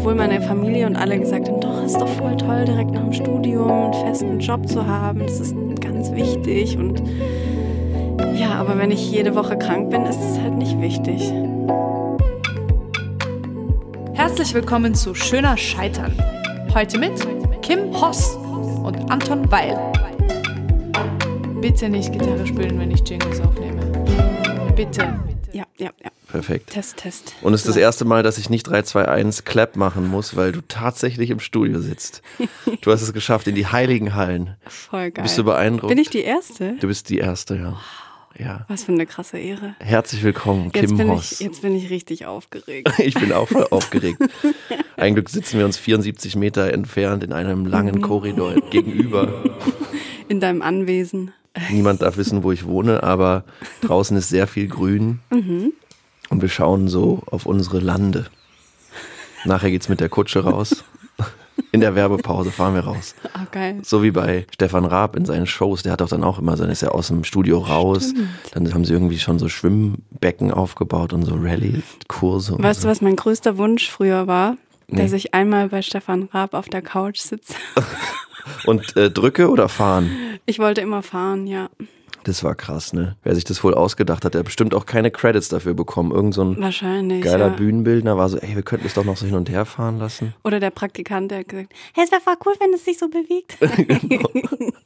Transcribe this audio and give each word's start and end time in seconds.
obwohl 0.00 0.14
meine 0.14 0.40
Familie 0.40 0.86
und 0.86 0.96
alle 0.96 1.20
gesagt 1.20 1.46
haben, 1.46 1.60
doch, 1.60 1.84
ist 1.84 2.00
doch 2.00 2.08
voll 2.08 2.34
toll, 2.34 2.64
direkt 2.64 2.90
nach 2.92 3.02
dem 3.02 3.12
Studium 3.12 3.70
einen 3.70 3.92
festen 3.92 4.40
Job 4.40 4.66
zu 4.66 4.86
haben. 4.86 5.18
Das 5.18 5.38
ist 5.38 5.54
ganz 5.78 6.10
wichtig. 6.12 6.78
Und 6.78 7.02
ja, 8.34 8.52
aber 8.52 8.78
wenn 8.78 8.90
ich 8.90 9.10
jede 9.10 9.34
Woche 9.34 9.58
krank 9.58 9.90
bin, 9.90 10.06
ist 10.06 10.18
es 10.18 10.40
halt 10.40 10.56
nicht 10.56 10.80
wichtig. 10.80 11.30
Herzlich 14.14 14.54
willkommen 14.54 14.94
zu 14.94 15.14
Schöner 15.14 15.58
Scheitern. 15.58 16.14
Heute 16.74 16.98
mit 16.98 17.12
Kim 17.60 17.92
Hoss 17.92 18.36
und 18.82 19.10
Anton 19.10 19.52
Weil. 19.52 19.78
Bitte 21.60 21.90
nicht 21.90 22.10
Gitarre 22.10 22.46
spielen, 22.46 22.80
wenn 22.80 22.90
ich 22.90 23.06
Jingles 23.06 23.38
aufnehme. 23.42 23.82
Bitte. 24.74 25.02
Ja, 25.52 25.64
ja, 25.76 25.90
ja. 26.02 26.09
Perfekt. 26.30 26.70
Test, 26.70 26.96
Test. 26.98 27.34
Und 27.42 27.54
es 27.54 27.62
ist 27.62 27.68
das 27.68 27.76
erste 27.76 28.04
Mal, 28.04 28.22
dass 28.22 28.38
ich 28.38 28.50
nicht 28.50 28.64
3, 28.64 28.82
2, 28.82 29.08
1 29.08 29.44
Clap 29.44 29.76
machen 29.76 30.06
muss, 30.08 30.36
weil 30.36 30.52
du 30.52 30.60
tatsächlich 30.60 31.30
im 31.30 31.40
Studio 31.40 31.80
sitzt. 31.80 32.22
Du 32.82 32.92
hast 32.92 33.02
es 33.02 33.12
geschafft 33.12 33.46
in 33.48 33.54
die 33.54 33.66
heiligen 33.66 34.14
Hallen. 34.14 34.56
Voll 34.66 35.10
geil. 35.10 35.22
Bist 35.24 35.36
du 35.38 35.44
beeindruckt? 35.44 35.88
Bin 35.88 35.98
ich 35.98 36.10
die 36.10 36.22
Erste? 36.22 36.76
Du 36.80 36.86
bist 36.88 37.08
die 37.08 37.18
Erste, 37.18 37.56
ja. 37.56 37.80
Ja. 38.38 38.64
Was 38.68 38.84
für 38.84 38.92
eine 38.92 39.04
krasse 39.06 39.38
Ehre. 39.38 39.74
Herzlich 39.80 40.22
willkommen, 40.22 40.70
Jetzt 40.74 40.86
Kim 40.88 40.96
bin, 40.96 41.08
Hoss. 41.10 41.32
ich, 41.32 41.40
jetzt 41.40 41.62
bin 41.62 41.74
ich 41.74 41.90
richtig 41.90 42.24
aufgeregt. 42.26 42.88
Ich 42.98 43.14
bin 43.14 43.32
auch 43.32 43.48
voll 43.48 43.66
aufgeregt. 43.70 44.18
Ein 44.96 45.14
Glück 45.14 45.28
sitzen 45.28 45.58
wir 45.58 45.66
uns 45.66 45.76
74 45.76 46.36
Meter 46.36 46.72
entfernt 46.72 47.24
in 47.24 47.32
einem 47.32 47.66
langen 47.66 47.96
Mhm. 47.96 48.02
Korridor 48.02 48.54
gegenüber. 48.70 49.42
In 50.28 50.40
deinem 50.40 50.62
Anwesen. 50.62 51.32
Niemand 51.70 52.00
darf 52.02 52.16
wissen, 52.16 52.44
wo 52.44 52.52
ich 52.52 52.64
wohne, 52.64 53.02
aber 53.02 53.44
draußen 53.82 54.16
ist 54.16 54.28
sehr 54.28 54.46
viel 54.46 54.68
Grün. 54.68 55.18
Mhm. 55.30 55.72
Und 56.30 56.42
wir 56.42 56.48
schauen 56.48 56.88
so 56.88 57.22
auf 57.30 57.44
unsere 57.44 57.80
Lande. 57.80 58.26
Nachher 59.44 59.70
geht's 59.70 59.88
mit 59.88 60.00
der 60.00 60.08
Kutsche 60.08 60.44
raus. 60.44 60.84
In 61.72 61.80
der 61.80 61.94
Werbepause 61.94 62.50
fahren 62.50 62.74
wir 62.74 62.82
raus. 62.82 63.14
Ah, 63.32 63.46
geil. 63.50 63.80
So 63.82 64.02
wie 64.02 64.10
bei 64.10 64.46
Stefan 64.52 64.84
Raab 64.84 65.14
in 65.14 65.24
seinen 65.24 65.46
Shows, 65.46 65.82
der 65.82 65.92
hat 65.92 66.00
doch 66.00 66.08
dann 66.08 66.24
auch 66.24 66.38
immer, 66.38 66.56
dann 66.56 66.70
ist 66.70 66.82
er 66.82 66.94
aus 66.94 67.08
dem 67.08 67.22
Studio 67.22 67.58
raus. 67.58 68.12
Dann 68.52 68.72
haben 68.72 68.84
sie 68.84 68.92
irgendwie 68.92 69.18
schon 69.18 69.38
so 69.38 69.48
Schwimmbecken 69.48 70.50
aufgebaut 70.50 71.12
und 71.12 71.24
so 71.24 71.34
Rallye-Kurse. 71.34 72.56
Weißt 72.58 72.80
so. 72.80 72.86
du, 72.86 72.90
was 72.90 73.00
mein 73.00 73.16
größter 73.16 73.58
Wunsch 73.58 73.90
früher 73.90 74.26
war? 74.26 74.56
Nee. 74.88 75.02
Dass 75.02 75.12
ich 75.12 75.34
einmal 75.34 75.68
bei 75.68 75.82
Stefan 75.82 76.28
Raab 76.32 76.54
auf 76.54 76.68
der 76.68 76.82
Couch 76.82 77.18
sitze. 77.18 77.54
Und 78.66 78.96
äh, 78.96 79.10
drücke 79.10 79.50
oder 79.50 79.68
fahren? 79.68 80.10
Ich 80.46 80.58
wollte 80.58 80.80
immer 80.80 81.02
fahren, 81.02 81.46
ja. 81.46 81.68
Das 82.24 82.44
war 82.44 82.54
krass, 82.54 82.92
ne? 82.92 83.16
Wer 83.22 83.34
sich 83.34 83.44
das 83.44 83.64
wohl 83.64 83.74
ausgedacht 83.74 84.24
hat, 84.24 84.34
der 84.34 84.40
hat 84.40 84.44
bestimmt 84.46 84.74
auch 84.74 84.84
keine 84.86 85.10
Credits 85.10 85.48
dafür 85.48 85.74
bekommen. 85.74 86.12
Irgend 86.12 86.34
so 86.34 86.42
ein 86.42 86.60
Wahrscheinlich. 86.60 87.22
geiler 87.22 87.48
ja. 87.48 87.54
Bühnenbildner 87.54 88.16
war 88.16 88.28
so, 88.28 88.36
ey, 88.38 88.54
wir 88.54 88.62
könnten 88.62 88.86
es 88.86 88.94
doch 88.94 89.04
noch 89.04 89.16
so 89.16 89.26
hin 89.26 89.34
und 89.34 89.48
her 89.48 89.64
fahren 89.64 89.98
lassen. 89.98 90.34
Oder 90.44 90.60
der 90.60 90.70
Praktikant, 90.70 91.30
der 91.30 91.40
hat 91.40 91.48
gesagt, 91.48 91.72
hey, 91.94 92.04
es 92.04 92.12
wäre 92.12 92.20
voll 92.20 92.34
cool, 92.44 92.52
wenn 92.60 92.74
es 92.74 92.84
sich 92.84 92.98
so 92.98 93.08
bewegt. 93.08 93.56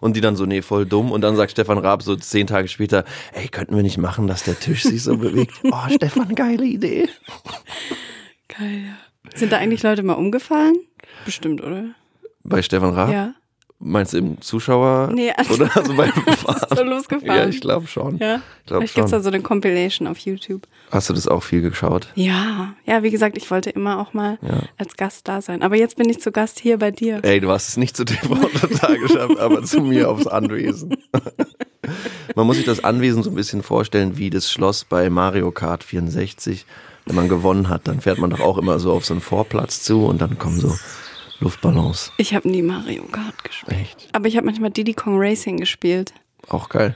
Und 0.00 0.16
die 0.16 0.20
dann 0.20 0.36
so, 0.36 0.46
nee, 0.46 0.62
voll 0.62 0.86
dumm. 0.86 1.10
Und 1.10 1.22
dann 1.22 1.34
sagt 1.36 1.50
Stefan 1.52 1.78
Raab 1.78 2.02
so 2.02 2.14
zehn 2.16 2.46
Tage 2.46 2.68
später, 2.68 3.04
ey, 3.32 3.48
könnten 3.48 3.74
wir 3.74 3.82
nicht 3.82 3.98
machen, 3.98 4.26
dass 4.26 4.44
der 4.44 4.58
Tisch 4.58 4.84
sich 4.84 5.02
so 5.02 5.16
bewegt? 5.16 5.52
Oh, 5.64 5.88
Stefan, 5.92 6.34
geile 6.34 6.64
Idee. 6.64 7.08
Geil, 8.48 8.84
ja. 8.86 9.30
Sind 9.34 9.50
da 9.50 9.58
eigentlich 9.58 9.82
Leute 9.82 10.02
mal 10.04 10.12
umgefallen? 10.14 10.76
Bestimmt, 11.24 11.62
oder? 11.62 11.86
Bei 12.44 12.62
Stefan 12.62 12.90
Raab? 12.90 13.10
Ja. 13.10 13.34
Meinst 13.86 14.14
du 14.14 14.16
im 14.18 14.40
Zuschauer? 14.40 15.10
Nee, 15.12 15.30
also- 15.36 15.54
Oder 15.54 15.76
also 15.76 15.94
beim 15.94 16.08
Ist 16.26 16.76
so 16.78 16.82
losgefahren. 16.84 17.36
Ja, 17.36 17.46
ich 17.48 17.60
glaube 17.60 17.86
schon. 17.86 18.16
Ja. 18.16 18.36
Ich 18.36 18.66
glaube 18.66 18.80
Vielleicht 18.80 18.94
gibt 18.94 19.04
es 19.04 19.10
da 19.10 19.20
so 19.20 19.28
eine 19.28 19.42
Compilation 19.42 20.08
auf 20.08 20.16
YouTube. 20.18 20.62
Hast 20.90 21.10
du 21.10 21.12
das 21.14 21.28
auch 21.28 21.42
viel 21.42 21.60
geschaut? 21.60 22.08
Ja, 22.14 22.72
ja, 22.86 23.02
wie 23.02 23.10
gesagt, 23.10 23.36
ich 23.36 23.50
wollte 23.50 23.68
immer 23.68 23.98
auch 24.00 24.14
mal 24.14 24.38
Ja. 24.40 24.60
als 24.78 24.96
Gast 24.96 25.28
da 25.28 25.42
sein. 25.42 25.62
Aber 25.62 25.76
jetzt 25.76 25.96
bin 25.96 26.08
ich 26.08 26.18
zu 26.20 26.32
Gast 26.32 26.60
hier 26.60 26.78
bei 26.78 26.90
dir. 26.92 27.20
Ey, 27.22 27.40
du 27.40 27.50
hast 27.50 27.68
es 27.68 27.76
nicht 27.76 27.94
zu 27.96 28.04
TV 28.06 28.34
total 28.34 28.98
geschafft, 28.98 29.38
aber 29.38 29.62
zu 29.64 29.80
mir 29.82 30.10
aufs 30.10 30.26
Anwesen. 30.26 30.96
Man 32.34 32.46
muss 32.46 32.56
sich 32.56 32.64
das 32.64 32.82
Anwesen 32.82 33.22
so 33.22 33.30
ein 33.30 33.36
bisschen 33.36 33.62
vorstellen 33.62 34.16
wie 34.16 34.30
das 34.30 34.50
Schloss 34.50 34.84
bei 34.84 35.10
Mario 35.10 35.50
Kart 35.50 35.84
64. 35.84 36.64
Wenn 37.06 37.16
man 37.16 37.28
gewonnen 37.28 37.68
hat, 37.68 37.86
dann 37.86 38.00
fährt 38.00 38.18
man 38.18 38.30
doch 38.30 38.40
auch 38.40 38.56
immer 38.56 38.78
so 38.78 38.90
auf 38.92 39.04
so 39.04 39.12
einen 39.12 39.20
Vorplatz 39.20 39.82
zu 39.82 40.06
und 40.06 40.22
dann 40.22 40.38
kommen 40.38 40.58
so 40.58 40.74
Luftballons. 41.40 42.12
Ich 42.16 42.34
habe 42.34 42.48
nie 42.48 42.62
Mario 42.62 43.04
Kart 43.04 43.42
gespielt. 43.44 43.76
Echt? 43.80 44.08
Aber 44.12 44.28
ich 44.28 44.36
habe 44.36 44.46
manchmal 44.46 44.70
Diddy 44.70 44.94
Kong 44.94 45.16
Racing 45.18 45.56
gespielt. 45.58 46.14
Auch 46.48 46.68
geil. 46.68 46.94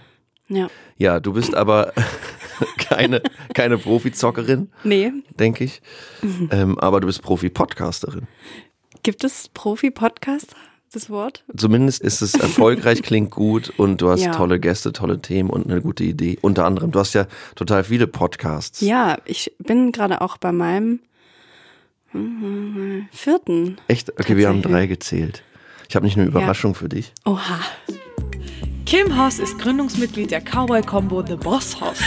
Ja. 0.48 0.68
Ja, 0.96 1.20
du 1.20 1.32
bist 1.34 1.54
aber 1.54 1.92
keine, 2.78 3.22
keine 3.54 3.78
Profizockerin, 3.78 4.70
Nee. 4.84 5.12
denke 5.38 5.64
ich. 5.64 5.82
Mhm. 6.22 6.48
Ähm, 6.52 6.78
aber 6.78 7.00
du 7.00 7.06
bist 7.06 7.22
Profi-Podcasterin. 7.22 8.26
Gibt 9.02 9.24
es 9.24 9.48
Profi-Podcaster, 9.54 10.56
das 10.92 11.10
Wort? 11.10 11.44
Zumindest 11.56 12.00
ist 12.02 12.22
es 12.22 12.34
erfolgreich, 12.34 13.02
klingt 13.04 13.30
gut 13.30 13.72
und 13.76 14.00
du 14.00 14.08
hast 14.10 14.22
Ja. 14.24 14.32
tolle 14.32 14.58
Gäste, 14.58 14.92
tolle 14.92 15.20
Themen 15.20 15.50
und 15.50 15.70
eine 15.70 15.80
gute 15.82 16.04
Idee. 16.04 16.38
Unter 16.40 16.64
anderem, 16.64 16.90
du 16.90 16.98
hast 16.98 17.12
ja 17.14 17.26
total 17.54 17.84
viele 17.84 18.06
Podcasts. 18.06 18.80
Ja, 18.80 19.18
ich 19.24 19.52
bin 19.58 19.92
gerade 19.92 20.20
auch 20.20 20.36
bei 20.38 20.52
meinem 20.52 21.00
vierten. 23.10 23.76
Echt? 23.88 24.10
Okay, 24.18 24.36
wir 24.36 24.48
haben 24.48 24.62
drei 24.62 24.86
gezählt. 24.86 25.42
Ich 25.88 25.96
habe 25.96 26.04
nicht 26.04 26.18
eine 26.18 26.26
Überraschung 26.26 26.74
für 26.74 26.88
dich. 26.88 27.12
Oha. 27.24 27.60
Kim 28.88 29.22
Hoss 29.22 29.38
ist 29.38 29.58
Gründungsmitglied 29.58 30.30
der 30.30 30.40
Cowboy-Combo 30.40 31.22
The 31.26 31.36
Boss 31.36 31.78
Hoss. 31.78 32.00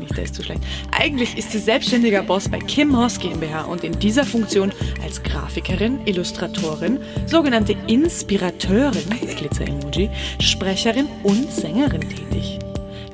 Nicht, 0.00 0.16
der 0.16 0.24
ist 0.24 0.34
zu 0.34 0.42
schlecht. 0.42 0.60
Eigentlich 0.90 1.38
ist 1.38 1.52
sie 1.52 1.60
selbstständiger 1.60 2.24
Boss 2.24 2.48
bei 2.48 2.58
Kim 2.58 2.96
Hoss 2.96 3.20
GmbH 3.20 3.62
und 3.62 3.84
in 3.84 3.96
dieser 3.96 4.24
Funktion 4.24 4.72
als 5.04 5.22
Grafikerin, 5.22 6.04
Illustratorin, 6.06 6.98
sogenannte 7.26 7.76
Inspirateurin, 7.86 9.08
Glitzer-Emoji, 9.36 10.10
Sprecherin 10.40 11.06
und 11.22 11.48
Sängerin 11.48 12.00
tätig. 12.00 12.58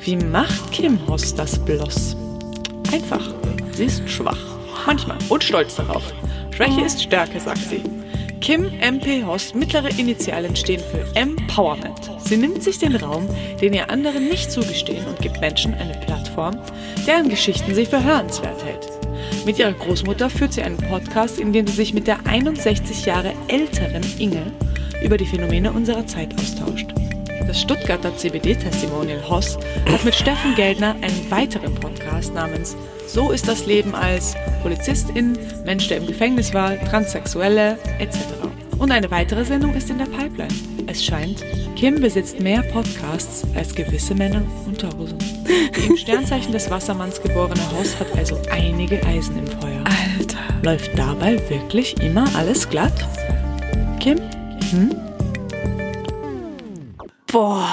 Wie 0.03 0.17
macht 0.17 0.73
Kim 0.73 0.99
Hoss 1.07 1.35
das 1.35 1.63
bloß? 1.63 2.17
Einfach. 2.93 3.35
Sie 3.73 3.85
ist 3.85 4.09
schwach. 4.09 4.56
Manchmal. 4.87 5.19
Und 5.29 5.45
stolz 5.45 5.77
darauf. 5.77 6.13
Schwäche 6.51 6.83
ist 6.83 7.03
Stärke, 7.03 7.41
sagt 7.41 7.59
sie. 7.59 7.83
Kim 8.41 8.71
MP 8.81 9.25
Hoss, 9.25 9.55
mittlere 9.55 9.89
Initialen 9.99 10.55
stehen 10.55 10.81
für 10.81 11.05
Empowerment. 11.17 12.11
Sie 12.21 12.37
nimmt 12.37 12.63
sich 12.63 12.79
den 12.79 12.97
Raum, 12.97 13.27
den 13.61 13.73
ihr 13.73 13.91
anderen 13.91 14.29
nicht 14.29 14.53
zugestehen 14.53 15.05
und 15.07 15.19
gibt 15.21 15.41
Menschen 15.41 15.75
eine 15.75 15.95
Plattform, 15.95 16.59
deren 17.07 17.29
Geschichten 17.29 17.75
sie 17.75 17.87
für 17.87 18.05
hörenswert 18.05 18.63
hält. 18.65 18.87
Mit 19.45 19.59
ihrer 19.59 19.73
Großmutter 19.73 20.29
führt 20.29 20.53
sie 20.53 20.63
einen 20.63 20.77
Podcast, 20.77 21.39
in 21.39 21.53
dem 21.53 21.67
sie 21.67 21.75
sich 21.75 21.95
mit 21.95 22.07
der 22.07 22.27
61 22.27 23.07
Jahre 23.07 23.33
älteren 23.49 24.03
Inge 24.19 24.53
über 25.03 25.17
die 25.17 25.27
Phänomene 25.27 25.73
unserer 25.73 26.07
Zeit 26.07 26.35
austauscht. 26.39 26.93
Das 27.47 27.61
Stuttgarter 27.61 28.17
CBD-Testimonial 28.17 29.29
Hoss 29.29 29.57
hat 29.91 30.05
mit 30.05 30.15
Steffen 30.15 30.55
Geldner 30.57 30.97
einen 31.01 31.31
weiteren 31.31 31.75
Podcast 31.75 32.35
namens 32.35 32.77
So 33.07 33.31
ist 33.31 33.47
das 33.47 33.67
Leben 33.67 33.95
als 33.95 34.35
Polizistin, 34.63 35.39
Mensch, 35.65 35.87
der 35.89 35.99
im 35.99 36.07
Gefängnis 36.07 36.53
war, 36.53 36.77
Transsexuelle 36.91 37.79
etc. 38.01 38.19
Und 38.79 38.91
eine 38.91 39.11
weitere 39.11 39.45
Sendung 39.45 39.75
ist 39.75 39.91
in 39.91 39.99
der 39.99 40.07
Pipeline. 40.07 40.53
Es 40.89 41.05
scheint, 41.05 41.45
Kim 41.77 42.01
besitzt 42.01 42.41
mehr 42.41 42.63
Podcasts 42.63 43.45
als 43.55 43.75
gewisse 43.75 44.15
Männer 44.15 44.43
Unterhosen. 44.67 45.19
Die 45.77 45.87
im 45.87 45.97
Sternzeichen 45.97 46.53
des 46.53 46.69
Wassermanns 46.69 47.23
geborene 47.23 47.61
Hoss 47.79 47.99
hat 48.01 48.09
also 48.17 48.41
einige 48.51 49.05
Eisen 49.07 49.39
im 49.39 49.47
Feuer. 49.47 49.85
Alter. 50.19 50.39
Läuft 50.63 50.99
dabei 50.99 51.39
wirklich 51.49 51.97
immer 52.01 52.27
alles 52.35 52.69
glatt? 52.69 53.07
Kim? 54.01 54.19
Hm? 54.71 55.06
Boah. 57.37 57.69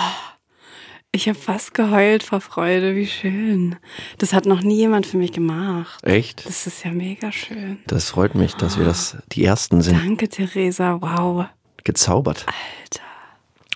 Ich 1.14 1.30
habe 1.30 1.40
fast 1.40 1.74
geheult 1.74 2.24
vor 2.24 2.42
Freude. 2.42 2.98
Wie 2.98 3.08
schön. 3.08 3.78
Das 4.18 4.34
hat 4.34 4.46
noch 4.46 4.60
nie 4.60 4.76
jemand 4.76 5.06
für 5.08 5.16
mich 5.16 5.32
gemacht. 5.32 6.04
Echt? 6.04 6.46
Das 6.46 6.68
ist 6.68 6.84
ja 6.84 6.92
mega 6.92 7.32
schön. 7.32 7.80
Das 7.88 8.10
freut 8.10 8.36
mich, 8.36 8.56
dass 8.56 8.78
wir 8.78 8.84
das 8.84 9.16
die 9.32 9.46
Ersten 9.46 9.82
sind. 9.82 9.98
Danke, 10.04 10.28
Theresa. 10.28 10.98
Wow. 11.00 11.46
Gezaubert. 11.86 12.46
Alter. 12.46 13.04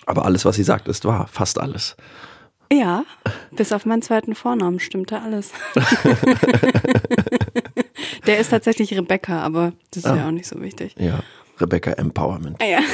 Aber 0.04 0.26
alles, 0.26 0.44
was 0.44 0.56
sie 0.56 0.62
sagt, 0.62 0.88
ist 0.88 1.06
wahr. 1.06 1.26
Fast 1.32 1.58
alles. 1.58 1.96
Ja, 2.70 3.04
bis 3.52 3.72
auf 3.72 3.86
meinen 3.86 4.02
zweiten 4.02 4.34
Vornamen 4.34 4.80
stimmte 4.80 5.22
alles. 5.22 5.52
Der 8.26 8.40
ist 8.40 8.50
tatsächlich 8.50 8.94
Rebecca, 8.94 9.40
aber 9.40 9.72
das 9.92 10.04
ist 10.04 10.10
Ah. 10.10 10.16
ja 10.16 10.26
auch 10.26 10.32
nicht 10.32 10.48
so 10.48 10.60
wichtig. 10.60 10.94
Ja. 10.98 11.20
Rebecca 11.58 11.92
Empowerment. 11.92 12.62
Ah 12.62 12.66
ja. 12.66 12.80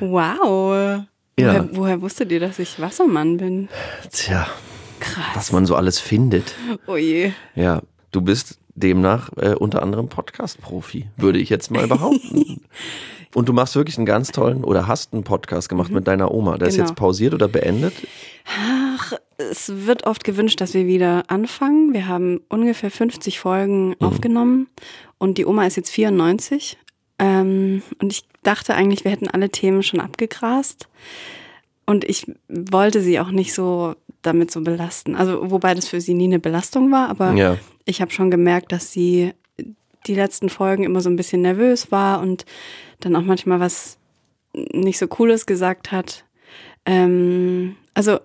wow. 0.00 1.02
Ja. 1.38 1.48
Woher, 1.48 1.68
woher 1.72 2.02
wusstet 2.02 2.32
ihr, 2.32 2.40
dass 2.40 2.58
ich 2.58 2.80
Wassermann 2.80 3.36
bin? 3.36 3.68
Tja, 4.10 4.46
Krass. 5.00 5.26
was 5.34 5.52
man 5.52 5.66
so 5.66 5.76
alles 5.76 6.00
findet. 6.00 6.54
Oh 6.86 6.96
je. 6.96 7.32
Ja, 7.54 7.82
du 8.10 8.20
bist 8.22 8.58
demnach 8.74 9.30
äh, 9.36 9.54
unter 9.54 9.82
anderem 9.82 10.08
Podcast-Profi, 10.08 11.06
würde 11.16 11.38
ich 11.38 11.48
jetzt 11.50 11.70
mal 11.70 11.86
behaupten. 11.86 12.62
Und 13.34 13.50
du 13.50 13.52
machst 13.52 13.76
wirklich 13.76 13.98
einen 13.98 14.06
ganz 14.06 14.32
tollen 14.32 14.64
oder 14.64 14.86
hast 14.86 15.12
einen 15.12 15.24
Podcast 15.24 15.68
gemacht 15.68 15.90
mit 15.90 16.06
deiner 16.06 16.32
Oma. 16.32 16.56
Der 16.56 16.68
ist 16.68 16.76
Genau. 16.76 16.88
jetzt 16.88 16.96
pausiert 16.96 17.34
oder 17.34 17.48
beendet? 17.48 17.92
Ach, 18.46 19.12
es 19.36 19.86
wird 19.86 20.06
oft 20.06 20.24
gewünscht, 20.24 20.58
dass 20.62 20.72
wir 20.72 20.86
wieder 20.86 21.24
anfangen. 21.28 21.92
Wir 21.92 22.08
haben 22.08 22.40
ungefähr 22.48 22.90
50 22.90 23.38
Folgen 23.38 23.88
mhm. 23.88 23.96
aufgenommen 24.00 24.68
und 25.18 25.36
die 25.36 25.44
Oma 25.44 25.66
ist 25.66 25.76
jetzt 25.76 25.90
94. 25.90 26.78
Ähm, 27.18 27.82
und 28.00 28.12
ich 28.12 28.24
dachte 28.42 28.74
eigentlich, 28.74 29.04
wir 29.04 29.10
hätten 29.10 29.28
alle 29.28 29.50
Themen 29.50 29.82
schon 29.82 30.00
abgegrast. 30.00 30.88
Und 31.86 32.04
ich 32.04 32.26
wollte 32.48 33.00
sie 33.00 33.20
auch 33.20 33.30
nicht 33.30 33.54
so 33.54 33.94
damit 34.22 34.50
so 34.50 34.60
belasten. 34.60 35.14
Also, 35.14 35.50
wobei 35.50 35.74
das 35.74 35.86
für 35.88 36.00
sie 36.00 36.14
nie 36.14 36.24
eine 36.24 36.40
Belastung 36.40 36.90
war, 36.90 37.08
aber 37.08 37.32
ja. 37.34 37.58
ich 37.84 38.00
habe 38.00 38.10
schon 38.10 38.30
gemerkt, 38.30 38.72
dass 38.72 38.92
sie 38.92 39.32
die 40.06 40.14
letzten 40.14 40.48
Folgen 40.48 40.84
immer 40.84 41.00
so 41.00 41.08
ein 41.08 41.16
bisschen 41.16 41.42
nervös 41.42 41.92
war 41.92 42.20
und 42.20 42.44
dann 43.00 43.14
auch 43.16 43.22
manchmal 43.22 43.60
was 43.60 43.98
nicht 44.52 44.98
so 44.98 45.06
Cooles 45.06 45.46
gesagt 45.46 45.92
hat. 45.92 46.24
Ähm, 46.84 47.76
also, 47.94 48.18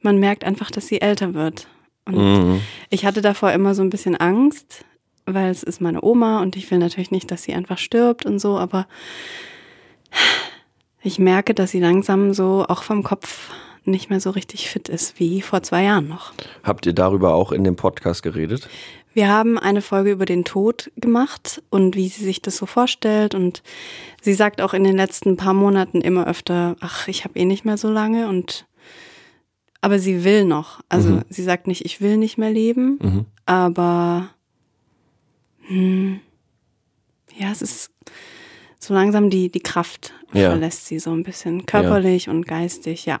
man 0.00 0.18
merkt 0.18 0.44
einfach, 0.44 0.70
dass 0.70 0.86
sie 0.86 1.00
älter 1.00 1.34
wird. 1.34 1.68
Und 2.04 2.16
mhm. 2.16 2.60
ich 2.90 3.04
hatte 3.04 3.22
davor 3.22 3.52
immer 3.52 3.74
so 3.74 3.82
ein 3.82 3.90
bisschen 3.90 4.16
Angst, 4.16 4.84
weil 5.34 5.50
es 5.50 5.62
ist 5.62 5.80
meine 5.80 6.02
Oma 6.02 6.40
und 6.42 6.56
ich 6.56 6.70
will 6.70 6.78
natürlich 6.78 7.10
nicht, 7.10 7.30
dass 7.30 7.42
sie 7.42 7.54
einfach 7.54 7.78
stirbt 7.78 8.26
und 8.26 8.38
so, 8.38 8.58
aber 8.58 8.86
ich 11.02 11.18
merke, 11.18 11.54
dass 11.54 11.70
sie 11.70 11.80
langsam 11.80 12.34
so 12.34 12.64
auch 12.68 12.82
vom 12.82 13.02
Kopf 13.02 13.50
nicht 13.84 14.10
mehr 14.10 14.20
so 14.20 14.30
richtig 14.30 14.68
fit 14.68 14.88
ist 14.88 15.18
wie 15.18 15.40
vor 15.40 15.62
zwei 15.62 15.84
Jahren 15.84 16.08
noch. 16.08 16.32
Habt 16.62 16.86
ihr 16.86 16.92
darüber 16.92 17.34
auch 17.34 17.52
in 17.52 17.64
dem 17.64 17.76
Podcast 17.76 18.22
geredet? 18.22 18.68
Wir 19.12 19.28
haben 19.28 19.58
eine 19.58 19.82
Folge 19.82 20.12
über 20.12 20.24
den 20.24 20.44
Tod 20.44 20.92
gemacht 20.96 21.62
und 21.70 21.96
wie 21.96 22.08
sie 22.08 22.24
sich 22.24 22.42
das 22.42 22.56
so 22.56 22.66
vorstellt. 22.66 23.34
Und 23.34 23.62
sie 24.20 24.34
sagt 24.34 24.60
auch 24.60 24.72
in 24.72 24.84
den 24.84 24.96
letzten 24.96 25.36
paar 25.36 25.54
Monaten 25.54 26.00
immer 26.00 26.28
öfter, 26.28 26.76
ach, 26.80 27.08
ich 27.08 27.24
habe 27.24 27.38
eh 27.38 27.44
nicht 27.44 27.64
mehr 27.64 27.76
so 27.76 27.90
lange 27.90 28.28
und 28.28 28.66
aber 29.80 29.98
sie 29.98 30.24
will 30.24 30.44
noch. 30.44 30.80
Also 30.88 31.08
mhm. 31.10 31.22
sie 31.28 31.42
sagt 31.42 31.66
nicht, 31.66 31.84
ich 31.84 32.00
will 32.00 32.18
nicht 32.18 32.38
mehr 32.38 32.50
leben, 32.50 32.98
mhm. 33.02 33.24
aber 33.46 34.28
hm, 35.70 36.20
ja, 37.38 37.50
es 37.50 37.62
ist 37.62 37.90
so 38.80 38.92
langsam 38.92 39.30
die, 39.30 39.50
die 39.50 39.60
Kraft 39.60 40.12
ja. 40.32 40.50
verlässt 40.50 40.86
sie 40.86 40.98
so 40.98 41.12
ein 41.12 41.22
bisschen 41.22 41.64
körperlich 41.66 42.26
ja. 42.26 42.32
und 42.32 42.46
geistig, 42.46 43.06
ja. 43.06 43.20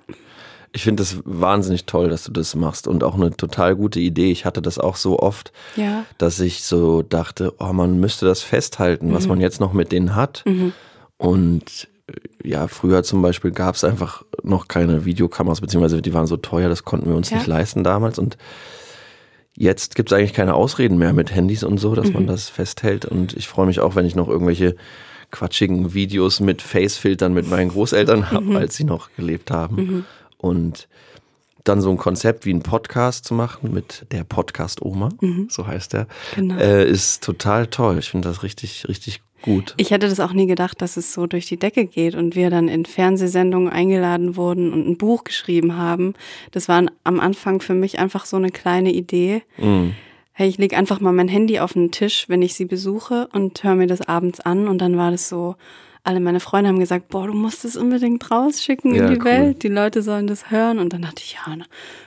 Ich 0.72 0.82
finde 0.82 1.02
das 1.02 1.16
wahnsinnig 1.24 1.86
toll, 1.86 2.08
dass 2.08 2.24
du 2.24 2.32
das 2.32 2.54
machst 2.54 2.86
und 2.86 3.02
auch 3.02 3.16
eine 3.16 3.36
total 3.36 3.74
gute 3.74 3.98
Idee. 3.98 4.30
Ich 4.30 4.44
hatte 4.44 4.62
das 4.62 4.78
auch 4.78 4.96
so 4.96 5.18
oft, 5.18 5.52
ja. 5.74 6.04
dass 6.18 6.38
ich 6.38 6.62
so 6.62 7.02
dachte, 7.02 7.54
oh, 7.58 7.72
man 7.72 7.98
müsste 7.98 8.26
das 8.26 8.42
festhalten, 8.42 9.08
mhm. 9.08 9.14
was 9.14 9.26
man 9.26 9.40
jetzt 9.40 9.60
noch 9.60 9.72
mit 9.72 9.90
denen 9.90 10.14
hat. 10.14 10.44
Mhm. 10.46 10.72
Und 11.18 11.88
äh, 12.06 12.48
ja, 12.48 12.68
früher 12.68 13.02
zum 13.02 13.20
Beispiel 13.20 13.50
gab 13.50 13.74
es 13.74 13.82
einfach 13.82 14.24
noch 14.44 14.68
keine 14.68 15.04
Videokameras, 15.04 15.60
beziehungsweise 15.60 16.02
die 16.02 16.14
waren 16.14 16.28
so 16.28 16.36
teuer, 16.36 16.68
das 16.68 16.84
konnten 16.84 17.08
wir 17.08 17.16
uns 17.16 17.30
ja. 17.30 17.38
nicht 17.38 17.48
leisten 17.48 17.82
damals. 17.82 18.18
Und 18.18 18.36
jetzt 19.56 19.94
gibt 19.94 20.10
es 20.10 20.16
eigentlich 20.16 20.32
keine 20.32 20.54
Ausreden 20.54 20.98
mehr 20.98 21.12
mit 21.12 21.34
Handys 21.34 21.64
und 21.64 21.78
so, 21.78 21.94
dass 21.94 22.08
mhm. 22.08 22.14
man 22.14 22.26
das 22.26 22.48
festhält. 22.48 23.04
Und 23.04 23.34
ich 23.34 23.48
freue 23.48 23.66
mich 23.66 23.80
auch, 23.80 23.94
wenn 23.94 24.06
ich 24.06 24.14
noch 24.14 24.28
irgendwelche 24.28 24.76
quatschigen 25.30 25.94
Videos 25.94 26.40
mit 26.40 26.62
Facefiltern 26.62 27.32
mit 27.32 27.48
meinen 27.48 27.70
Großeltern 27.70 28.30
habe, 28.30 28.46
mhm. 28.46 28.56
als 28.56 28.76
sie 28.76 28.84
noch 28.84 29.10
gelebt 29.16 29.50
haben. 29.50 29.76
Mhm. 29.76 30.04
Und 30.38 30.88
dann 31.64 31.80
so 31.80 31.90
ein 31.90 31.98
Konzept 31.98 32.46
wie 32.46 32.54
ein 32.54 32.62
Podcast 32.62 33.26
zu 33.26 33.34
machen 33.34 33.72
mit 33.72 34.06
der 34.12 34.24
Podcast 34.24 34.82
Oma, 34.82 35.10
mhm. 35.20 35.48
so 35.50 35.66
heißt 35.66 35.94
er, 35.94 36.06
genau. 36.34 36.56
äh, 36.56 36.88
ist 36.88 37.22
total 37.22 37.66
toll. 37.66 37.98
Ich 37.98 38.10
finde 38.10 38.28
das 38.28 38.42
richtig, 38.42 38.88
richtig 38.88 39.20
gut. 39.42 39.74
Ich 39.76 39.90
hätte 39.90 40.08
das 40.08 40.20
auch 40.20 40.32
nie 40.32 40.46
gedacht, 40.46 40.80
dass 40.82 40.96
es 40.96 41.12
so 41.12 41.26
durch 41.26 41.46
die 41.46 41.56
Decke 41.56 41.86
geht 41.86 42.14
und 42.14 42.34
wir 42.34 42.50
dann 42.50 42.68
in 42.68 42.84
Fernsehsendungen 42.84 43.68
eingeladen 43.70 44.36
wurden 44.36 44.72
und 44.72 44.88
ein 44.88 44.96
Buch 44.96 45.24
geschrieben 45.24 45.76
haben. 45.76 46.14
Das 46.50 46.68
war 46.68 46.84
am 47.04 47.20
Anfang 47.20 47.60
für 47.60 47.74
mich 47.74 47.98
einfach 47.98 48.26
so 48.26 48.36
eine 48.36 48.50
kleine 48.50 48.92
Idee. 48.92 49.42
Mhm. 49.58 49.94
Hey, 50.32 50.48
ich 50.48 50.58
lege 50.58 50.76
einfach 50.76 51.00
mal 51.00 51.12
mein 51.12 51.28
Handy 51.28 51.58
auf 51.60 51.74
den 51.74 51.90
Tisch, 51.90 52.26
wenn 52.28 52.42
ich 52.42 52.54
sie 52.54 52.64
besuche 52.64 53.28
und 53.32 53.62
höre 53.62 53.74
mir 53.74 53.86
das 53.86 54.00
abends 54.00 54.40
an 54.40 54.68
und 54.68 54.78
dann 54.78 54.96
war 54.96 55.10
das 55.10 55.28
so, 55.28 55.56
alle 56.02 56.20
meine 56.20 56.40
Freunde 56.40 56.68
haben 56.68 56.80
gesagt, 56.80 57.08
boah, 57.08 57.26
du 57.26 57.34
musst 57.34 57.64
es 57.64 57.76
unbedingt 57.76 58.30
rausschicken 58.30 58.94
ja, 58.94 59.02
in 59.02 59.14
die 59.14 59.18
cool. 59.18 59.24
Welt. 59.24 59.62
Die 59.62 59.68
Leute 59.68 60.02
sollen 60.02 60.26
das 60.26 60.50
hören. 60.50 60.78
Und 60.78 60.92
dann 60.92 61.02
dachte 61.02 61.22
ich, 61.22 61.34
ja, 61.34 61.56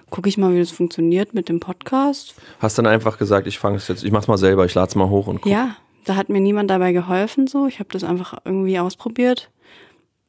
gucke 0.09 0.29
ich 0.29 0.37
mal, 0.37 0.53
wie 0.53 0.59
das 0.59 0.71
funktioniert 0.71 1.33
mit 1.33 1.47
dem 1.47 1.59
Podcast. 1.59 2.33
Hast 2.59 2.77
dann 2.77 2.87
einfach 2.87 3.17
gesagt, 3.17 3.45
ich 3.45 3.59
fange 3.59 3.77
es 3.77 3.87
jetzt, 3.87 4.03
ich 4.03 4.11
mach's 4.11 4.27
mal 4.27 4.37
selber, 4.37 4.65
ich 4.65 4.73
lade 4.73 4.87
es 4.89 4.95
mal 4.95 5.09
hoch 5.09 5.27
und 5.27 5.41
guck. 5.41 5.51
Ja, 5.51 5.75
da 6.05 6.15
hat 6.15 6.29
mir 6.29 6.39
niemand 6.39 6.69
dabei 6.69 6.91
geholfen. 6.93 7.47
So, 7.47 7.67
ich 7.67 7.79
habe 7.79 7.89
das 7.91 8.03
einfach 8.03 8.37
irgendwie 8.45 8.79
ausprobiert. 8.79 9.49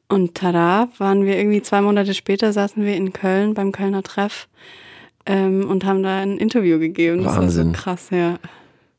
Und 0.07 0.35
tada, 0.35 0.89
waren 0.97 1.25
wir 1.25 1.37
irgendwie 1.37 1.61
zwei 1.61 1.81
Monate 1.81 2.13
später, 2.13 2.53
saßen 2.53 2.83
wir 2.83 2.95
in 2.95 3.11
Köln 3.11 3.53
beim 3.55 3.71
Kölner 3.71 4.03
Treff 4.03 4.47
ähm, 5.25 5.67
und 5.69 5.83
haben 5.83 6.03
da 6.03 6.19
ein 6.19 6.37
Interview 6.37 6.77
gegeben. 6.79 7.25
Wahnsinn. 7.25 7.45
Das 7.47 7.57
war 7.57 7.63
so 7.65 7.71
krass, 7.71 8.09
ja. 8.11 8.39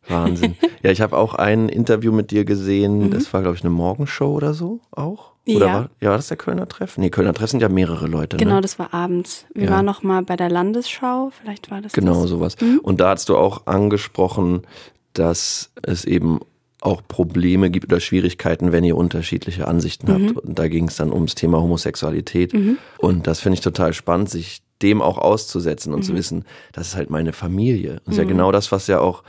Wahnsinn. 0.08 0.56
ja, 0.82 0.90
ich 0.90 1.00
habe 1.00 1.16
auch 1.16 1.34
ein 1.34 1.68
Interview 1.68 2.12
mit 2.12 2.30
dir 2.30 2.44
gesehen. 2.44 3.06
Mhm. 3.06 3.10
Das 3.10 3.32
war, 3.32 3.42
glaube 3.42 3.56
ich, 3.56 3.62
eine 3.62 3.70
Morgenshow 3.70 4.32
oder 4.32 4.54
so 4.54 4.80
auch. 4.90 5.32
Oder 5.48 5.66
ja. 5.66 5.74
War, 5.74 5.90
ja, 6.00 6.10
war 6.10 6.16
das 6.16 6.26
der 6.26 6.36
Kölner 6.36 6.68
Treff? 6.68 6.98
Nee, 6.98 7.10
Kölner 7.10 7.32
Treff 7.32 7.50
sind 7.50 7.60
ja 7.60 7.68
mehrere 7.68 8.08
Leute. 8.08 8.36
Genau, 8.36 8.56
ne? 8.56 8.60
das 8.62 8.80
war 8.80 8.92
abends. 8.92 9.46
Wir 9.54 9.66
ja. 9.66 9.70
waren 9.70 9.86
noch 9.86 10.02
mal 10.02 10.22
bei 10.22 10.34
der 10.34 10.50
Landesschau, 10.50 11.30
vielleicht 11.40 11.70
war 11.70 11.80
das 11.80 11.92
Genau, 11.92 12.22
das. 12.22 12.30
sowas. 12.30 12.56
Mhm. 12.60 12.80
Und 12.82 13.00
da 13.00 13.10
hast 13.10 13.28
du 13.28 13.36
auch 13.36 13.66
angesprochen, 13.66 14.62
dass 15.12 15.70
es 15.82 16.04
eben 16.04 16.40
auch 16.86 17.02
Probleme 17.06 17.68
gibt 17.68 17.86
oder 17.92 18.00
Schwierigkeiten, 18.00 18.70
wenn 18.72 18.84
ihr 18.84 18.96
unterschiedliche 18.96 19.66
Ansichten 19.66 20.06
mhm. 20.06 20.28
habt. 20.28 20.38
Und 20.38 20.58
da 20.58 20.68
ging 20.68 20.88
es 20.88 20.96
dann 20.96 21.12
ums 21.12 21.34
Thema 21.34 21.60
Homosexualität. 21.60 22.54
Mhm. 22.54 22.78
Und 22.98 23.26
das 23.26 23.40
finde 23.40 23.54
ich 23.54 23.60
total 23.60 23.92
spannend, 23.92 24.30
sich 24.30 24.62
dem 24.82 25.02
auch 25.02 25.18
auszusetzen 25.18 25.92
und 25.92 26.04
zu 26.04 26.12
mhm. 26.12 26.16
wissen, 26.16 26.44
das 26.72 26.88
ist 26.88 26.96
halt 26.96 27.10
meine 27.10 27.32
Familie. 27.32 28.00
Das 28.04 28.14
ist 28.14 28.18
ja 28.18 28.24
mhm. 28.24 28.28
genau 28.28 28.52
das, 28.52 28.70
was 28.72 28.86
ja 28.86 29.00
auch 29.00 29.24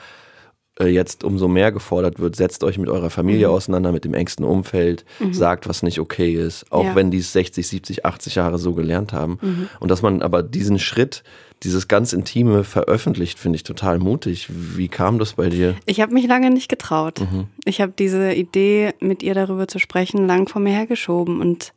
äh, 0.79 0.87
jetzt 0.87 1.23
umso 1.23 1.47
mehr 1.47 1.71
gefordert 1.71 2.19
wird, 2.19 2.35
setzt 2.35 2.63
euch 2.63 2.77
mit 2.77 2.89
eurer 2.89 3.09
Familie 3.09 3.47
mhm. 3.47 3.53
auseinander, 3.53 3.91
mit 3.91 4.05
dem 4.05 4.13
engsten 4.13 4.45
Umfeld, 4.45 5.05
mhm. 5.19 5.33
sagt, 5.33 5.67
was 5.67 5.81
nicht 5.81 5.99
okay 5.99 6.33
ist, 6.33 6.71
auch 6.71 6.83
ja. 6.83 6.95
wenn 6.95 7.09
die 7.09 7.19
es 7.19 7.33
60, 7.33 7.67
70, 7.67 8.05
80 8.05 8.35
Jahre 8.35 8.59
so 8.59 8.73
gelernt 8.73 9.13
haben. 9.13 9.39
Mhm. 9.41 9.69
Und 9.79 9.89
dass 9.89 10.01
man 10.01 10.21
aber 10.21 10.43
diesen 10.43 10.79
Schritt, 10.79 11.23
dieses 11.63 11.87
ganz 11.87 12.13
Intime 12.13 12.63
veröffentlicht, 12.63 13.39
finde 13.39 13.55
ich 13.57 13.63
total 13.63 13.99
mutig. 13.99 14.47
Wie 14.49 14.87
kam 14.87 15.19
das 15.19 15.33
bei 15.33 15.49
dir? 15.49 15.75
Ich 15.85 16.01
habe 16.01 16.13
mich 16.13 16.27
lange 16.27 16.51
nicht 16.51 16.69
getraut. 16.69 17.21
Mhm. 17.21 17.47
Ich 17.65 17.81
habe 17.81 17.93
diese 17.97 18.33
Idee, 18.33 18.93
mit 18.99 19.23
ihr 19.23 19.33
darüber 19.33 19.67
zu 19.67 19.79
sprechen, 19.79 20.27
lang 20.27 20.47
vor 20.47 20.61
mir 20.61 20.73
hergeschoben 20.73 21.41
und 21.41 21.73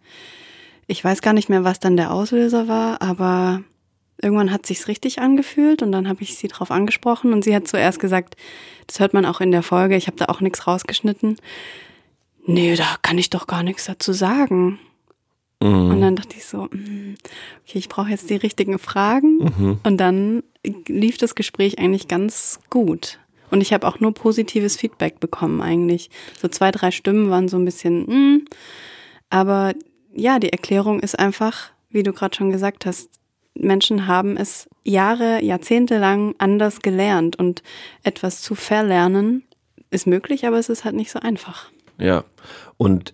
ich 0.86 1.04
weiß 1.04 1.22
gar 1.22 1.32
nicht 1.32 1.48
mehr, 1.48 1.64
was 1.64 1.78
dann 1.78 1.96
der 1.96 2.12
Auslöser 2.12 2.66
war, 2.66 3.00
aber 3.00 3.62
irgendwann 4.20 4.52
hat 4.52 4.66
sich's 4.66 4.88
richtig 4.88 5.20
angefühlt 5.20 5.82
und 5.82 5.92
dann 5.92 6.08
habe 6.08 6.22
ich 6.22 6.36
sie 6.36 6.48
drauf 6.48 6.70
angesprochen 6.70 7.32
und 7.32 7.44
sie 7.44 7.54
hat 7.54 7.68
zuerst 7.68 8.00
gesagt, 8.00 8.36
das 8.86 9.00
hört 9.00 9.14
man 9.14 9.24
auch 9.24 9.40
in 9.40 9.52
der 9.52 9.62
Folge, 9.62 9.96
ich 9.96 10.08
habe 10.08 10.16
da 10.16 10.26
auch 10.26 10.40
nichts 10.40 10.66
rausgeschnitten. 10.66 11.36
Nee, 12.46 12.74
da 12.74 12.96
kann 13.02 13.18
ich 13.18 13.30
doch 13.30 13.46
gar 13.46 13.62
nichts 13.62 13.84
dazu 13.84 14.12
sagen. 14.12 14.78
Mhm. 15.62 15.90
Und 15.90 16.00
dann 16.00 16.16
dachte 16.16 16.36
ich 16.36 16.46
so, 16.46 16.64
mm, 16.64 17.16
okay, 17.62 17.78
ich 17.78 17.88
brauche 17.88 18.10
jetzt 18.10 18.30
die 18.30 18.36
richtigen 18.36 18.78
Fragen. 18.78 19.38
Mhm. 19.38 19.80
Und 19.82 19.96
dann 19.98 20.42
lief 20.86 21.18
das 21.18 21.34
Gespräch 21.34 21.78
eigentlich 21.78 22.08
ganz 22.08 22.60
gut. 22.70 23.18
Und 23.50 23.60
ich 23.60 23.72
habe 23.72 23.86
auch 23.86 24.00
nur 24.00 24.14
positives 24.14 24.76
Feedback 24.76 25.20
bekommen 25.20 25.60
eigentlich. 25.60 26.10
So 26.40 26.48
zwei, 26.48 26.70
drei 26.70 26.90
Stimmen 26.90 27.30
waren 27.30 27.48
so 27.48 27.56
ein 27.56 27.64
bisschen, 27.64 28.02
mm. 28.02 28.44
aber 29.28 29.74
ja, 30.14 30.38
die 30.38 30.52
Erklärung 30.52 31.00
ist 31.00 31.18
einfach, 31.18 31.70
wie 31.90 32.04
du 32.04 32.12
gerade 32.12 32.36
schon 32.36 32.52
gesagt 32.52 32.86
hast, 32.86 33.10
Menschen 33.54 34.06
haben 34.06 34.36
es 34.36 34.68
Jahre, 34.84 35.42
Jahrzehnte 35.42 35.98
lang 35.98 36.34
anders 36.38 36.80
gelernt 36.80 37.36
und 37.36 37.62
etwas 38.04 38.40
zu 38.40 38.54
verlernen 38.54 39.44
ist 39.90 40.06
möglich, 40.06 40.46
aber 40.46 40.58
es 40.58 40.68
ist 40.68 40.84
halt 40.84 40.94
nicht 40.94 41.10
so 41.10 41.18
einfach. 41.18 41.70
Ja, 41.98 42.24
und 42.76 43.12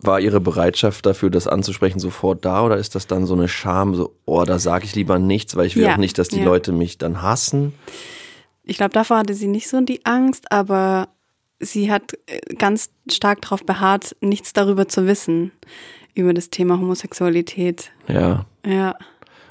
war 0.00 0.20
Ihre 0.20 0.40
Bereitschaft 0.40 1.06
dafür, 1.06 1.30
das 1.30 1.46
anzusprechen, 1.46 1.98
sofort 1.98 2.44
da 2.44 2.64
oder 2.64 2.76
ist 2.76 2.94
das 2.94 3.06
dann 3.06 3.26
so 3.26 3.34
eine 3.34 3.48
Scham, 3.48 3.94
so, 3.94 4.14
oh, 4.26 4.44
da 4.44 4.58
sage 4.58 4.84
ich 4.84 4.94
lieber 4.94 5.18
nichts, 5.18 5.56
weil 5.56 5.66
ich 5.66 5.76
will 5.76 5.84
ja, 5.84 5.94
auch 5.94 5.98
nicht, 5.98 6.18
dass 6.18 6.28
die 6.28 6.38
ja. 6.38 6.44
Leute 6.44 6.72
mich 6.72 6.98
dann 6.98 7.22
hassen? 7.22 7.74
Ich 8.62 8.76
glaube, 8.76 8.92
davor 8.92 9.18
hatte 9.18 9.34
sie 9.34 9.48
nicht 9.48 9.68
so 9.68 9.80
die 9.80 10.04
Angst, 10.04 10.52
aber 10.52 11.08
sie 11.58 11.90
hat 11.90 12.14
äh, 12.26 12.54
ganz 12.54 12.90
stark 13.10 13.42
darauf 13.42 13.64
beharrt, 13.64 14.14
nichts 14.20 14.52
darüber 14.52 14.88
zu 14.88 15.06
wissen, 15.06 15.52
über 16.14 16.32
das 16.34 16.50
Thema 16.50 16.78
Homosexualität. 16.78 17.90
Ja. 18.06 18.46
Ja. 18.64 18.94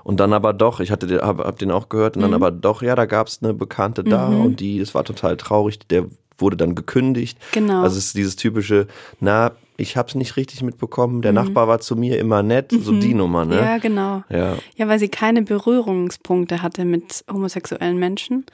Und 0.04 0.22
dann 0.22 0.32
aber 0.32 0.54
doch, 0.54 0.80
ich 0.80 0.92
hatte 0.92 1.20
hab, 1.22 1.40
hab 1.40 1.60
den 1.60 1.72
auch 1.72 1.90
gehört, 1.90 2.16
und 2.16 2.22
dann 2.22 2.32
mhm. 2.32 2.36
aber 2.36 2.52
doch, 2.52 2.82
ja, 2.82 2.96
da 2.96 3.06
gab 3.06 3.28
es 3.28 3.40
eine 3.44 3.54
Bekannte 3.54 4.06
da 4.06 4.30
mhm. 4.30 4.42
und 4.42 4.60
die, 4.62 4.80
das 4.80 4.96
war 4.96 5.04
total 5.04 5.36
traurig, 5.36 5.80
der 5.80 6.06
wurde 6.38 6.56
dann 6.56 6.76
gekündigt. 6.76 7.38
Genau. 7.52 7.82
Also 7.82 7.98
es 7.98 8.08
ist 8.08 8.16
dieses 8.16 8.36
typische, 8.38 8.88
na, 9.20 9.52
ich 9.78 9.96
hab's 9.96 10.16
nicht 10.16 10.36
richtig 10.36 10.64
mitbekommen, 10.64 11.22
der 11.22 11.32
mhm. 11.32 11.38
Nachbar 11.38 11.68
war 11.68 11.80
zu 11.80 11.96
mir 11.96 12.20
immer 12.20 12.42
nett, 12.44 12.72
so 12.72 12.92
die 12.92 13.12
mhm. 13.14 13.18
Nummer, 13.18 13.46
ne? 13.46 13.58
Ja, 13.58 13.78
genau. 13.78 14.24
Ja. 14.30 14.58
ja, 14.76 14.88
weil 14.88 15.00
sie 15.00 15.08
keine 15.08 15.44
Berührungspunkte 15.44 16.62
hatte 16.62 16.84
mit 16.84 17.24
homosexuellen 17.32 17.98
Menschen. 17.98 18.46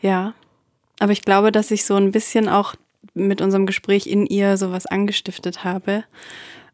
Ja. 0.00 0.34
Aber 1.00 1.12
ich 1.12 1.22
glaube, 1.22 1.52
dass 1.52 1.70
ich 1.70 1.84
so 1.84 1.96
ein 1.96 2.12
bisschen 2.12 2.48
auch 2.48 2.74
mit 3.12 3.40
unserem 3.40 3.66
Gespräch 3.66 4.06
in 4.06 4.24
ihr 4.24 4.56
sowas 4.56 4.86
angestiftet 4.86 5.64
habe. 5.64 6.04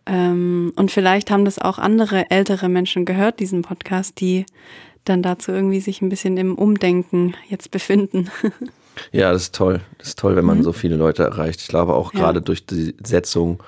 Ähm, 0.07 0.73
und 0.77 0.91
vielleicht 0.91 1.31
haben 1.31 1.45
das 1.45 1.59
auch 1.59 1.79
andere 1.79 2.31
ältere 2.31 2.69
Menschen 2.69 3.05
gehört, 3.05 3.41
diesen 3.41 3.63
Podcast, 3.63 4.21
die 4.21 4.45
dann 5.05 5.23
dazu 5.23 5.51
irgendwie 5.51 5.81
sich 5.81 6.03
ein 6.03 6.09
bisschen 6.09 6.37
im 6.37 6.57
Umdenken 6.57 7.35
jetzt 7.49 7.71
befinden. 7.71 8.31
Ja, 9.11 9.33
das 9.33 9.43
ist 9.43 9.55
toll. 9.55 9.81
Das 9.99 10.09
ist 10.09 10.19
toll, 10.19 10.37
wenn 10.37 10.45
man 10.45 10.59
mhm. 10.59 10.63
so 10.63 10.73
viele 10.73 10.97
Leute 10.97 11.23
erreicht. 11.23 11.61
Ich 11.61 11.69
glaube 11.69 11.95
auch 11.95 12.13
ja. 12.13 12.21
gerade 12.21 12.43
durch 12.43 12.67
die 12.67 12.95
Setzung 13.05 13.63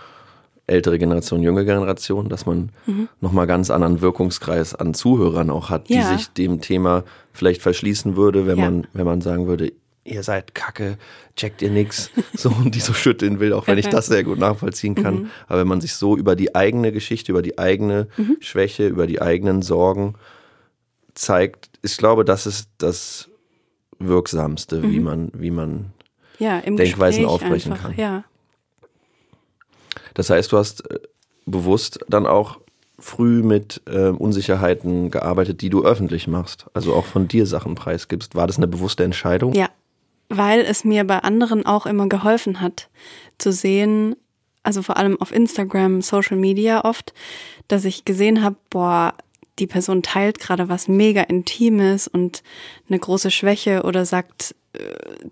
ältere 0.67 0.99
Generation, 0.99 1.43
junge 1.43 1.65
Generation, 1.65 2.29
dass 2.29 2.47
man 2.47 2.71
mhm. 2.87 3.09
nochmal 3.21 3.47
ganz 3.47 3.71
anderen 3.71 4.01
Wirkungskreis 4.01 4.75
an 4.75 4.95
Zuhörern 4.95 5.51
auch 5.51 5.69
hat, 5.69 5.89
die 5.89 5.95
ja. 5.95 6.17
sich 6.17 6.31
dem 6.31 6.61
Thema 6.61 7.05
vielleicht 7.33 7.61
verschließen 7.61 8.17
würde, 8.17 8.47
wenn 8.47 8.59
ja. 8.59 8.71
man, 8.71 8.87
wenn 8.93 9.05
man 9.05 9.21
sagen 9.21 9.47
würde, 9.47 9.73
ihr 10.05 10.23
seid 10.23 10.55
kacke, 10.55 10.99
checkt 11.37 11.63
ihr 11.63 11.71
nix, 11.71 12.11
so 12.35 12.51
und 12.51 12.75
die 12.75 12.81
so 12.81 12.93
schütteln 12.93 13.41
will, 13.41 13.53
auch 13.53 13.67
wenn 13.67 13.79
ich 13.79 13.89
das 13.89 14.07
sehr 14.07 14.25
gut 14.25 14.39
nachvollziehen 14.39 14.95
kann. 14.95 15.15
Mhm. 15.15 15.31
Aber 15.49 15.61
wenn 15.61 15.69
man 15.69 15.81
sich 15.81 15.95
so 15.95 16.17
über 16.17 16.37
die 16.37 16.55
eigene 16.55 16.93
Geschichte, 16.93 17.33
über 17.33 17.43
die 17.43 17.59
eigene 17.59 18.09
mhm. 18.17 18.37
Schwäche, 18.41 18.87
über 18.87 19.07
die 19.07 19.21
eigenen 19.21 19.63
Sorgen 19.63 20.15
zeigt, 21.15 21.71
ich 21.83 21.97
glaube, 21.97 22.25
das 22.25 22.47
ist 22.47 22.69
das 22.79 23.31
Wirksamste, 23.99 24.79
mhm. 24.79 24.91
wie 24.91 25.01
man, 25.01 25.31
wie 25.35 25.51
man 25.51 25.93
ja, 26.39 26.61
Denkweisen 26.61 27.23
Gespräch 27.23 27.27
aufbrechen 27.27 27.73
einfach, 27.73 27.85
kann. 27.91 27.99
Ja. 27.99 28.25
Das 30.15 30.31
heißt, 30.31 30.53
du 30.53 30.59
hast 30.59 30.91
äh, 30.91 31.01
bewusst 31.47 32.01
dann 32.09 32.27
auch 32.27 32.59
früh 32.99 33.43
mit 33.43 33.83
äh, 33.87 34.09
Unsicherheiten 34.09 35.11
gearbeitet, 35.11 35.61
die 35.61 35.71
du 35.71 35.85
öffentlich 35.85 36.27
machst, 36.29 36.67
also 36.75 36.95
auch 36.95 37.05
von 37.05 37.29
dir 37.29 37.47
Sachen 37.47 37.75
preisgibst. 37.75 38.35
War 38.35 38.47
das 38.47 38.57
eine 38.57 38.69
bewusste 38.69 39.05
Entscheidung? 39.05 39.53
Ja, 39.53 39.69
weil 40.29 40.61
es 40.61 40.85
mir 40.85 41.05
bei 41.05 41.19
anderen 41.19 41.67
auch 41.67 41.87
immer 41.87 42.09
geholfen 42.09 42.61
hat, 42.61 42.89
zu 43.39 43.53
sehen, 43.53 44.17
also 44.63 44.83
vor 44.83 44.97
allem 44.97 45.21
auf 45.21 45.33
Instagram, 45.33 46.03
Social 46.03 46.37
Media 46.37 46.85
oft, 46.85 47.13
dass 47.69 47.85
ich 47.85 48.05
gesehen 48.05 48.43
habe, 48.43 48.57
boah, 48.71 49.15
die 49.59 49.67
Person 49.67 50.03
teilt 50.03 50.41
gerade 50.41 50.69
was 50.69 50.89
mega 50.89 51.23
Intimes 51.23 52.09
und 52.09 52.43
eine 52.89 52.99
große 52.99 53.31
Schwäche 53.31 53.83
oder 53.85 54.05
sagt 54.05 54.55
äh, 54.73 54.79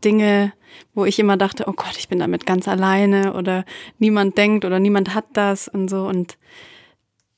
Dinge, 0.04 0.52
wo 0.94 1.04
ich 1.04 1.18
immer 1.18 1.36
dachte, 1.36 1.64
oh 1.66 1.72
Gott, 1.72 1.96
ich 1.98 2.08
bin 2.08 2.20
damit 2.20 2.46
ganz 2.46 2.68
alleine 2.68 3.34
oder 3.34 3.64
niemand 3.98 4.38
denkt 4.38 4.64
oder 4.64 4.78
niemand 4.78 5.14
hat 5.14 5.26
das 5.32 5.68
und 5.68 5.88
so. 5.88 6.06
Und 6.06 6.38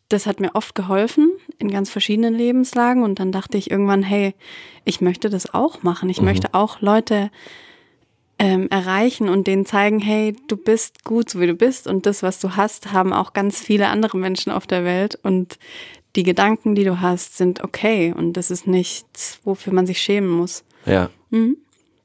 das 0.09 0.27
hat 0.27 0.41
mir 0.41 0.55
oft 0.55 0.75
geholfen 0.75 1.33
in 1.59 1.71
ganz 1.71 1.91
verschiedenen 1.91 2.35
Lebenslagen. 2.35 3.03
Und 3.03 3.19
dann 3.19 3.33
dachte 3.33 3.57
ich 3.57 3.71
irgendwann, 3.71 4.03
hey, 4.03 4.35
ich 4.85 5.01
möchte 5.01 5.31
das 5.31 5.53
auch 5.53 5.83
machen. 5.83 6.11
Ich 6.11 6.21
mhm. 6.21 6.27
möchte 6.27 6.53
auch 6.53 6.81
Leute 6.81 7.31
ähm, 8.39 8.69
erreichen 8.69 9.29
und 9.29 9.47
denen 9.47 9.65
zeigen, 9.65 10.01
hey, 10.01 10.37
du 10.49 10.57
bist 10.57 11.05
gut, 11.05 11.31
so 11.31 11.41
wie 11.41 11.47
du 11.47 11.55
bist 11.55 11.87
und 11.87 12.05
das, 12.07 12.23
was 12.23 12.41
du 12.41 12.57
hast, 12.57 12.93
haben 12.93 13.13
auch 13.13 13.33
ganz 13.33 13.61
viele 13.61 13.89
andere 13.89 14.19
Menschen 14.19 14.51
auf 14.51 14.67
der 14.67 14.85
Welt 14.85 15.19
und 15.23 15.59
die 16.17 16.23
Gedanken, 16.23 16.75
die 16.75 16.85
du 16.85 17.01
hast, 17.01 17.37
sind 17.37 17.63
okay 17.63 18.15
und 18.17 18.35
das 18.35 18.51
ist 18.51 18.67
nichts, 18.67 19.41
wofür 19.45 19.73
man 19.73 19.87
sich 19.87 20.01
schämen 20.01 20.31
muss. 20.31 20.65
Ja. 20.87 21.11
Mhm. 21.31 21.57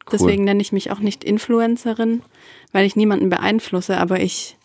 Cool. 0.05 0.11
Deswegen 0.11 0.43
nenne 0.43 0.61
ich 0.61 0.71
mich 0.71 0.91
auch 0.91 0.99
nicht 0.99 1.23
Influencerin, 1.23 2.23
weil 2.71 2.85
ich 2.85 2.95
niemanden 2.95 3.29
beeinflusse, 3.29 3.97
aber 3.97 4.19
ich 4.19 4.57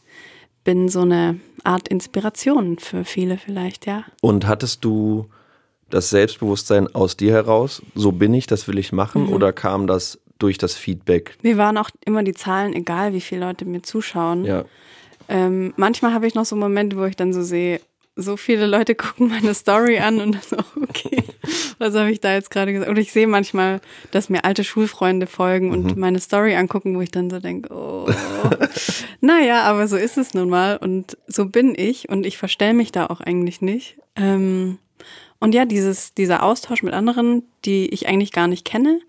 bin 0.64 0.88
so 0.88 1.02
eine 1.02 1.38
Art 1.62 1.88
Inspiration 1.88 2.78
für 2.78 3.04
viele 3.04 3.36
vielleicht, 3.36 3.86
ja. 3.86 4.04
Und 4.22 4.46
hattest 4.46 4.84
du 4.84 5.26
das 5.90 6.08
Selbstbewusstsein 6.10 6.92
aus 6.94 7.16
dir 7.16 7.32
heraus, 7.32 7.82
so 7.94 8.12
bin 8.12 8.32
ich, 8.32 8.46
das 8.46 8.66
will 8.66 8.78
ich 8.78 8.92
machen, 8.92 9.26
mhm. 9.26 9.32
oder 9.32 9.52
kam 9.52 9.86
das 9.86 10.18
durch 10.38 10.56
das 10.56 10.74
Feedback? 10.74 11.36
Mir 11.42 11.58
waren 11.58 11.76
auch 11.76 11.90
immer 12.04 12.22
die 12.22 12.32
Zahlen, 12.32 12.72
egal 12.72 13.12
wie 13.12 13.20
viele 13.20 13.46
Leute 13.46 13.66
mir 13.66 13.82
zuschauen. 13.82 14.44
Ja. 14.46 14.64
Ähm, 15.28 15.74
manchmal 15.76 16.12
habe 16.12 16.26
ich 16.26 16.34
noch 16.34 16.44
so 16.44 16.56
Momente, 16.56 16.96
wo 16.96 17.04
ich 17.04 17.16
dann 17.16 17.32
so 17.32 17.42
sehe, 17.42 17.80
so 18.16 18.37
viele 18.37 18.66
Leute 18.66 18.94
gucken 18.94 19.28
meine 19.28 19.54
Story 19.54 19.99
an 19.99 20.21
und 20.21 20.42
so, 20.42 20.56
okay, 20.83 21.25
was 21.78 21.94
habe 21.94 22.11
ich 22.11 22.21
da 22.21 22.35
jetzt 22.35 22.50
gerade 22.50 22.73
gesagt? 22.73 22.90
Und 22.90 22.99
ich 22.99 23.12
sehe 23.12 23.26
manchmal, 23.26 23.80
dass 24.11 24.28
mir 24.28 24.44
alte 24.44 24.64
Schulfreunde 24.64 25.26
folgen 25.26 25.71
und 25.71 25.94
mhm. 25.94 26.00
meine 26.00 26.21
Story 26.21 26.54
angucken, 26.54 26.97
wo 26.97 27.00
ich 27.00 27.11
dann 27.11 27.30
so 27.30 27.40
denke, 27.40 27.73
oh, 27.75 28.09
naja, 29.21 29.62
aber 29.62 29.88
so 29.88 29.97
ist 29.97 30.18
es 30.18 30.35
nun 30.35 30.49
mal 30.49 30.76
und 30.76 31.16
so 31.26 31.47
bin 31.47 31.75
ich 31.76 32.09
und 32.09 32.26
ich 32.26 32.38
verstell 32.38 32.75
mich 32.75 32.92
da 32.92 33.06
auch 33.06 33.21
eigentlich 33.21 33.61
nicht. 33.61 33.97
Ähm, 34.16 34.78
und 35.40 35.54
ja, 35.54 35.64
dieses, 35.64 36.14
dieser 36.14 36.42
Austausch 36.42 36.83
mit 36.83 36.94
anderen, 36.94 37.42
die 37.64 37.88
ich 37.88 38.09
eigentlich 38.09 38.33
gar 38.33 38.47
nicht 38.47 38.64
kenne, 38.64 39.00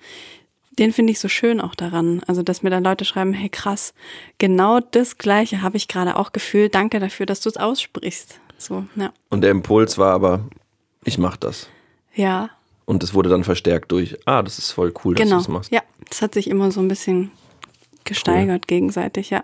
den 0.78 0.92
finde 0.92 1.12
ich 1.12 1.20
so 1.20 1.30
schön 1.30 1.62
auch 1.62 1.76
daran. 1.76 2.22
Also, 2.28 2.44
dass 2.44 2.62
mir 2.62 2.70
dann 2.70 2.84
Leute 2.84 3.06
schreiben, 3.06 3.32
hey 3.32 3.48
krass, 3.48 3.94
genau 4.38 4.82
das 4.82 5.18
Gleiche 5.18 5.62
habe 5.62 5.78
ich 5.78 5.88
gerade 5.88 6.18
auch 6.18 6.34
gefühlt. 6.34 6.76
Danke 6.76 7.00
dafür, 7.00 7.26
dass 7.26 7.40
du 7.40 7.48
es 7.48 7.56
aussprichst. 7.56 8.42
So, 8.58 8.86
ja. 8.96 9.12
Und 9.30 9.42
der 9.42 9.52
Impuls 9.52 9.98
war 9.98 10.14
aber, 10.14 10.42
ich 11.04 11.18
mach 11.18 11.38
das. 11.38 11.70
Ja. 12.14 12.50
Und 12.86 13.04
es 13.04 13.14
wurde 13.14 13.30
dann 13.30 13.44
verstärkt 13.44 13.92
durch, 13.92 14.18
ah, 14.26 14.44
das 14.44 14.58
ist 14.60 14.72
voll 14.72 14.94
cool, 15.04 15.16
genau. 15.16 15.38
dass 15.38 15.46
du 15.46 15.52
es 15.52 15.54
machst. 15.54 15.72
Ja, 15.72 15.82
das 16.10 16.22
hat 16.22 16.34
sich 16.34 16.50
immer 16.50 16.72
so 16.72 16.80
ein 16.80 16.88
bisschen 16.88 17.32
gesteigert 18.04 18.64
cool. 18.66 18.68
gegenseitig, 18.68 19.32
ja. 19.32 19.44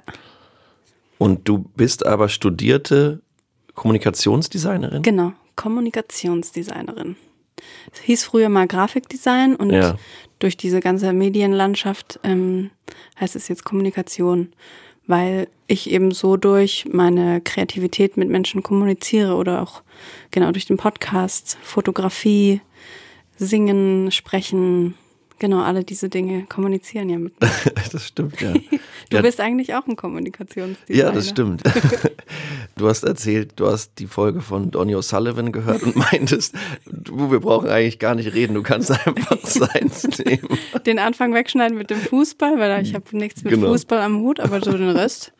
Und 1.18 1.48
du 1.48 1.60
bist 1.76 2.06
aber 2.06 2.30
studierte 2.30 3.22
Kommunikationsdesignerin? 3.76 5.02
Genau, 5.02 5.34
Kommunikationsdesignerin. 5.56 7.16
Es 7.94 8.00
hieß 8.00 8.24
früher 8.24 8.50
mal 8.50 8.68
Grafikdesign 8.68 9.56
und 9.56 9.72
ja. 9.72 9.98
durch 10.40 10.58
diese 10.58 10.80
ganze 10.80 11.14
Medienlandschaft 11.14 12.20
ähm, 12.24 12.72
heißt 13.20 13.36
es 13.36 13.48
jetzt 13.48 13.64
Kommunikation 13.66 14.54
weil 15.08 15.48
ich 15.68 15.90
eben 15.90 16.12
so 16.12 16.38
durch 16.38 16.86
meine 16.92 17.42
Kreativität 17.42 18.18
mit 18.18 18.30
Menschen 18.30 18.64
kommuniziere 18.64 19.36
oder 19.36 19.62
auch 19.62 19.82
genau 20.32 20.52
durch 20.52 20.66
den 20.66 20.78
Podcast, 20.78 21.58
Fotografie, 21.62 22.62
Singen, 23.38 24.12
Sprechen, 24.12 24.96
Genau, 25.42 25.64
alle 25.64 25.84
diese 25.84 26.08
Dinge 26.08 26.46
kommunizieren 26.48 27.10
ja 27.10 27.18
mit 27.18 27.42
mir. 27.42 27.50
das 27.92 28.06
stimmt, 28.06 28.40
ja. 28.42 28.54
du 29.10 29.18
ja. 29.18 29.24
bist 29.24 29.40
eigentlich 29.40 29.74
auch 29.74 29.88
ein 29.88 29.96
Kommunikationsdesigner. 29.96 31.04
Ja, 31.04 31.12
das 31.12 31.30
stimmt. 31.30 31.64
Du 32.78 32.88
hast 32.88 33.04
erzählt, 33.04 33.54
du 33.58 33.68
hast 33.68 34.00
die 34.00 34.08
Folge 34.08 34.42
von 34.42 34.72
Donny 34.72 34.96
O'Sullivan 34.96 35.52
gehört 35.52 35.84
und 35.84 35.96
meintest, 35.96 36.56
du, 36.86 37.30
wir 37.30 37.40
brauchen 37.40 37.70
eigentlich 37.70 38.00
gar 38.00 38.16
nicht 38.16 38.34
reden, 38.34 38.54
du 38.56 38.64
kannst 38.64 38.90
einfach 38.92 39.38
Seins 39.44 40.08
nehmen. 40.18 40.48
Den 40.86 40.98
Anfang 40.98 41.34
wegschneiden 41.34 41.78
mit 41.78 41.90
dem 41.90 42.00
Fußball, 42.00 42.58
weil 42.58 42.82
ich 42.82 42.96
habe 42.96 43.06
nichts 43.16 43.44
mit 43.44 43.54
genau. 43.54 43.68
Fußball 43.68 44.00
am 44.00 44.20
Hut, 44.20 44.40
aber 44.40 44.64
so 44.64 44.72
den 44.72 44.90
Rest. 44.90 45.34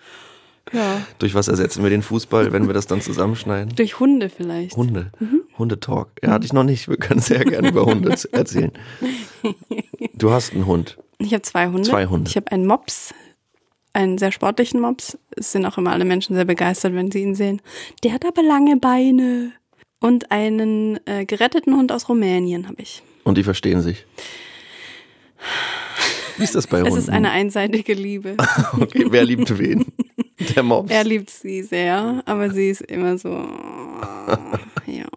Ja. 0.74 1.02
Durch 1.20 1.34
was 1.34 1.48
ersetzen 1.48 1.84
wir 1.84 1.90
den 1.90 2.02
Fußball, 2.02 2.54
wenn 2.54 2.68
wir 2.68 2.74
das 2.74 2.88
dann 2.88 3.02
zusammenschneiden? 3.02 3.76
Durch 3.76 4.00
Hunde 4.00 4.30
vielleicht. 4.30 4.76
Hunde. 4.76 5.12
Mhm. 5.20 5.42
Hundetalk. 5.58 6.10
Ja, 6.24 6.32
hatte 6.32 6.46
ich 6.46 6.54
noch 6.54 6.64
nicht. 6.64 6.88
Wir 6.88 6.98
können 6.98 7.20
sehr 7.20 7.44
gerne 7.44 7.70
über 7.70 7.86
Hunde 7.86 8.16
erzählen. 8.32 8.72
Du 10.14 10.30
hast 10.30 10.54
einen 10.54 10.68
Hund. 10.68 11.00
Ich 11.18 11.34
habe 11.34 11.42
zwei 11.42 11.68
Hunde. 11.68 11.90
Zwei 11.90 12.06
Hunde. 12.06 12.30
Ich 12.30 12.36
habe 12.36 12.52
einen 12.52 12.68
Mops, 12.68 13.12
einen 13.94 14.20
sehr 14.20 14.32
sportlichen 14.32 14.80
Mops. 14.80 15.18
Es 15.36 15.52
sind 15.52 15.66
auch 15.66 15.80
immer 15.80 15.92
alle 15.94 16.06
Menschen 16.06 16.36
sehr 16.36 16.46
begeistert, 16.46 16.94
wenn 16.94 17.10
sie 17.10 17.24
ihn 17.24 17.34
sehen. 17.34 17.60
Der 18.04 18.14
hat 18.14 18.26
aber 18.26 18.44
lange 18.44 18.78
Beine. 18.78 19.52
Und 20.00 20.32
einen 20.32 21.00
äh, 21.06 21.26
geretteten 21.26 21.76
Hund 21.76 21.92
aus 21.92 22.10
Rumänien 22.10 22.68
habe 22.68 22.82
ich. 22.82 23.04
Und 23.24 23.38
die 23.38 23.44
verstehen 23.44 23.82
sich. 23.82 24.06
Wie 26.38 26.44
ist 26.44 26.56
das 26.56 26.66
bei 26.66 26.82
Hunden? 26.82 26.94
Es 26.98 27.04
ist 27.04 27.10
eine 27.10 27.32
einseitige 27.32 27.94
Liebe. 27.94 28.36
okay, 28.80 29.06
wer 29.10 29.24
liebt 29.24 29.58
wen? 29.60 29.86
Der 30.56 30.64
Mops. 30.64 30.92
Er 30.92 31.04
liebt 31.04 31.30
sie 31.30 31.64
sehr, 31.64 32.24
aber 32.26 32.50
sie 32.52 32.70
ist 32.70 32.82
immer 32.82 33.18
so, 33.18 33.30
ja. 34.86 35.08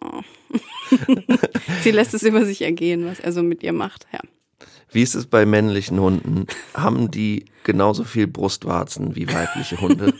sie 1.81 1.91
lässt 1.91 2.13
es 2.13 2.23
über 2.23 2.45
sich 2.45 2.61
ergehen, 2.61 3.05
was 3.05 3.19
er 3.19 3.31
so 3.31 3.43
mit 3.43 3.63
ihr 3.63 3.73
macht, 3.73 4.07
ja. 4.13 4.19
Wie 4.91 5.01
ist 5.01 5.15
es 5.15 5.25
bei 5.25 5.45
männlichen 5.45 5.99
Hunden? 5.99 6.45
Haben 6.73 7.11
die 7.11 7.45
genauso 7.63 8.03
viel 8.03 8.27
Brustwarzen 8.27 9.15
wie 9.15 9.27
weibliche 9.27 9.81
Hunde? 9.81 10.13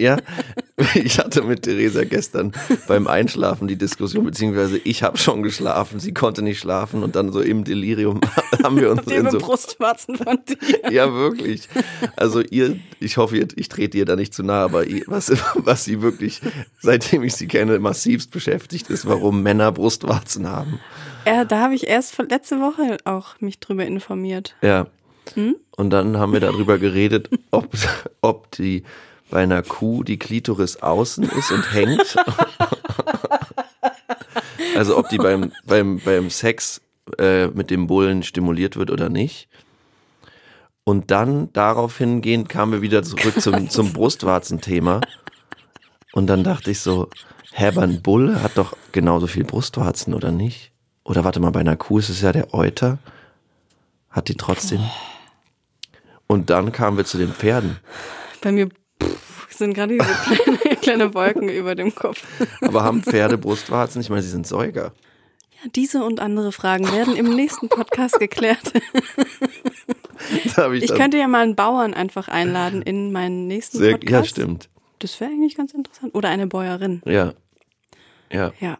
Ja. 0.00 0.16
Ich 0.94 1.18
hatte 1.18 1.42
mit 1.42 1.62
Theresa 1.62 2.04
gestern 2.04 2.52
beim 2.88 3.06
Einschlafen 3.06 3.68
die 3.68 3.76
Diskussion, 3.76 4.24
beziehungsweise 4.24 4.78
ich 4.78 5.02
habe 5.02 5.18
schon 5.18 5.42
geschlafen, 5.42 6.00
sie 6.00 6.14
konnte 6.14 6.40
nicht 6.40 6.58
schlafen 6.58 7.02
und 7.02 7.16
dann 7.16 7.32
so 7.32 7.42
im 7.42 7.64
Delirium 7.64 8.20
haben 8.64 8.80
wir 8.80 8.90
uns 8.90 9.06
in 9.06 9.30
so 9.30 9.38
Brustwarzen 9.38 10.16
von 10.16 10.38
dir. 10.48 10.56
Ja, 10.90 11.12
wirklich. 11.12 11.68
Also 12.16 12.40
ihr, 12.40 12.78
ich 12.98 13.18
hoffe, 13.18 13.46
ich 13.54 13.68
trete 13.68 13.98
ihr 13.98 14.06
da 14.06 14.16
nicht 14.16 14.32
zu 14.32 14.42
nahe, 14.42 14.64
aber 14.64 14.86
ihr, 14.86 15.04
was, 15.06 15.30
was 15.54 15.84
sie 15.84 16.00
wirklich, 16.00 16.40
seitdem 16.80 17.24
ich 17.24 17.34
sie 17.34 17.46
kenne, 17.46 17.78
massivst 17.78 18.30
beschäftigt 18.30 18.88
ist, 18.88 19.06
warum 19.06 19.42
Männer 19.42 19.72
Brustwarzen 19.72 20.48
haben. 20.48 20.80
Ja, 21.26 21.44
da 21.44 21.60
habe 21.60 21.74
ich 21.74 21.86
erst 21.86 22.16
letzte 22.30 22.58
Woche 22.58 22.96
auch 23.04 23.38
mich 23.40 23.60
drüber 23.60 23.84
informiert. 23.84 24.56
Ja. 24.62 24.86
Hm? 25.34 25.56
Und 25.76 25.90
dann 25.90 26.16
haben 26.16 26.32
wir 26.32 26.40
darüber 26.40 26.78
geredet, 26.78 27.28
ob, 27.50 27.68
ob 28.22 28.50
die 28.52 28.84
bei 29.30 29.42
einer 29.42 29.62
Kuh 29.62 30.02
die 30.02 30.18
Klitoris 30.18 30.76
außen 30.76 31.24
ist 31.24 31.52
und 31.52 31.72
hängt. 31.72 32.16
also 34.76 34.98
ob 34.98 35.08
die 35.08 35.18
beim, 35.18 35.52
beim, 35.64 36.00
beim 36.04 36.30
Sex 36.30 36.80
äh, 37.18 37.48
mit 37.48 37.70
dem 37.70 37.86
Bullen 37.86 38.22
stimuliert 38.22 38.76
wird 38.76 38.90
oder 38.90 39.08
nicht. 39.08 39.48
Und 40.84 41.10
dann 41.10 41.52
darauf 41.52 41.98
hingehend 41.98 42.48
kamen 42.48 42.72
wir 42.72 42.82
wieder 42.82 43.02
zurück 43.02 43.40
zum, 43.40 43.68
zum 43.70 43.92
Brustwarzen-Thema. 43.92 45.00
Und 46.12 46.26
dann 46.26 46.42
dachte 46.42 46.70
ich 46.70 46.80
so, 46.80 47.08
hä, 47.52 47.68
aber 47.68 47.82
ein 47.82 48.02
Bulle 48.02 48.42
hat 48.42 48.56
doch 48.56 48.76
genauso 48.92 49.26
viel 49.26 49.44
Brustwarzen, 49.44 50.14
oder 50.14 50.32
nicht? 50.32 50.72
Oder 51.04 51.24
warte 51.24 51.40
mal, 51.40 51.50
bei 51.50 51.60
einer 51.60 51.76
Kuh 51.76 51.98
ist 51.98 52.08
es 52.08 52.22
ja 52.22 52.32
der 52.32 52.54
Euter. 52.54 52.98
Hat 54.10 54.28
die 54.28 54.34
trotzdem. 54.34 54.80
Und 56.26 56.50
dann 56.50 56.72
kamen 56.72 56.96
wir 56.96 57.04
zu 57.04 57.18
den 57.18 57.32
Pferden. 57.32 57.78
Bei 58.40 58.50
mir 58.50 58.68
sind 59.60 59.74
gerade 59.74 59.96
diese 59.96 60.04
kleine, 60.44 60.76
kleine 60.76 61.14
Wolken 61.14 61.48
über 61.48 61.76
dem 61.76 61.94
Kopf. 61.94 62.22
Aber 62.60 62.82
haben 62.82 63.02
Pferde 63.02 63.38
Brustwarzen? 63.38 64.00
Ich 64.00 64.10
meine, 64.10 64.22
sie 64.22 64.30
sind 64.30 64.46
Säuger. 64.46 64.92
Ja, 65.62 65.70
diese 65.74 66.02
und 66.02 66.18
andere 66.18 66.50
Fragen 66.50 66.90
werden 66.90 67.14
im 67.14 67.34
nächsten 67.34 67.68
Podcast 67.68 68.18
geklärt. 68.18 68.72
Ich 70.34 70.82
Ich 70.82 70.94
könnte 70.94 71.16
ja 71.16 71.26
mal 71.28 71.42
einen 71.42 71.56
Bauern 71.56 71.94
einfach 71.94 72.28
einladen 72.28 72.82
in 72.82 73.10
meinen 73.10 73.46
nächsten 73.46 73.78
sehr, 73.78 73.92
Podcast. 73.92 74.12
ja, 74.12 74.24
stimmt. 74.42 74.68
Das 74.98 75.18
wäre 75.18 75.30
eigentlich 75.30 75.56
ganz 75.56 75.72
interessant. 75.72 76.14
Oder 76.14 76.28
eine 76.28 76.46
Bäuerin. 76.46 77.00
Ja. 77.06 77.32
Ja. 78.30 78.52
Ja. 78.60 78.78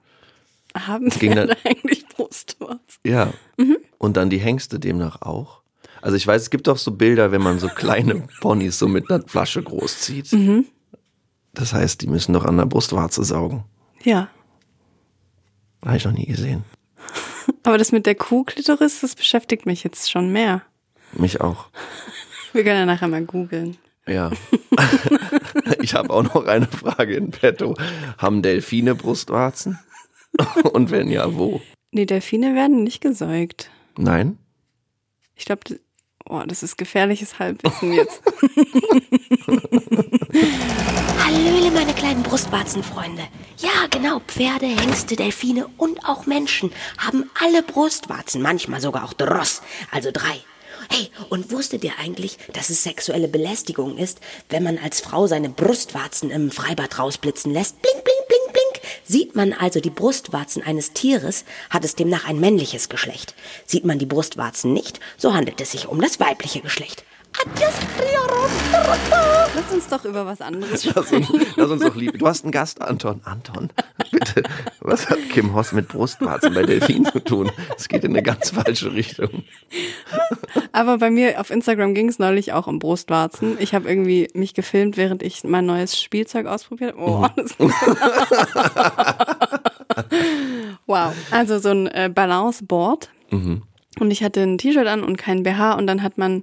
Haben 0.76 1.10
Pferde 1.10 1.56
eigentlich 1.64 2.06
Brustwarzen? 2.08 3.00
Ja. 3.06 3.32
Mhm. 3.56 3.78
Und 3.96 4.18
dann 4.18 4.28
die 4.28 4.38
Hengste 4.38 4.78
demnach 4.78 5.22
auch. 5.22 5.59
Also 6.02 6.16
ich 6.16 6.26
weiß, 6.26 6.42
es 6.42 6.50
gibt 6.50 6.66
doch 6.66 6.78
so 6.78 6.92
Bilder, 6.92 7.32
wenn 7.32 7.42
man 7.42 7.58
so 7.58 7.68
kleine 7.68 8.26
Ponys 8.40 8.78
so 8.78 8.88
mit 8.88 9.10
einer 9.10 9.26
Flasche 9.26 9.62
großzieht. 9.62 10.32
Mhm. 10.32 10.66
Das 11.52 11.72
heißt, 11.72 12.00
die 12.02 12.06
müssen 12.06 12.32
doch 12.32 12.44
an 12.44 12.56
der 12.56 12.66
Brustwarze 12.66 13.24
saugen. 13.24 13.64
Ja. 14.02 14.28
Habe 15.84 15.96
ich 15.96 16.04
noch 16.04 16.12
nie 16.12 16.26
gesehen. 16.26 16.64
Aber 17.64 17.78
das 17.78 17.92
mit 17.92 18.06
der 18.06 18.14
Kuhklitoris, 18.14 19.00
das 19.00 19.14
beschäftigt 19.14 19.66
mich 19.66 19.82
jetzt 19.82 20.10
schon 20.10 20.32
mehr. 20.32 20.62
Mich 21.12 21.40
auch. 21.40 21.66
Wir 22.52 22.64
können 22.64 22.78
ja 22.78 22.86
nachher 22.86 23.08
mal 23.08 23.24
googeln. 23.24 23.76
Ja. 24.06 24.30
ich 25.80 25.94
habe 25.94 26.10
auch 26.10 26.22
noch 26.22 26.46
eine 26.46 26.66
Frage 26.66 27.14
in 27.14 27.30
petto. 27.30 27.76
Haben 28.18 28.42
Delfine 28.42 28.96
Brustwarzen? 28.96 29.78
Und 30.72 30.90
wenn 30.90 31.08
ja, 31.10 31.34
wo? 31.36 31.60
Nee, 31.92 32.06
Delfine 32.06 32.54
werden 32.54 32.82
nicht 32.82 33.00
gesäugt. 33.00 33.70
Nein? 33.96 34.38
Ich 35.36 35.44
glaube, 35.44 35.78
oh, 36.30 36.42
das 36.46 36.62
ist 36.62 36.78
gefährliches 36.78 37.38
Halbwissen 37.38 37.92
jetzt. 37.92 38.22
Hallöle, 41.24 41.70
meine 41.72 41.92
kleinen 41.94 42.22
Brustwarzenfreunde. 42.22 43.22
Ja, 43.58 43.86
genau, 43.90 44.20
Pferde, 44.20 44.66
Hengste, 44.66 45.16
Delfine 45.16 45.66
und 45.76 46.04
auch 46.08 46.26
Menschen 46.26 46.72
haben 46.98 47.28
alle 47.40 47.62
Brustwarzen, 47.62 48.42
manchmal 48.42 48.80
sogar 48.80 49.04
auch 49.04 49.12
Dross, 49.12 49.62
also 49.90 50.10
drei. 50.12 50.40
Hey, 50.88 51.10
und 51.28 51.52
wusstet 51.52 51.84
ihr 51.84 51.92
eigentlich, 52.00 52.38
dass 52.52 52.70
es 52.70 52.82
sexuelle 52.82 53.28
Belästigung 53.28 53.98
ist, 53.98 54.20
wenn 54.48 54.62
man 54.62 54.78
als 54.78 55.00
Frau 55.00 55.26
seine 55.26 55.48
Brustwarzen 55.48 56.30
im 56.30 56.50
Freibad 56.50 56.98
rausblitzen 56.98 57.52
lässt? 57.52 57.80
Blink, 57.82 58.02
blink, 58.02 58.28
blink, 58.28 58.52
blink. 58.52 58.59
Sieht 59.04 59.36
man 59.36 59.52
also 59.52 59.80
die 59.80 59.90
Brustwarzen 59.90 60.62
eines 60.62 60.92
Tieres, 60.92 61.44
hat 61.68 61.84
es 61.84 61.94
demnach 61.94 62.26
ein 62.26 62.40
männliches 62.40 62.88
Geschlecht. 62.88 63.34
Sieht 63.66 63.84
man 63.84 63.98
die 63.98 64.06
Brustwarzen 64.06 64.72
nicht, 64.72 65.00
so 65.16 65.34
handelt 65.34 65.60
es 65.60 65.72
sich 65.72 65.88
um 65.88 66.00
das 66.00 66.20
weibliche 66.20 66.60
Geschlecht. 66.60 67.04
Adios. 67.38 67.74
Lass 69.54 69.72
uns 69.72 69.88
doch 69.88 70.04
über 70.04 70.26
was 70.26 70.40
anderes 70.40 70.84
sprechen. 70.84 71.26
Lass 71.28 71.32
uns, 71.32 71.56
lass 71.56 71.70
uns 71.70 71.82
doch 71.82 71.94
lieb. 71.94 72.18
Du 72.18 72.26
hast 72.26 72.44
einen 72.44 72.52
Gast, 72.52 72.80
Anton. 72.80 73.20
Anton, 73.24 73.70
bitte. 74.10 74.42
Was 74.80 75.08
hat 75.08 75.18
Kim 75.30 75.54
Hoss 75.54 75.72
mit 75.72 75.88
Brustwarzen 75.88 76.54
bei 76.54 76.62
Delfinen 76.62 77.10
zu 77.10 77.20
tun? 77.20 77.50
Es 77.76 77.88
geht 77.88 78.04
in 78.04 78.12
eine 78.12 78.22
ganz 78.22 78.50
falsche 78.50 78.92
Richtung. 78.92 79.44
Aber 80.72 80.98
bei 80.98 81.10
mir 81.10 81.40
auf 81.40 81.50
Instagram 81.50 81.94
ging 81.94 82.08
es 82.08 82.18
neulich 82.18 82.52
auch 82.52 82.66
um 82.66 82.78
Brustwarzen. 82.78 83.56
Ich 83.60 83.74
habe 83.74 83.88
irgendwie 83.88 84.28
mich 84.34 84.54
gefilmt, 84.54 84.96
während 84.96 85.22
ich 85.22 85.44
mein 85.44 85.66
neues 85.66 86.00
Spielzeug 86.00 86.46
ausprobiert 86.46 86.96
habe. 86.96 87.10
Oh, 87.10 87.26
das 87.36 87.54
wow. 90.86 91.12
Also 91.30 91.58
so 91.58 91.70
ein 91.70 91.86
äh, 91.88 92.10
Balanceboard. 92.12 93.10
Und 94.00 94.10
ich 94.10 94.22
hatte 94.22 94.40
ein 94.40 94.58
T-Shirt 94.58 94.86
an 94.86 95.02
und 95.02 95.16
kein 95.16 95.42
BH 95.42 95.74
und 95.74 95.86
dann 95.86 96.02
hat 96.02 96.18
man 96.18 96.42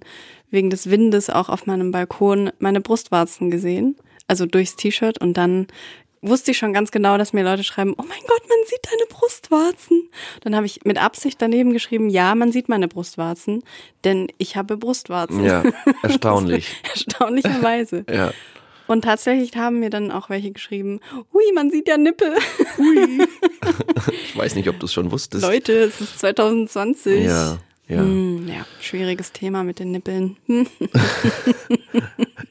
wegen 0.50 0.70
des 0.70 0.90
Windes 0.90 1.30
auch 1.30 1.50
auf 1.50 1.66
meinem 1.66 1.92
Balkon 1.92 2.52
meine 2.60 2.82
Brustwarzen 2.82 3.52
gesehen. 3.52 3.96
Also 4.28 4.46
durchs 4.46 4.76
T-Shirt 4.76 5.20
und 5.20 5.36
dann 5.36 5.68
wusste 6.22 6.52
ich 6.52 6.58
schon 6.58 6.74
ganz 6.74 6.92
genau, 6.92 7.18
dass 7.18 7.34
mir 7.34 7.44
Leute 7.44 7.64
schreiben, 7.64 7.94
oh 7.98 8.04
mein 8.04 8.22
Gott, 8.28 8.42
man 8.50 8.58
sieht 8.66 8.80
deine 8.86 9.06
Brustwarzen. 9.10 10.10
Dann 10.42 10.56
habe 10.56 10.66
ich 10.66 10.84
mit 10.84 11.02
Absicht 11.02 11.42
daneben 11.42 11.74
geschrieben, 11.74 12.10
ja, 12.10 12.36
man 12.36 12.52
sieht 12.52 12.70
meine 12.70 12.88
Brustwarzen, 12.88 13.64
denn 14.04 14.28
ich 14.38 14.56
habe 14.56 14.78
Brustwarzen. 14.78 15.44
Ja, 15.44 15.64
erstaunlich. 16.04 16.76
Erstaunlicherweise. 16.94 18.06
Ja. 18.10 18.32
Und 18.88 19.04
tatsächlich 19.04 19.56
haben 19.56 19.80
mir 19.80 19.90
dann 19.90 20.12
auch 20.12 20.30
welche 20.30 20.52
geschrieben, 20.52 21.00
hui, 21.34 21.44
man 21.54 21.70
sieht 21.72 21.88
ja 21.88 21.98
Nippel. 21.98 22.34
Ich 24.24 24.38
weiß 24.38 24.56
nicht, 24.56 24.70
ob 24.70 24.80
du 24.80 24.86
es 24.86 24.94
schon 24.94 25.12
wusstest. 25.12 25.44
Leute, 25.44 25.74
es 25.74 26.00
ist 26.00 26.20
2020. 26.20 27.26
Ja, 27.26 27.58
ja. 27.88 27.98
Hm, 28.02 28.48
ja, 28.48 28.66
schwieriges 28.80 29.32
Thema 29.32 29.64
mit 29.64 29.80
den 29.80 29.92
Nippeln. 29.92 30.38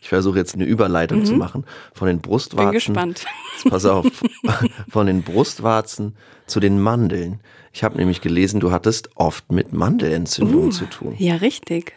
Ich 0.00 0.08
versuche 0.10 0.38
jetzt 0.38 0.54
eine 0.54 0.64
Überleitung 0.64 1.24
zu 1.24 1.32
machen 1.34 1.64
von 1.92 2.06
den 2.06 2.20
Brustwarzen. 2.20 2.66
bin 2.70 2.74
gespannt. 2.74 3.24
Pass 3.68 3.84
auf. 3.84 4.06
Von 4.88 5.08
den 5.08 5.22
Brustwarzen 5.24 6.14
zu 6.46 6.60
den 6.60 6.80
Mandeln. 6.80 7.40
Ich 7.72 7.82
habe 7.82 7.96
nämlich 7.96 8.20
gelesen, 8.20 8.60
du 8.60 8.70
hattest 8.70 9.10
oft 9.16 9.50
mit 9.50 9.72
Mandelentzündungen 9.72 10.70
zu 10.70 10.86
tun. 10.86 11.16
Ja, 11.18 11.36
richtig. 11.36 11.92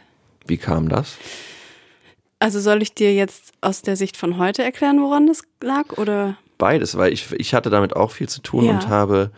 Wie 0.47 0.57
kam 0.57 0.89
das? 0.89 1.17
Also 2.39 2.59
soll 2.59 2.81
ich 2.81 2.93
dir 2.93 3.13
jetzt 3.13 3.51
aus 3.61 3.81
der 3.81 3.95
Sicht 3.97 4.15
von 4.17 4.37
heute 4.37 4.63
erklären, 4.63 5.01
woran 5.01 5.27
das 5.27 5.43
lag? 5.61 5.97
Oder? 5.97 6.37
Beides, 6.57 6.97
weil 6.97 7.11
ich, 7.13 7.31
ich 7.33 7.53
hatte 7.53 7.69
damit 7.69 7.95
auch 7.95 8.11
viel 8.11 8.29
zu 8.29 8.41
tun 8.41 8.65
Ja. 8.65 8.71
und 8.71 8.87
habe, 8.87 9.31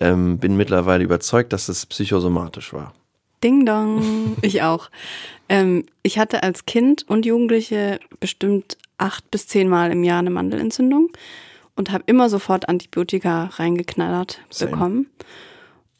ähm, 0.00 0.38
bin 0.38 0.56
mittlerweile 0.56 1.02
überzeugt, 1.04 1.52
dass 1.52 1.68
es 1.68 1.86
psychosomatisch 1.86 2.72
war. 2.72 2.92
Ding 3.42 3.64
dong. 3.66 4.36
Ich 4.42 4.62
auch. 4.62 4.90
Ähm, 5.48 5.84
ich 6.02 6.18
hatte 6.18 6.42
als 6.42 6.66
Kind 6.66 7.08
und 7.08 7.26
Jugendliche 7.26 7.98
bestimmt 8.20 8.76
acht 8.98 9.30
bis 9.30 9.48
zehn 9.48 9.68
Mal 9.68 9.90
im 9.90 10.04
Jahr 10.04 10.18
eine 10.20 10.30
Mandelentzündung 10.30 11.10
und 11.74 11.90
habe 11.90 12.04
immer 12.06 12.28
sofort 12.28 12.68
Antibiotika 12.68 13.46
reingeknallert 13.54 14.40
Same. 14.50 14.70
bekommen. 14.70 15.06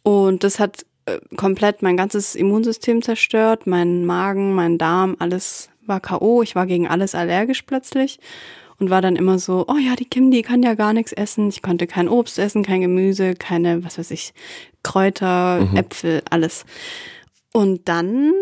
Und 0.02 0.44
das 0.44 0.58
hat 0.60 0.84
äh, 1.06 1.18
komplett 1.36 1.82
mein 1.82 1.96
ganzes 1.96 2.34
Immunsystem 2.34 3.02
zerstört, 3.02 3.66
meinen 3.66 4.04
Magen, 4.06 4.54
mein 4.54 4.78
Darm, 4.78 5.16
alles 5.18 5.68
war 5.86 6.00
K.O. 6.00 6.42
Ich 6.42 6.54
war 6.54 6.66
gegen 6.66 6.88
alles 6.88 7.14
allergisch 7.14 7.62
plötzlich 7.62 8.18
und 8.78 8.90
war 8.90 9.02
dann 9.02 9.16
immer 9.16 9.38
so, 9.38 9.64
oh 9.68 9.76
ja, 9.76 9.94
die 9.94 10.04
Kim, 10.04 10.30
die 10.30 10.42
kann 10.42 10.62
ja 10.62 10.74
gar 10.74 10.92
nichts 10.92 11.12
essen. 11.12 11.48
Ich 11.48 11.62
konnte 11.62 11.86
kein 11.86 12.08
Obst 12.08 12.38
essen, 12.38 12.64
kein 12.64 12.80
Gemüse, 12.80 13.34
keine, 13.34 13.84
was 13.84 13.98
weiß 13.98 14.10
ich, 14.10 14.34
Kräuter, 14.82 15.68
Äpfel, 15.74 16.22
alles. 16.30 16.64
Und 17.52 17.88
dann 17.88 18.32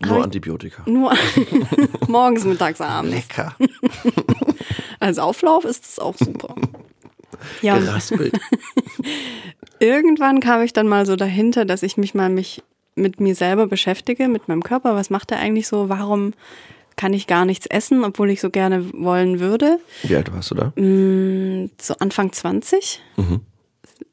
Nur 0.00 0.24
Antibiotika. 0.24 0.82
nur 0.86 1.12
morgens, 2.08 2.44
mittags, 2.44 2.80
abends. 2.80 3.14
Lecker. 3.14 3.54
Als 5.00 5.18
Auflauf 5.18 5.64
ist 5.64 5.84
es 5.84 5.98
auch 5.98 6.16
super. 6.16 6.54
Ja, 7.62 7.78
Geraspelt. 7.78 8.38
irgendwann 9.80 10.40
kam 10.40 10.62
ich 10.62 10.72
dann 10.72 10.88
mal 10.88 11.06
so 11.06 11.16
dahinter, 11.16 11.64
dass 11.64 11.82
ich 11.82 11.96
mich 11.96 12.14
mal 12.14 12.28
mich 12.28 12.62
mit 12.94 13.20
mir 13.20 13.34
selber 13.34 13.66
beschäftige, 13.66 14.28
mit 14.28 14.48
meinem 14.48 14.62
Körper. 14.62 14.94
Was 14.94 15.10
macht 15.10 15.30
er 15.30 15.38
eigentlich 15.38 15.68
so? 15.68 15.88
Warum 15.88 16.32
kann 17.00 17.14
ich 17.14 17.26
gar 17.26 17.46
nichts 17.46 17.64
essen, 17.64 18.04
obwohl 18.04 18.28
ich 18.28 18.42
so 18.42 18.50
gerne 18.50 18.84
wollen 18.92 19.40
würde? 19.40 19.78
Wie 20.02 20.14
alt 20.16 20.30
warst 20.34 20.50
du 20.50 20.54
da? 20.54 20.66
Mm, 20.78 21.70
So 21.80 21.94
Anfang 21.98 22.30
20. 22.30 23.00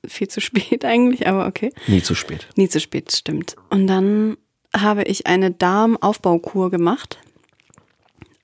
Viel 0.07 0.29
zu 0.29 0.39
spät 0.39 0.85
eigentlich, 0.93 1.27
aber 1.27 1.47
okay. 1.47 1.73
Nie 1.87 2.01
zu 2.01 2.15
spät. 2.15 2.47
Nie 2.55 2.69
zu 2.69 2.79
spät, 2.79 3.11
stimmt. 3.11 3.57
Und 3.69 3.87
dann 3.87 4.37
habe 4.73 5.03
ich 5.03 5.27
eine 5.27 5.51
Darmaufbaukur 5.51 6.71
gemacht, 6.71 7.19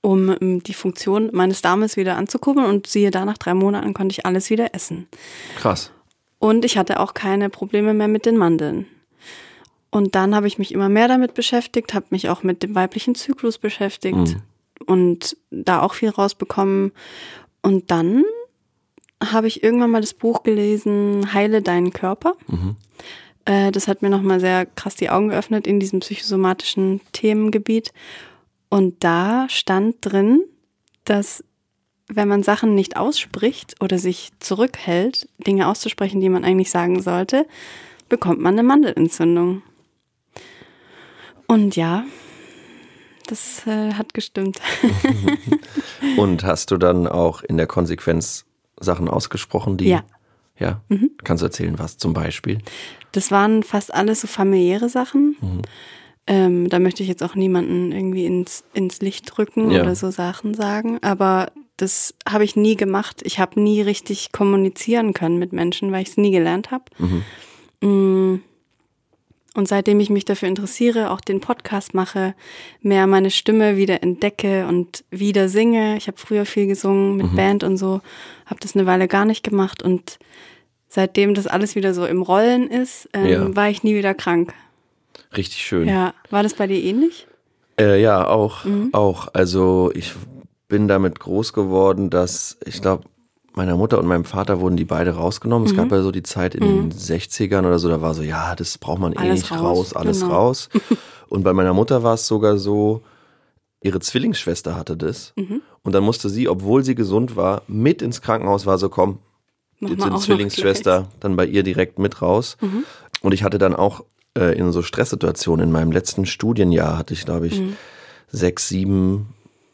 um 0.02 0.60
die 0.62 0.74
Funktion 0.74 1.30
meines 1.32 1.62
Darmes 1.62 1.96
wieder 1.96 2.18
anzukurbeln 2.18 2.66
und 2.66 2.86
siehe 2.86 3.10
da, 3.10 3.24
nach 3.24 3.38
drei 3.38 3.54
Monaten 3.54 3.94
konnte 3.94 4.12
ich 4.12 4.26
alles 4.26 4.50
wieder 4.50 4.74
essen. 4.74 5.06
Krass. 5.56 5.90
Und 6.38 6.66
ich 6.66 6.76
hatte 6.76 7.00
auch 7.00 7.14
keine 7.14 7.48
Probleme 7.48 7.94
mehr 7.94 8.08
mit 8.08 8.26
den 8.26 8.36
Mandeln. 8.36 8.84
Und 9.94 10.16
dann 10.16 10.34
habe 10.34 10.48
ich 10.48 10.58
mich 10.58 10.74
immer 10.74 10.88
mehr 10.88 11.06
damit 11.06 11.34
beschäftigt, 11.34 11.94
habe 11.94 12.06
mich 12.10 12.28
auch 12.28 12.42
mit 12.42 12.64
dem 12.64 12.74
weiblichen 12.74 13.14
Zyklus 13.14 13.58
beschäftigt 13.58 14.16
und 14.86 15.36
da 15.52 15.82
auch 15.82 15.94
viel 15.94 16.08
rausbekommen. 16.08 16.90
Und 17.62 17.92
dann 17.92 18.24
habe 19.22 19.46
ich 19.46 19.62
irgendwann 19.62 19.92
mal 19.92 20.00
das 20.00 20.12
Buch 20.12 20.42
gelesen, 20.42 21.32
Heile 21.32 21.62
deinen 21.62 21.92
Körper. 21.92 22.34
Äh, 23.44 23.70
das 23.70 23.86
hat 23.86 24.02
mir 24.02 24.10
nochmal 24.10 24.40
sehr 24.40 24.66
krass 24.66 24.96
die 24.96 25.10
Augen 25.10 25.28
geöffnet 25.28 25.64
in 25.64 25.78
diesem 25.78 26.00
psychosomatischen 26.00 27.00
Themengebiet. 27.12 27.92
Und 28.70 29.04
da 29.04 29.46
stand 29.48 29.98
drin, 30.00 30.42
dass 31.04 31.44
wenn 32.08 32.26
man 32.26 32.42
Sachen 32.42 32.74
nicht 32.74 32.96
ausspricht 32.96 33.76
oder 33.80 34.00
sich 34.00 34.32
zurückhält, 34.40 35.28
Dinge 35.46 35.68
auszusprechen, 35.68 36.20
die 36.20 36.30
man 36.30 36.44
eigentlich 36.44 36.72
sagen 36.72 37.00
sollte, 37.00 37.46
bekommt 38.08 38.40
man 38.40 38.54
eine 38.54 38.64
Mandelentzündung. 38.64 39.62
Und 41.46 41.76
ja, 41.76 42.04
das 43.26 43.66
äh, 43.66 43.92
hat 43.94 44.14
gestimmt. 44.14 44.58
Und 46.16 46.44
hast 46.44 46.70
du 46.70 46.76
dann 46.76 47.06
auch 47.06 47.42
in 47.42 47.56
der 47.56 47.66
Konsequenz 47.66 48.44
Sachen 48.78 49.08
ausgesprochen, 49.08 49.76
die. 49.76 49.88
Ja. 49.88 50.04
Ja. 50.58 50.82
Kannst 51.24 51.42
du 51.42 51.46
erzählen, 51.46 51.78
was 51.80 51.98
zum 51.98 52.12
Beispiel? 52.12 52.58
Das 53.10 53.32
waren 53.32 53.64
fast 53.64 53.92
alles 53.92 54.20
so 54.20 54.28
familiäre 54.28 54.88
Sachen. 54.88 55.36
Ähm, 56.28 56.68
da 56.68 56.78
möchte 56.78 57.02
ich 57.02 57.08
jetzt 57.08 57.24
auch 57.24 57.34
niemanden 57.34 57.90
irgendwie 57.90 58.24
ins, 58.24 58.62
ins 58.72 59.00
Licht 59.00 59.36
drücken 59.36 59.70
Ja. 59.72 59.82
oder 59.82 59.96
so 59.96 60.10
Sachen 60.12 60.54
sagen. 60.54 60.98
Aber 61.02 61.50
das 61.76 62.14
habe 62.28 62.44
ich 62.44 62.54
nie 62.54 62.76
gemacht. 62.76 63.20
Ich 63.24 63.40
habe 63.40 63.60
nie 63.60 63.82
richtig 63.82 64.30
kommunizieren 64.30 65.12
können 65.12 65.38
mit 65.40 65.52
Menschen, 65.52 65.90
weil 65.90 66.02
ich 66.02 66.10
es 66.10 66.16
nie 66.16 66.30
gelernt 66.30 66.70
habe. 66.70 66.84
Mm. 67.80 68.36
Und 69.56 69.68
seitdem 69.68 70.00
ich 70.00 70.10
mich 70.10 70.24
dafür 70.24 70.48
interessiere, 70.48 71.10
auch 71.10 71.20
den 71.20 71.40
Podcast 71.40 71.94
mache, 71.94 72.34
mehr 72.80 73.06
meine 73.06 73.30
Stimme 73.30 73.76
wieder 73.76 74.02
entdecke 74.02 74.66
und 74.66 75.04
wieder 75.10 75.48
singe. 75.48 75.96
Ich 75.96 76.08
habe 76.08 76.18
früher 76.18 76.44
viel 76.44 76.66
gesungen 76.66 77.16
mit 77.16 77.34
Band 77.36 77.62
und 77.62 77.76
so, 77.76 78.00
habe 78.46 78.58
das 78.60 78.74
eine 78.74 78.84
Weile 78.86 79.06
gar 79.06 79.24
nicht 79.24 79.44
gemacht 79.44 79.80
und 79.82 80.18
seitdem 80.88 81.34
das 81.34 81.46
alles 81.46 81.76
wieder 81.76 81.94
so 81.94 82.04
im 82.04 82.22
Rollen 82.22 82.68
ist, 82.68 83.08
ähm, 83.12 83.26
Ja. 83.26 83.56
war 83.56 83.70
ich 83.70 83.84
nie 83.84 83.94
wieder 83.94 84.12
krank. 84.14 84.52
Richtig 85.36 85.62
schön. 85.64 85.88
Ja, 85.88 86.14
war 86.30 86.42
das 86.42 86.54
bei 86.54 86.66
dir 86.66 86.82
ähnlich? 86.82 87.26
Äh, 87.78 88.00
ja, 88.02 88.26
auch, 88.26 88.64
Mhm. 88.64 88.90
auch. 88.92 89.28
Also 89.34 89.92
ich 89.94 90.14
bin 90.68 90.88
damit 90.88 91.20
groß 91.20 91.52
geworden, 91.52 92.10
dass 92.10 92.58
ich 92.64 92.82
glaube, 92.82 93.04
meiner 93.54 93.76
Mutter 93.76 93.98
und 93.98 94.06
meinem 94.06 94.24
Vater 94.24 94.60
wurden 94.60 94.76
die 94.76 94.84
beide 94.84 95.12
rausgenommen. 95.12 95.64
Mhm. 95.68 95.70
Es 95.70 95.76
gab 95.76 95.90
ja 95.92 96.02
so 96.02 96.10
die 96.10 96.22
Zeit 96.22 96.54
in 96.54 96.62
den 96.62 96.92
60ern 96.92 97.60
oder 97.60 97.78
so, 97.78 97.88
da 97.88 98.00
war 98.00 98.14
so, 98.14 98.22
ja, 98.22 98.54
das 98.56 98.78
braucht 98.78 98.98
man 99.00 99.12
eh 99.12 99.18
Alles 99.18 99.42
nicht 99.42 99.52
raus, 99.52 99.60
raus, 99.62 99.92
alles 99.94 100.20
genau. 100.20 100.32
raus. 100.34 100.68
Und 101.28 101.42
bei 101.42 101.52
meiner 101.52 101.72
Mutter 101.72 102.02
war 102.02 102.14
es 102.14 102.26
sogar 102.26 102.58
so, 102.58 103.02
ihre 103.80 104.00
Zwillingsschwester 104.00 104.76
hatte 104.76 104.96
das. 104.96 105.32
Mhm. 105.36 105.62
Und 105.82 105.92
dann 105.94 106.02
musste 106.04 106.28
sie, 106.28 106.48
obwohl 106.48 106.84
sie 106.84 106.94
gesund 106.94 107.36
war, 107.36 107.62
mit 107.66 108.02
ins 108.02 108.20
Krankenhaus 108.22 108.66
war 108.66 108.78
so, 108.78 108.88
komm, 108.88 109.18
Mach 109.80 109.90
jetzt 109.90 110.02
sind 110.02 110.12
Mhm. 110.12 110.18
Zwillingsschwester, 110.18 111.08
dann 111.20 111.36
bei 111.36 111.44
ihr 111.46 111.62
direkt 111.62 111.98
mit 111.98 112.22
raus. 112.22 112.56
Und 113.20 113.32
ich 113.34 113.42
hatte 113.42 113.58
dann 113.58 113.74
auch 113.74 114.04
äh, 114.36 114.56
in 114.58 114.72
so 114.72 114.82
Stresssituationen, 114.82 115.66
in 115.66 115.72
meinem 115.72 115.92
letzten 115.92 116.26
Studienjahr 116.26 116.96
hatte 116.98 117.12
ich, 117.14 117.24
glaube 117.24 117.46
ich, 117.48 117.60
Mhm. 117.60 117.76
sechs, 118.28 118.68
sieben 118.68 119.28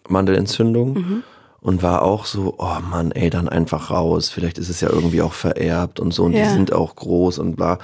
Mandelentzündungen. 0.08 1.22
Und 1.62 1.82
war 1.82 2.02
auch 2.02 2.24
so, 2.24 2.54
oh 2.58 2.78
Mann, 2.90 3.12
ey, 3.12 3.28
dann 3.28 3.48
einfach 3.48 3.90
raus. 3.90 4.30
Vielleicht 4.30 4.56
ist 4.58 4.70
es 4.70 4.80
ja 4.80 4.88
irgendwie 4.88 5.20
auch 5.20 5.34
vererbt 5.34 6.00
und 6.00 6.14
so. 6.14 6.24
Und 6.24 6.32
die 6.32 6.38
Ja. 6.38 6.48
Mhm. 6.50 6.54
sind 6.54 6.72
auch 6.72 6.96
groß 6.96 7.38
und 7.38 7.56
bla. 7.56 7.78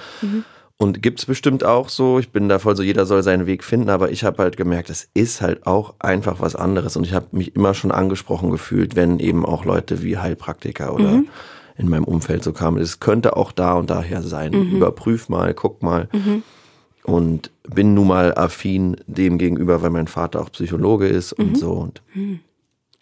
Und 0.79 1.03
gibt's 1.03 1.27
bestimmt 1.27 1.65
auch 1.65 1.89
so, 1.91 2.19
ich 2.19 2.31
bin 2.33 2.49
da 2.49 2.59
voll 2.59 2.77
so, 2.77 2.83
jeder 2.83 3.07
soll 3.07 3.23
seinen 3.23 3.47
Weg 3.47 3.65
finden, 3.65 3.89
aber 3.91 4.11
ich 4.11 4.25
habe 4.25 4.43
halt 4.43 4.57
gemerkt, 4.59 4.89
es 4.91 5.09
ist 5.15 5.41
halt 5.41 5.67
auch 5.67 5.95
einfach 5.99 6.41
was 6.41 6.55
anderes. 6.57 6.97
Und 6.97 7.05
ich 7.07 7.13
habe 7.15 7.27
mich 7.33 7.55
immer 7.57 7.73
schon 7.75 7.93
angesprochen 7.93 8.51
gefühlt, 8.51 8.95
wenn 8.97 9.19
eben 9.19 9.45
auch 9.47 9.65
Leute 9.65 10.03
wie 10.03 10.17
Heilpraktiker 10.19 10.95
oder 10.95 11.09
Mhm. 11.13 11.29
in 11.79 11.89
meinem 11.91 12.05
Umfeld 12.05 12.43
so 12.45 12.53
kamen. 12.55 12.79
Es 12.81 13.01
könnte 13.01 13.37
auch 13.37 13.53
da 13.53 13.75
und 13.75 13.91
daher 13.91 14.23
sein. 14.23 14.53
Mhm. 14.53 14.77
Überprüf 14.77 15.29
mal, 15.29 15.53
guck 15.55 15.83
mal. 15.83 16.09
Und 17.05 17.51
bin 17.69 17.93
nun 17.95 18.09
mal 18.09 18.35
affin 18.37 18.97
dem 19.07 19.37
gegenüber, 19.39 19.83
weil 19.83 19.91
mein 19.91 20.09
Vater 20.09 20.41
auch 20.41 20.51
Psychologe 20.51 21.07
ist 21.07 21.39
Mhm. 21.39 21.45
und 21.49 21.59
so. 21.59 21.73
Und 21.73 22.03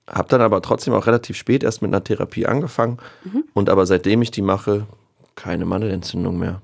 habe 0.08 0.28
dann 0.28 0.40
aber 0.40 0.60
trotzdem 0.62 0.94
auch 0.94 1.06
relativ 1.06 1.36
spät 1.36 1.62
erst 1.62 1.82
mit 1.82 1.90
einer 1.90 2.04
Therapie 2.04 2.46
angefangen. 2.46 2.98
Mhm. 3.24 3.44
Und 3.54 3.70
aber 3.70 3.86
seitdem 3.86 4.22
ich 4.22 4.30
die 4.30 4.42
mache, 4.42 4.86
keine 5.34 5.64
Mandelentzündung 5.64 6.38
mehr. 6.38 6.60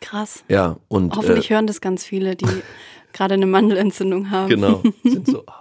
Krass. 0.00 0.44
Ja, 0.48 0.76
und 0.88 1.14
Hoffentlich 1.16 1.50
äh, 1.50 1.54
hören 1.54 1.66
das 1.66 1.80
ganz 1.80 2.04
viele, 2.04 2.36
die 2.36 2.46
gerade 3.12 3.34
eine 3.34 3.46
Mandelentzündung 3.46 4.30
haben. 4.30 4.48
genau, 4.48 4.82
sind 5.04 5.26
so, 5.26 5.44
oh. 5.46 5.52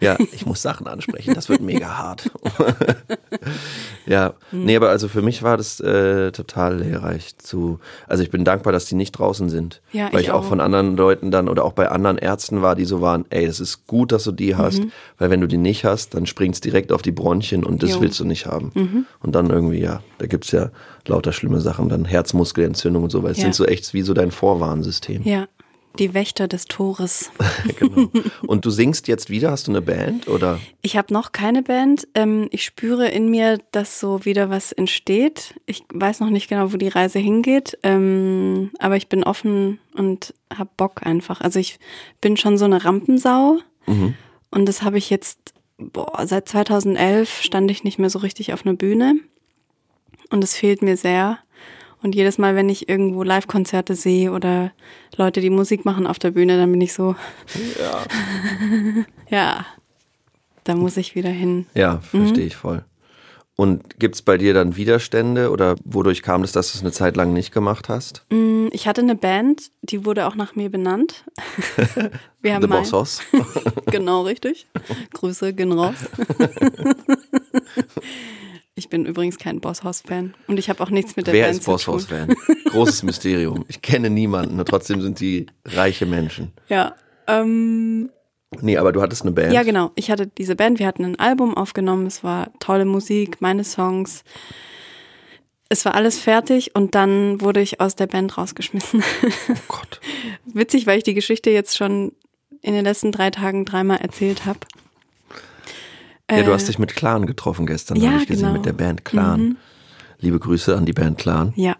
Ja, 0.00 0.16
ich 0.32 0.46
muss 0.46 0.62
Sachen 0.62 0.86
ansprechen, 0.86 1.34
das 1.34 1.48
wird 1.48 1.60
mega 1.60 1.98
hart. 1.98 2.30
ja, 4.06 4.34
nee, 4.52 4.76
aber 4.76 4.88
also 4.90 5.08
für 5.08 5.22
mich 5.22 5.42
war 5.42 5.56
das 5.56 5.80
äh, 5.80 6.32
total 6.32 6.78
lehrreich 6.78 7.36
zu, 7.38 7.78
also 8.06 8.22
ich 8.22 8.30
bin 8.30 8.44
dankbar, 8.44 8.72
dass 8.72 8.86
die 8.86 8.94
nicht 8.94 9.12
draußen 9.12 9.48
sind. 9.50 9.80
Ja, 9.92 10.12
weil 10.12 10.20
ich 10.20 10.26
ich 10.28 10.32
auch 10.32 10.40
auch. 10.40 10.44
von 10.44 10.60
anderen 10.60 10.96
Leuten 10.96 11.30
dann 11.30 11.48
oder 11.48 11.64
auch 11.64 11.72
bei 11.72 11.88
anderen 11.90 12.18
Ärzten 12.18 12.62
war, 12.62 12.74
die 12.74 12.84
so 12.84 13.00
waren, 13.00 13.24
ey, 13.30 13.44
es 13.44 13.60
ist 13.60 13.86
gut, 13.86 14.12
dass 14.12 14.24
du 14.24 14.32
die 14.32 14.56
hast, 14.56 14.78
Mhm. 14.82 14.92
weil 15.18 15.30
wenn 15.30 15.40
du 15.40 15.46
die 15.46 15.56
nicht 15.56 15.84
hast, 15.84 16.14
dann 16.14 16.26
springt's 16.26 16.60
direkt 16.60 16.92
auf 16.92 17.02
die 17.02 17.12
Bronchien 17.12 17.64
und 17.64 17.82
das 17.82 17.94
Jo. 17.94 18.00
willst 18.00 18.20
du 18.20 18.24
nicht 18.24 18.46
haben. 18.46 18.70
Mhm. 18.74 19.06
Und 19.20 19.34
dann 19.34 19.50
irgendwie, 19.50 19.80
ja, 19.80 20.02
da 20.18 20.26
gibt's 20.26 20.50
ja 20.52 20.70
lauter 21.06 21.32
schlimme 21.32 21.60
Sachen, 21.60 21.88
dann 21.88 22.04
Herzmuskelentzündung 22.04 23.04
und 23.04 23.10
so, 23.10 23.22
weil 23.22 23.32
es 23.32 23.38
Ja. 23.38 23.44
sind 23.44 23.54
so 23.54 23.64
echt 23.64 23.92
wie 23.94 24.02
so 24.02 24.14
dein 24.14 24.30
Vorwarnsystem. 24.30 25.22
Ja, 25.24 25.46
die 25.98 26.14
Wächter 26.14 26.48
des 26.48 26.66
Tores. 26.66 27.30
genau. 27.78 28.10
Und 28.46 28.64
du 28.64 28.70
singst 28.70 29.08
jetzt 29.08 29.30
wieder? 29.30 29.50
Hast 29.50 29.66
du 29.66 29.72
eine 29.72 29.82
Band 29.82 30.28
oder? 30.28 30.60
Ich 30.82 30.96
habe 30.96 31.12
noch 31.12 31.32
keine 31.32 31.62
Band. 31.62 32.08
Ähm, 32.14 32.48
ich 32.50 32.64
spüre 32.64 33.08
in 33.08 33.30
mir, 33.30 33.58
dass 33.72 34.00
so 34.00 34.24
wieder 34.24 34.50
was 34.50 34.72
entsteht. 34.72 35.54
Ich 35.66 35.84
weiß 35.92 36.20
noch 36.20 36.30
nicht 36.30 36.48
genau, 36.48 36.72
wo 36.72 36.76
die 36.76 36.88
Reise 36.88 37.18
hingeht, 37.18 37.78
ähm, 37.82 38.70
aber 38.78 38.96
ich 38.96 39.08
bin 39.08 39.24
offen 39.24 39.78
und 39.94 40.34
habe 40.54 40.70
Bock 40.76 41.06
einfach. 41.06 41.40
Also 41.40 41.58
ich 41.58 41.78
bin 42.20 42.36
schon 42.36 42.58
so 42.58 42.64
eine 42.64 42.84
Rampensau 42.84 43.58
und 44.50 44.66
das 44.66 44.82
habe 44.82 44.98
ich 44.98 45.10
jetzt, 45.10 45.54
boah, 45.78 46.26
seit 46.26 46.48
2011 46.48 47.42
stand 47.42 47.70
ich 47.70 47.84
nicht 47.84 47.98
mehr 47.98 48.10
so 48.10 48.18
richtig 48.18 48.52
auf 48.52 48.64
einer 48.64 48.74
Bühne 48.74 49.16
und 50.30 50.44
es 50.44 50.54
fehlt 50.54 50.82
mir 50.82 50.96
sehr. 50.96 51.38
Und 52.02 52.14
jedes 52.14 52.38
Mal, 52.38 52.54
wenn 52.54 52.68
ich 52.68 52.88
irgendwo 52.88 53.22
Live-Konzerte 53.24 53.94
sehe 53.96 54.30
oder 54.32 54.70
Leute, 55.16 55.40
die 55.40 55.50
Musik 55.50 55.84
machen 55.84 56.06
auf 56.06 56.18
der 56.18 56.30
Bühne, 56.30 56.56
dann 56.56 56.70
bin 56.70 56.80
ich 56.80 56.92
so, 56.92 57.16
Ja. 57.80 58.04
ja, 59.28 59.66
da 60.64 60.74
muss 60.76 60.96
ich 60.96 61.14
wieder 61.14 61.30
hin. 61.30 61.66
Ja, 61.74 62.00
Mhm. 62.12 62.18
verstehe 62.26 62.46
ich 62.46 62.56
voll. 62.56 62.84
Und 63.56 63.98
gibt's 63.98 64.22
bei 64.22 64.38
dir 64.38 64.54
dann 64.54 64.76
Widerstände 64.76 65.50
oder 65.50 65.74
wodurch 65.84 66.22
kam 66.22 66.44
es, 66.44 66.52
dass 66.52 66.70
du 66.70 66.78
es 66.78 66.82
eine 66.84 66.92
Zeit 66.92 67.16
lang 67.16 67.32
nicht 67.32 67.50
gemacht 67.52 67.88
hast? 67.88 68.24
Mm, 68.30 68.68
Ich 68.70 68.86
hatte 68.86 69.00
eine 69.00 69.16
Band, 69.16 69.72
die 69.82 70.04
wurde 70.04 70.28
auch 70.28 70.36
nach 70.36 70.54
mir 70.54 70.70
benannt. 70.70 71.24
Wir 72.40 72.54
haben 72.54 72.62
The 72.62 72.68
Boss 72.68 72.92
Hoss. 72.92 73.20
Genau, 73.86 74.22
richtig. 74.22 74.68
Grüße, 75.12 75.52
gehen 75.54 75.72
raus. 75.72 75.96
Ich 78.78 78.88
bin 78.88 79.06
übrigens 79.06 79.38
kein 79.38 79.60
Boss 79.60 79.82
Hoss 79.82 80.02
Fan 80.02 80.34
und 80.46 80.56
ich 80.58 80.70
habe 80.70 80.80
auch 80.82 80.90
nichts 80.90 81.16
mit 81.16 81.26
der 81.26 81.34
Wer 81.34 81.46
Band 81.46 81.58
ist 81.58 81.66
Boss 81.66 81.82
zu 81.82 81.90
tun. 81.90 81.94
Hoss 81.96 82.06
Fan? 82.06 82.34
Großes 82.66 83.02
Mysterium. 83.02 83.64
Ich 83.66 83.82
kenne 83.82 84.08
niemanden 84.08 84.58
und 84.58 84.68
trotzdem 84.68 85.00
sind 85.00 85.18
die 85.18 85.46
reiche 85.64 86.06
Menschen. 86.06 86.52
Ja, 86.68 86.94
ähm, 87.26 88.10
Nee, 88.62 88.78
aber 88.78 88.92
du 88.92 89.02
hattest 89.02 89.22
eine 89.22 89.32
Band. 89.32 89.52
ja 89.52 89.62
genau. 89.62 89.90
Ich 89.94 90.10
hatte 90.10 90.26
diese 90.26 90.56
Band, 90.56 90.78
wir 90.78 90.86
hatten 90.86 91.04
ein 91.04 91.18
Album 91.18 91.54
aufgenommen, 91.54 92.06
es 92.06 92.24
war 92.24 92.50
tolle 92.60 92.86
Musik, 92.86 93.40
meine 93.40 93.62
Songs. 93.64 94.24
Es 95.68 95.84
war 95.84 95.94
alles 95.94 96.18
fertig 96.18 96.74
und 96.74 96.94
dann 96.94 97.42
wurde 97.42 97.60
ich 97.60 97.80
aus 97.80 97.94
der 97.94 98.06
Band 98.06 98.38
rausgeschmissen. 98.38 99.02
Oh 99.50 99.54
Gott. 99.68 100.00
Witzig, 100.46 100.86
weil 100.86 100.98
ich 100.98 101.04
die 101.04 101.12
Geschichte 101.14 101.50
jetzt 101.50 101.76
schon 101.76 102.12
in 102.62 102.72
den 102.72 102.84
letzten 102.84 103.12
drei 103.12 103.30
Tagen 103.30 103.64
dreimal 103.66 103.98
erzählt 103.98 104.46
habe. 104.46 104.60
Ja, 106.30 106.42
du 106.42 106.50
Äh, 106.50 106.54
hast 106.54 106.68
dich 106.68 106.78
mit 106.78 106.94
Clan 106.94 107.26
getroffen 107.26 107.66
gestern, 107.66 107.96
ja, 107.96 108.10
habe 108.10 108.22
ich 108.22 108.28
gesehen, 108.28 108.42
genau. 108.48 108.52
mit 108.58 108.66
der 108.66 108.72
Band 108.74 109.04
Clan. 109.04 109.56
Liebe 110.20 110.38
Grüße 110.38 110.76
an 110.76 110.84
die 110.84 110.92
Band 110.92 111.18
Clan. 111.18 111.52
Ja. 111.56 111.76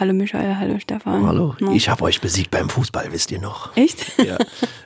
Hallo 0.00 0.12
Michael, 0.14 0.56
hallo 0.56 0.78
Stefan. 0.78 1.26
Hallo. 1.26 1.54
No. 1.60 1.72
Ich 1.72 1.88
habe 1.88 2.02
euch 2.04 2.20
besiegt 2.20 2.50
beim 2.50 2.68
Fußball, 2.70 3.12
wisst 3.12 3.30
ihr 3.32 3.40
noch? 3.40 3.76
Echt? 3.76 4.18
Ja. 4.18 4.38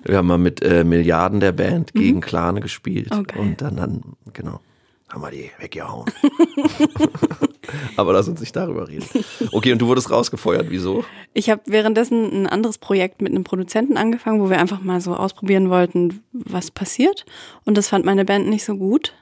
Wir 0.05 0.16
haben 0.18 0.27
mal 0.27 0.38
mit 0.38 0.61
äh, 0.62 0.83
Milliarden 0.85 1.40
der 1.40 1.53
Band 1.53 1.92
gegen 1.94 2.21
Clan 2.21 2.61
gespielt. 2.61 3.14
Mhm. 3.14 3.27
Oh, 3.37 3.40
und 3.40 3.61
dann, 3.61 3.77
dann, 3.77 4.03
genau, 4.33 4.61
haben 5.09 5.23
wir 5.23 5.31
die 5.31 5.51
weggehauen. 5.61 6.11
Aber 7.96 8.12
lass 8.12 8.28
uns 8.28 8.40
nicht 8.40 8.54
darüber 8.57 8.88
reden. 8.88 9.04
Okay, 9.52 9.72
und 9.72 9.78
du 9.81 9.87
wurdest 9.88 10.11
rausgefeuert, 10.11 10.66
wieso? 10.70 11.04
Ich 11.35 11.50
habe 11.50 11.62
währenddessen 11.66 12.42
ein 12.42 12.46
anderes 12.46 12.78
Projekt 12.78 13.22
mit 13.22 13.33
einem 13.33 13.44
Produzenten 13.44 13.96
angefangen, 13.96 14.40
wo 14.40 14.50
wir 14.50 14.59
einfach 14.59 14.81
mal 14.83 15.00
so 15.00 15.14
ausprobieren 15.14 15.70
wollten, 15.70 16.22
was 16.33 16.70
passiert. 16.70 17.24
Und 17.64 17.76
das 17.78 17.88
fand 17.88 18.04
meine 18.04 18.24
Band 18.24 18.48
nicht 18.48 18.64
so 18.64 18.76
gut. 18.76 19.14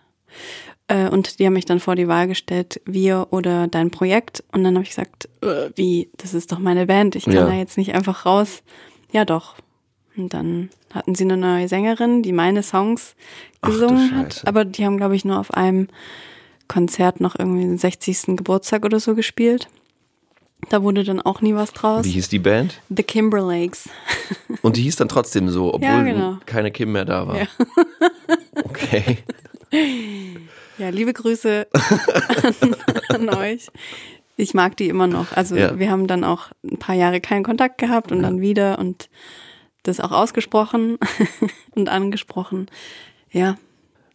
Äh, 0.88 1.08
Und 1.08 1.38
die 1.38 1.46
haben 1.46 1.54
mich 1.54 1.64
dann 1.64 1.80
vor 1.80 1.96
die 1.96 2.06
Wahl 2.08 2.28
gestellt, 2.28 2.80
wir 2.84 3.28
oder 3.30 3.66
dein 3.68 3.90
Projekt. 3.90 4.44
Und 4.52 4.62
dann 4.64 4.74
habe 4.74 4.84
ich 4.84 4.90
gesagt, 4.90 5.28
äh, 5.42 5.70
wie, 5.74 6.10
das 6.16 6.32
ist 6.34 6.52
doch 6.52 6.58
meine 6.58 6.86
Band, 6.86 7.16
ich 7.16 7.24
kann 7.24 7.34
Ja. 7.34 7.46
da 7.46 7.52
jetzt 7.54 7.76
nicht 7.76 7.94
einfach 7.94 8.24
raus. 8.26 8.62
Ja, 9.12 9.24
doch. 9.24 9.56
Und 10.16 10.32
dann 10.32 10.70
hatten 10.94 11.14
sie 11.14 11.24
eine 11.24 11.36
neue 11.36 11.68
Sängerin, 11.68 12.22
die 12.22 12.32
meine 12.32 12.62
Songs 12.62 13.16
Ach 13.60 13.68
gesungen 13.70 14.16
hat. 14.16 14.42
Aber 14.46 14.64
die 14.64 14.84
haben, 14.86 14.96
glaube 14.96 15.14
ich, 15.16 15.24
nur 15.24 15.38
auf 15.38 15.52
einem 15.52 15.88
Konzert 16.68 17.20
noch 17.20 17.38
irgendwie 17.38 17.62
den 17.62 17.78
60. 17.78 18.36
Geburtstag 18.36 18.84
oder 18.84 19.00
so 19.00 19.14
gespielt. 19.14 19.68
Da 20.70 20.82
wurde 20.82 21.04
dann 21.04 21.20
auch 21.20 21.42
nie 21.42 21.54
was 21.54 21.72
draus. 21.72 22.04
Wie 22.04 22.10
hieß 22.12 22.28
die 22.28 22.38
Band? 22.38 22.80
The 22.88 23.02
Kimberlakes. 23.02 23.88
Und 24.62 24.76
die 24.76 24.82
hieß 24.82 24.96
dann 24.96 25.08
trotzdem 25.08 25.48
so, 25.48 25.72
obwohl 25.74 25.86
Ja, 25.88 26.02
genau. 26.02 26.38
keine 26.46 26.70
Kim 26.72 26.92
mehr 26.92 27.04
da 27.04 27.26
war. 27.26 27.38
Ja. 27.38 27.46
Okay. 28.64 29.18
Ja, 30.78 30.90
liebe 30.90 31.12
Grüße 31.14 31.66
an, 32.60 32.76
an 33.08 33.28
euch. 33.30 33.68
Ich 34.36 34.52
mag 34.52 34.76
die 34.76 34.88
immer 34.88 35.06
noch. 35.06 35.32
Also 35.32 35.56
Ja. 35.56 35.78
wir 35.78 35.90
haben 35.90 36.06
dann 36.06 36.22
auch 36.22 36.48
ein 36.64 36.78
paar 36.78 36.94
Jahre 36.94 37.20
keinen 37.22 37.42
Kontakt 37.44 37.78
gehabt 37.78 38.12
und 38.12 38.22
dann 38.22 38.40
wieder 38.42 38.78
und 38.78 39.08
das 39.84 40.00
auch 40.00 40.12
ausgesprochen 40.12 40.98
und 41.74 41.88
angesprochen. 41.88 42.66
Ja, 43.30 43.56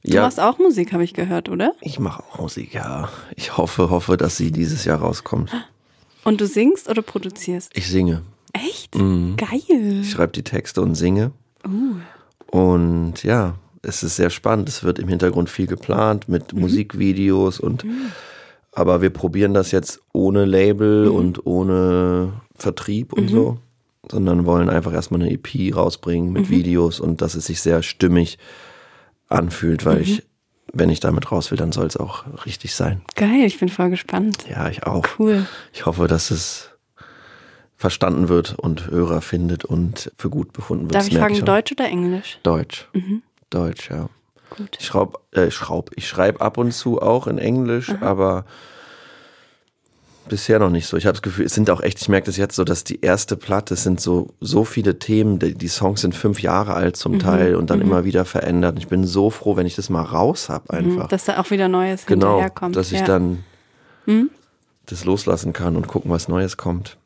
Du 0.04 0.14
Ja. 0.16 0.22
machst 0.22 0.40
auch 0.40 0.58
Musik, 0.58 0.94
habe 0.94 1.04
ich 1.04 1.14
gehört, 1.14 1.48
oder? 1.50 1.74
Ich 1.82 2.00
mache 2.00 2.24
auch 2.24 2.40
Musik, 2.40 2.74
ja. 2.74 3.10
Ich 3.36 3.58
hoffe, 3.58 3.90
hoffe, 3.90 4.18
dass 4.18 4.38
sie 4.38 4.52
dieses 4.52 4.86
Jahr 4.86 5.00
rauskommt. 5.00 5.52
Und 6.24 6.42
du 6.42 6.48
singst 6.48 6.90
oder 6.90 7.02
produzierst? 7.02 7.72
Ich 7.76 7.88
singe. 7.88 8.24
Echt? 8.54 8.96
Mhm. 8.96 9.36
Geil. 9.38 10.02
Ich 10.02 10.12
schreibe 10.12 10.34
die 10.34 10.44
Texte 10.44 10.82
und 10.82 10.96
singe. 10.96 11.32
Uh. 11.68 11.96
Und 12.58 13.24
ja, 13.24 13.56
es 13.82 14.04
ist 14.04 14.16
sehr 14.16 14.30
spannend. 14.30 14.70
Es 14.70 14.84
wird 14.84 15.00
im 15.00 15.08
Hintergrund 15.08 15.50
viel 15.50 15.68
geplant 15.68 16.28
mit 16.30 16.54
Musikvideos 16.54 17.60
und 17.60 17.86
aber 18.74 19.02
wir 19.02 19.10
probieren 19.10 19.54
das 19.54 19.72
jetzt 19.72 20.00
ohne 20.14 20.46
Label 20.46 21.08
und 21.10 21.46
ohne 21.46 22.34
Vertrieb 22.56 23.14
und 23.14 23.28
so, 23.30 23.58
sondern 24.10 24.46
wollen 24.46 24.70
einfach 24.70 24.94
erstmal 24.94 25.22
eine 25.22 25.32
EP 25.32 25.76
rausbringen 25.76 26.32
mit 26.32 26.50
Videos 26.50 27.00
und 27.00 27.22
dass 27.22 27.36
es 27.36 27.46
sich 27.48 27.62
sehr 27.62 27.84
stimmig 27.84 28.38
anfühlt, 29.32 29.86
weil 29.86 30.02
ich, 30.02 30.24
wenn 30.74 30.90
ich 30.90 31.00
damit 31.00 31.32
raus 31.32 31.52
will, 31.52 31.58
dann 31.58 31.72
soll 31.72 31.88
es 31.88 31.98
auch 31.98 32.26
richtig 32.46 32.74
sein. 32.76 33.02
Geil, 33.16 33.44
ich 33.46 33.60
bin 33.60 33.70
voll 33.70 33.90
gespannt. 33.90 34.46
Ja, 34.50 34.70
ich 34.70 34.84
auch. 34.84 35.06
Cool. 35.20 35.46
Ich 35.74 35.86
hoffe, 35.86 36.08
dass 36.08 36.32
es 36.32 36.70
verstanden 37.76 38.30
wird 38.30 38.58
und 38.60 38.88
Hörer 38.92 39.22
findet 39.22 39.66
und 39.66 40.12
für 40.18 40.30
gut 40.30 40.54
befunden 40.54 40.86
wird. 40.86 40.96
Darf 40.96 41.08
ich 41.08 41.18
fragen, 41.18 41.36
schon. 41.36 41.46
Deutsch 41.46 41.72
oder 41.72 41.86
Englisch? 41.86 42.40
Deutsch. 42.44 42.88
Deutsch, 43.50 43.90
ja. 43.90 44.10
Gut. 44.56 44.78
Ich 44.80 44.86
schraub, 44.86 45.26
äh, 45.32 45.50
schraub, 45.50 45.92
ich 45.96 46.08
schreibe 46.08 46.42
ab 46.42 46.58
und 46.58 46.74
zu 46.74 47.02
auch 47.02 47.26
in 47.26 47.38
Englisch, 47.38 47.90
aber 48.02 48.46
bisher 50.32 50.60
noch 50.60 50.70
nicht 50.70 50.88
so. 50.88 50.98
Ich 50.98 51.06
habe 51.06 51.14
das 51.14 51.22
Gefühl, 51.22 51.46
es 51.46 51.54
sind 51.54 51.70
auch 51.70 51.82
echt, 51.82 52.02
ich 52.02 52.10
merke 52.10 52.26
das 52.26 52.38
jetzt 52.38 52.56
so, 52.56 52.64
dass 52.64 52.84
die 52.84 53.02
erste 53.02 53.36
Platte 53.36 53.74
es 53.76 53.84
sind 53.84 54.00
so 54.00 54.30
so 54.40 54.64
viele 54.64 54.98
Themen, 54.98 55.38
die, 55.38 55.54
die 55.54 55.68
Songs 55.68 56.02
sind 56.02 56.16
fünf 56.16 56.42
Jahre 56.42 56.74
alt 56.74 56.96
zum 56.96 57.20
Teil 57.20 57.56
und 57.56 57.70
dann 57.70 57.82
immer 57.82 58.06
wieder 58.06 58.26
verändert. 58.26 58.80
Ich 58.80 58.88
bin 58.88 59.06
so 59.06 59.30
froh, 59.30 59.58
wenn 59.58 59.68
ich 59.68 59.76
das 59.76 59.90
mal 59.90 60.02
raus 60.02 60.50
habe 60.50 60.74
einfach. 60.74 61.04
Mhm, 61.04 61.10
Dass 61.10 61.26
da 61.26 61.40
auch 61.40 61.52
wieder 61.52 61.68
Neues 61.68 62.06
genau, 62.06 62.38
hinterherkommt. 62.38 62.76
dass 62.76 62.92
ich 62.92 63.02
ja. 63.02 63.06
dann 63.06 63.44
das 64.86 65.06
loslassen 65.06 65.54
kann 65.54 65.76
und 65.76 65.88
gucken, 65.88 66.10
was 66.10 66.28
Neues 66.28 66.58
kommt. 66.58 66.98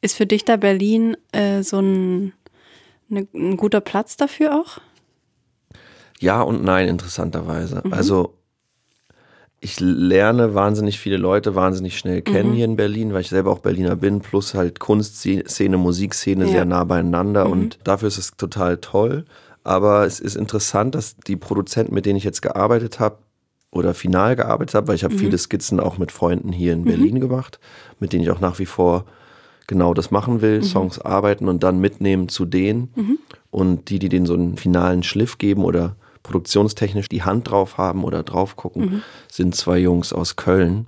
Ist 0.00 0.16
für 0.16 0.26
dich 0.26 0.44
da 0.44 0.56
Berlin 0.56 1.16
äh, 1.32 1.62
so 1.62 1.80
ein, 1.80 2.32
ne, 3.08 3.26
ein 3.34 3.56
guter 3.56 3.80
Platz 3.80 4.16
dafür 4.16 4.54
auch? 4.54 4.78
Ja 6.18 6.42
und 6.42 6.62
nein, 6.62 6.88
interessanterweise. 6.88 7.82
Also 7.90 8.34
ich 9.60 9.78
lerne 9.78 10.54
wahnsinnig 10.54 10.98
viele 10.98 11.18
Leute 11.18 11.54
wahnsinnig 11.54 11.98
schnell 11.98 12.22
kennen 12.22 12.54
hier 12.54 12.64
in 12.64 12.76
Berlin, 12.76 13.12
weil 13.12 13.20
ich 13.20 13.28
selber 13.28 13.50
auch 13.50 13.58
Berliner 13.58 13.94
bin, 13.94 14.20
plus 14.20 14.54
halt 14.54 14.80
Kunstszene, 14.80 15.76
Musikszene 15.76 16.46
Ja. 16.46 16.50
sehr 16.50 16.64
nah 16.64 16.84
beieinander 16.84 17.48
und 17.48 17.78
dafür 17.84 18.08
ist 18.08 18.18
es 18.18 18.36
total 18.36 18.78
toll. 18.78 19.26
Aber 19.62 20.06
es 20.06 20.18
ist 20.18 20.36
interessant, 20.36 20.94
dass 20.94 21.16
die 21.16 21.36
Produzenten, 21.36 21.94
mit 21.94 22.06
denen 22.06 22.16
ich 22.16 22.24
jetzt 22.24 22.40
gearbeitet 22.40 23.00
habe, 23.00 23.18
oder 23.72 23.94
final 23.94 24.34
gearbeitet 24.34 24.74
habe, 24.74 24.88
weil 24.88 24.96
ich 24.96 25.04
habe 25.04 25.14
viele 25.14 25.38
Skizzen 25.38 25.78
auch 25.78 25.96
mit 25.96 26.10
Freunden 26.10 26.50
hier 26.50 26.72
in 26.72 26.84
Berlin 26.84 27.20
gemacht, 27.20 27.60
mit 28.00 28.12
denen 28.12 28.24
ich 28.24 28.30
auch 28.30 28.40
nach 28.40 28.58
wie 28.58 28.66
vor 28.66 29.04
genau 29.68 29.94
das 29.94 30.10
machen 30.10 30.40
will, 30.40 30.64
Songs 30.64 30.98
arbeiten 30.98 31.46
und 31.48 31.62
dann 31.62 31.78
mitnehmen 31.78 32.28
zu 32.28 32.46
denen. 32.46 32.88
Und 33.52 33.88
die, 33.90 34.00
die 34.00 34.08
denen 34.08 34.26
so 34.26 34.34
einen 34.34 34.56
finalen 34.56 35.04
Schliff 35.04 35.38
geben 35.38 35.64
oder 35.64 35.94
produktionstechnisch 36.22 37.08
die 37.08 37.22
Hand 37.22 37.50
drauf 37.50 37.78
haben 37.78 38.04
oder 38.04 38.22
drauf 38.22 38.56
gucken, 38.56 39.02
sind 39.30 39.54
zwei 39.54 39.78
Jungs 39.78 40.12
aus 40.12 40.36
Köln. 40.36 40.86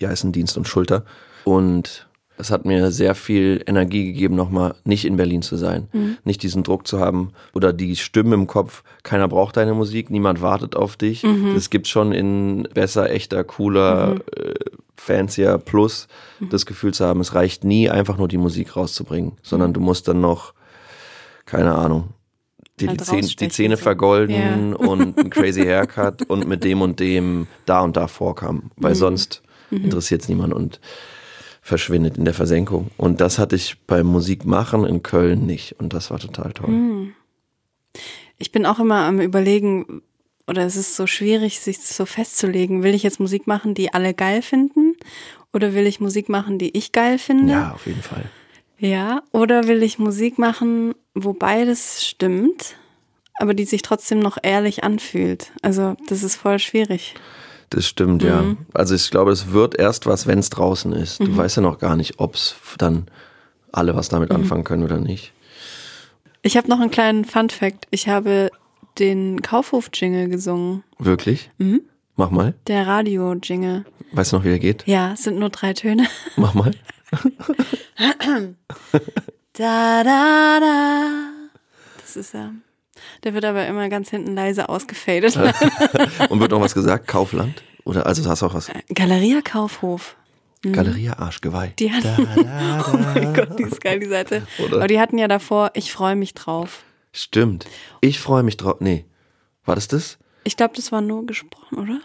Die 0.00 0.06
heißen 0.06 0.32
Dienst 0.32 0.56
und 0.56 0.66
Schulter. 0.66 1.04
Und 1.44 2.08
es 2.38 2.50
hat 2.50 2.64
mir 2.66 2.90
sehr 2.90 3.14
viel 3.14 3.62
Energie 3.66 4.04
gegeben, 4.04 4.34
nochmal 4.34 4.74
nicht 4.84 5.04
in 5.06 5.16
Berlin 5.16 5.40
zu 5.42 5.56
sein. 5.56 5.88
Nicht 6.24 6.42
diesen 6.42 6.64
Druck 6.64 6.86
zu 6.86 7.00
haben 7.00 7.32
oder 7.54 7.72
die 7.72 7.96
Stimmen 7.96 8.32
im 8.32 8.46
Kopf, 8.46 8.82
keiner 9.04 9.28
braucht 9.28 9.56
deine 9.56 9.72
Musik, 9.72 10.10
niemand 10.10 10.42
wartet 10.42 10.76
auf 10.76 10.96
dich. 10.96 11.24
Das 11.54 11.70
gibt 11.70 11.86
schon 11.86 12.12
in 12.12 12.68
besser, 12.74 13.10
echter, 13.10 13.42
cooler, 13.44 14.16
äh, 14.36 14.54
fancier 14.96 15.58
Plus 15.58 16.08
das 16.50 16.66
Gefühl 16.66 16.92
zu 16.92 17.06
haben, 17.06 17.20
es 17.20 17.34
reicht 17.34 17.64
nie, 17.64 17.88
einfach 17.88 18.18
nur 18.18 18.28
die 18.28 18.38
Musik 18.38 18.76
rauszubringen, 18.76 19.32
sondern 19.42 19.72
du 19.72 19.80
musst 19.80 20.08
dann 20.08 20.20
noch, 20.20 20.52
keine 21.46 21.74
Ahnung, 21.74 22.08
dir 22.80 22.88
Halt 22.88 23.00
die, 23.00 23.04
Zähne, 23.04 23.26
die 23.26 23.48
Zähne 23.48 23.76
so. 23.76 23.82
vergolden 23.82 24.74
und 24.74 25.18
ein 25.18 25.30
crazy 25.30 25.62
Haircut 25.62 26.22
und 26.28 26.46
mit 26.46 26.64
dem 26.64 26.82
und 26.82 27.00
dem 27.00 27.46
da 27.64 27.80
und 27.80 27.96
da 27.96 28.06
vorkam, 28.08 28.70
weil 28.76 28.94
sonst 28.94 29.42
interessiert 29.70 30.22
es 30.22 30.28
niemand 30.28 30.54
und 30.54 30.80
verschwindet 31.62 32.16
in 32.16 32.24
der 32.24 32.34
Versenkung. 32.34 32.90
Und 32.96 33.20
das 33.20 33.38
hatte 33.38 33.56
ich 33.56 33.76
beim 33.86 34.06
Musikmachen 34.06 34.84
in 34.84 35.02
Köln 35.02 35.46
nicht 35.46 35.80
und 35.80 35.92
das 35.92 36.10
war 36.10 36.18
total 36.18 36.52
toll. 36.52 37.12
Ich 38.38 38.52
bin 38.52 38.66
auch 38.66 38.78
immer 38.78 39.04
am 39.04 39.20
überlegen, 39.20 40.02
oder 40.46 40.64
es 40.64 40.76
ist 40.76 40.94
so 40.94 41.06
schwierig, 41.06 41.58
sich 41.58 41.80
so 41.80 42.06
festzulegen. 42.06 42.82
Will 42.82 42.94
ich 42.94 43.02
jetzt 43.02 43.18
Musik 43.18 43.46
machen, 43.46 43.74
die 43.74 43.92
alle 43.92 44.14
geil 44.14 44.42
finden? 44.42 44.94
Oder 45.52 45.74
will 45.74 45.86
ich 45.86 46.00
Musik 46.00 46.28
machen, 46.28 46.58
die 46.58 46.76
ich 46.76 46.92
geil 46.92 47.18
finde? 47.18 47.52
Ja, 47.52 47.72
auf 47.72 47.86
jeden 47.86 48.02
Fall. 48.02 48.26
Ja, 48.78 49.22
oder 49.32 49.66
will 49.66 49.82
ich 49.82 49.98
Musik 49.98 50.38
machen, 50.38 50.94
wo 51.16 51.32
beides 51.32 52.04
stimmt, 52.06 52.76
aber 53.38 53.54
die 53.54 53.64
sich 53.64 53.82
trotzdem 53.82 54.20
noch 54.20 54.38
ehrlich 54.42 54.84
anfühlt? 54.84 55.50
Also, 55.62 55.96
das 56.08 56.22
ist 56.22 56.36
voll 56.36 56.58
schwierig. 56.58 57.14
Das 57.70 57.86
stimmt, 57.86 58.22
ja. 58.22 58.54
Also 58.74 58.94
ich 58.94 59.10
glaube, 59.10 59.32
es 59.32 59.50
wird 59.50 59.76
erst 59.76 60.06
was, 60.06 60.28
wenn 60.28 60.38
es 60.38 60.50
draußen 60.50 60.92
ist. 60.92 61.18
Du 61.18 61.36
weißt 61.36 61.56
ja 61.56 61.62
noch 61.62 61.78
gar 61.80 61.96
nicht, 61.96 62.20
ob 62.20 62.36
es 62.36 62.54
dann 62.78 63.06
alle 63.72 63.96
was 63.96 64.08
damit 64.08 64.30
anfangen 64.30 64.62
können 64.62 64.84
oder 64.84 64.98
nicht. 64.98 65.32
Ich 66.42 66.56
habe 66.56 66.68
noch 66.68 66.78
einen 66.78 66.92
kleinen 66.92 67.24
Fun 67.24 67.50
Fact. 67.50 67.88
Ich 67.90 68.08
habe 68.08 68.50
den 69.00 69.42
Kaufhof-Jingle 69.42 70.28
gesungen. 70.28 70.84
Wirklich? 70.98 71.50
Mach 72.14 72.30
mal. 72.30 72.54
Der 72.68 72.86
Radio-Jingle. 72.86 73.84
Weißt 74.12 74.30
du 74.32 74.36
noch, 74.36 74.44
wie 74.44 74.50
er 74.50 74.60
geht? 74.60 74.84
Ja, 74.86 75.14
es 75.14 75.24
sind 75.24 75.38
nur 75.38 75.50
drei 75.50 75.72
Töne. 75.72 76.06
Mach 76.36 76.54
mal. 76.54 76.72
Da, 79.56 80.04
da, 80.04 80.60
da. 80.60 81.30
Das 82.02 82.16
ist 82.16 82.34
ja. 82.34 82.52
Der 83.24 83.32
wird 83.32 83.44
aber 83.44 83.66
immer 83.66 83.88
ganz 83.88 84.10
hinten 84.10 84.34
leise 84.34 84.68
ausgefadet. 84.68 85.36
Und 86.28 86.40
wird 86.40 86.50
noch 86.50 86.60
was 86.60 86.74
gesagt? 86.74 87.06
Kaufland? 87.06 87.62
Oder 87.84 88.04
also 88.04 88.28
hast 88.28 88.42
du 88.42 88.46
auch 88.46 88.54
was? 88.54 88.70
Galeria 88.94 89.40
Kaufhof. 89.40 90.16
Galeria 90.62 91.14
Arschgeweih. 91.18 91.72
Die 91.78 91.90
hatten, 91.92 92.16
oh 92.92 92.96
mein 92.96 93.32
Gott, 93.32 93.58
die 93.58 93.62
ist 93.62 93.80
geil, 93.80 94.00
die 94.00 94.08
Seite. 94.08 94.46
Oder? 94.58 94.78
Aber 94.78 94.88
die 94.88 95.00
hatten 95.00 95.16
ja 95.16 95.28
davor, 95.28 95.70
ich 95.74 95.92
freue 95.92 96.16
mich 96.16 96.34
drauf. 96.34 96.82
Stimmt. 97.12 97.66
Ich 98.00 98.18
freue 98.18 98.42
mich 98.42 98.56
drauf. 98.56 98.76
Nee. 98.80 99.06
War 99.64 99.74
das 99.74 99.88
das? 99.88 100.18
Ich 100.44 100.56
glaube, 100.56 100.74
das 100.76 100.92
war 100.92 101.00
nur 101.00 101.24
gesprochen, 101.24 101.78
oder? 101.78 102.00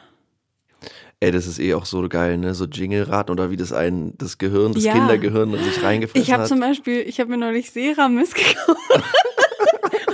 Ey, 1.23 1.31
das 1.31 1.45
ist 1.45 1.59
eh 1.59 1.75
auch 1.75 1.85
so 1.85 2.07
geil, 2.09 2.37
ne? 2.39 2.55
So 2.55 2.65
Jingle-Raten 2.65 3.31
oder 3.31 3.51
wie 3.51 3.55
das 3.55 3.71
ein, 3.71 4.13
das 4.17 4.39
Gehirn, 4.39 4.73
das 4.73 4.83
Ja. 4.83 4.93
Kindergehirn 4.93 5.51
sich 5.63 5.83
reingefressen 5.83 6.21
Ich 6.23 6.31
habe 6.33 6.41
hat. 6.43 6.49
zum 6.49 6.59
Beispiel, 6.59 7.01
ich 7.07 7.19
habe 7.19 7.29
mir 7.29 7.37
neulich 7.37 7.69
Seramis 7.71 8.33
gekauft. 8.33 8.79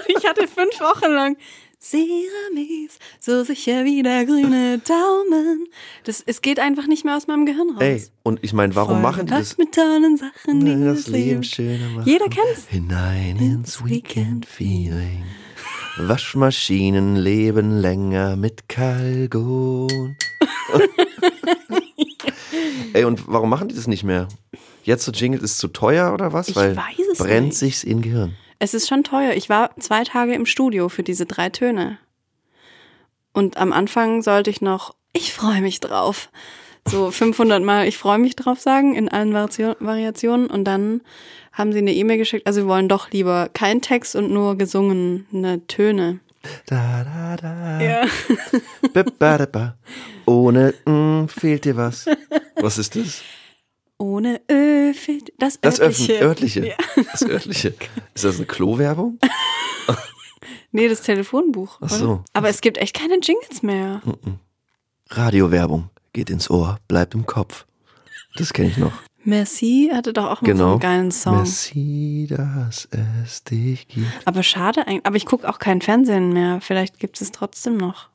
Ich 0.10 0.28
hatte 0.28 0.48
fünf 0.48 0.80
Wochen 0.82 1.12
lang 1.14 1.38
Seramis, 1.80 2.98
so 3.22 3.44
sicher 3.46 3.86
wie 3.86 4.04
der 4.04 4.26
grüne 4.26 4.80
Daumen. 4.80 5.68
Das, 6.04 6.22
es 6.26 6.42
geht 6.42 6.60
einfach 6.60 6.88
nicht 6.88 7.06
mehr 7.06 7.16
aus 7.16 7.28
meinem 7.28 7.46
Gehirn 7.46 7.70
raus. 7.70 7.82
Ey, 7.82 8.04
und 8.24 8.40
ich 8.42 8.52
meine, 8.52 8.76
warum 8.76 8.96
Voll 8.96 9.02
machen 9.04 9.26
die 9.28 9.32
das? 9.32 9.58
mit 9.58 9.74
tollen 9.76 10.18
Sachen, 10.18 10.66
die 10.66 10.84
das 10.84 11.08
Leben 11.08 11.44
schöner 11.44 11.88
machen. 11.90 12.06
Jeder 12.06 12.26
kennt's. 12.28 12.68
Hinein 12.68 13.38
ins 13.38 13.86
Weekend-Feeling. 13.86 15.24
Waschmaschinen 16.00 17.16
leben 17.16 17.80
länger 17.80 18.36
mit 18.36 18.70
Kalgon. 18.70 20.16
Ey, 22.94 23.04
und 23.04 23.28
warum 23.28 23.50
machen 23.50 23.68
die 23.68 23.76
das 23.76 23.88
nicht 23.88 24.04
mehr? 24.04 24.28
Jetzt 24.84 25.06
so 25.06 25.12
Jingle 25.12 25.42
ist 25.42 25.58
zu 25.58 25.68
teuer 25.68 26.14
oder 26.14 26.34
was? 26.34 26.50
Ich 26.50 26.56
Weil 26.56 26.78
weiß 26.78 27.00
es 27.14 27.18
brennt 27.18 27.48
nicht. 27.48 27.58
sich's 27.58 27.84
in 27.84 28.02
Gehirn. 28.02 28.36
Es 28.60 28.74
ist 28.74 28.88
schon 28.88 29.04
teuer. 29.04 29.34
Ich 29.34 29.50
war 29.50 29.72
zwei 29.80 30.04
Tage 30.04 30.34
im 30.34 30.46
Studio 30.46 30.90
für 30.90 31.04
diese 31.04 31.26
drei 31.26 31.50
Töne. 31.50 31.98
Und 33.34 33.58
am 33.58 33.74
Anfang 33.74 34.22
sollte 34.22 34.50
ich 34.50 34.62
noch, 34.62 34.96
ich 35.14 35.34
freue 35.34 35.62
mich 35.62 35.80
drauf. 35.80 36.30
So 36.88 37.12
500 37.12 37.64
Mal, 37.64 37.88
ich 37.88 37.98
freue 37.98 38.20
mich 38.20 38.36
drauf 38.36 38.60
sagen, 38.60 38.96
in 38.96 39.10
allen 39.10 39.34
Variationen. 39.34 40.48
Und 40.48 40.64
dann 40.64 41.02
haben 41.58 41.72
sie 41.74 41.80
eine 41.80 41.94
E-Mail 41.94 42.18
geschickt, 42.18 42.46
also 42.48 42.62
wir 42.62 42.68
wollen 42.68 42.88
doch 42.88 43.12
lieber 43.12 43.50
kein 43.54 43.82
Text 43.82 44.16
und 44.16 44.32
nur 44.32 44.58
gesungene 44.58 45.62
Töne. 45.68 46.20
Da, 46.68 47.04
da, 47.04 47.36
da. 47.36 47.82
Ja. 47.82 48.06
Ba, 48.94 49.04
ba, 49.20 49.38
da, 49.38 49.46
ba. 49.48 49.78
Ohne 50.26 50.74
mm, 50.86 51.26
fehlt 51.28 51.66
dir 51.66 51.76
was. 51.76 52.06
Was 52.56 52.78
ist 52.78 52.96
das? 52.96 53.22
Ohne 53.98 54.40
Ö 54.50 54.94
fehlt 54.94 55.34
das, 55.40 55.60
Das 55.60 55.80
örtliche. 55.80 56.22
örtliche. 56.22 56.62
örtliche. 56.62 56.78
Ja. 56.96 57.04
Das 57.12 57.22
örtliche. 57.24 57.74
Ist 58.14 58.24
das 58.24 58.38
eine 58.38 58.46
Klowerbung? 58.46 59.20
Nee, 60.72 60.90
das 60.90 61.02
Telefonbuch. 61.02 61.80
Ach 61.82 61.90
so. 61.90 62.06
oder? 62.06 62.24
Aber 62.34 62.50
es 62.50 62.62
gibt 62.62 62.78
echt 62.78 62.94
keine 62.96 63.18
Jingles 63.20 63.64
mehr. 63.64 64.02
Radiowerbung. 65.10 65.90
Geht 66.14 66.30
ins 66.30 66.50
Ohr, 66.50 66.78
bleibt 66.88 67.14
im 67.16 67.26
Kopf. 67.26 67.66
Das 68.36 68.54
kenne 68.54 68.70
ich 68.70 68.78
noch. 68.78 68.92
Merci 69.24 69.90
hatte 69.94 70.14
doch 70.14 70.26
auch 70.26 70.42
mal 70.42 70.48
so 70.48 70.54
Genau. 70.54 70.72
einen 70.72 70.80
geilen 70.80 71.12
Song. 71.12 71.38
Merci, 71.38 72.28
dass 72.30 72.88
es 73.26 73.44
dich 73.44 73.88
gibt. 73.88 74.06
Aber 74.26 74.42
schade 74.44 74.88
eigentlich. 74.88 75.06
Aber 75.06 75.18
ich 75.18 75.26
gucke 75.26 75.48
auch 75.50 75.60
kein 75.60 75.82
Fernsehen 75.82 76.32
mehr. 76.32 76.60
Vielleicht 76.62 77.00
gibt 77.00 77.20
es 77.22 77.32
trotzdem 77.32 77.76
noch. 77.78 78.08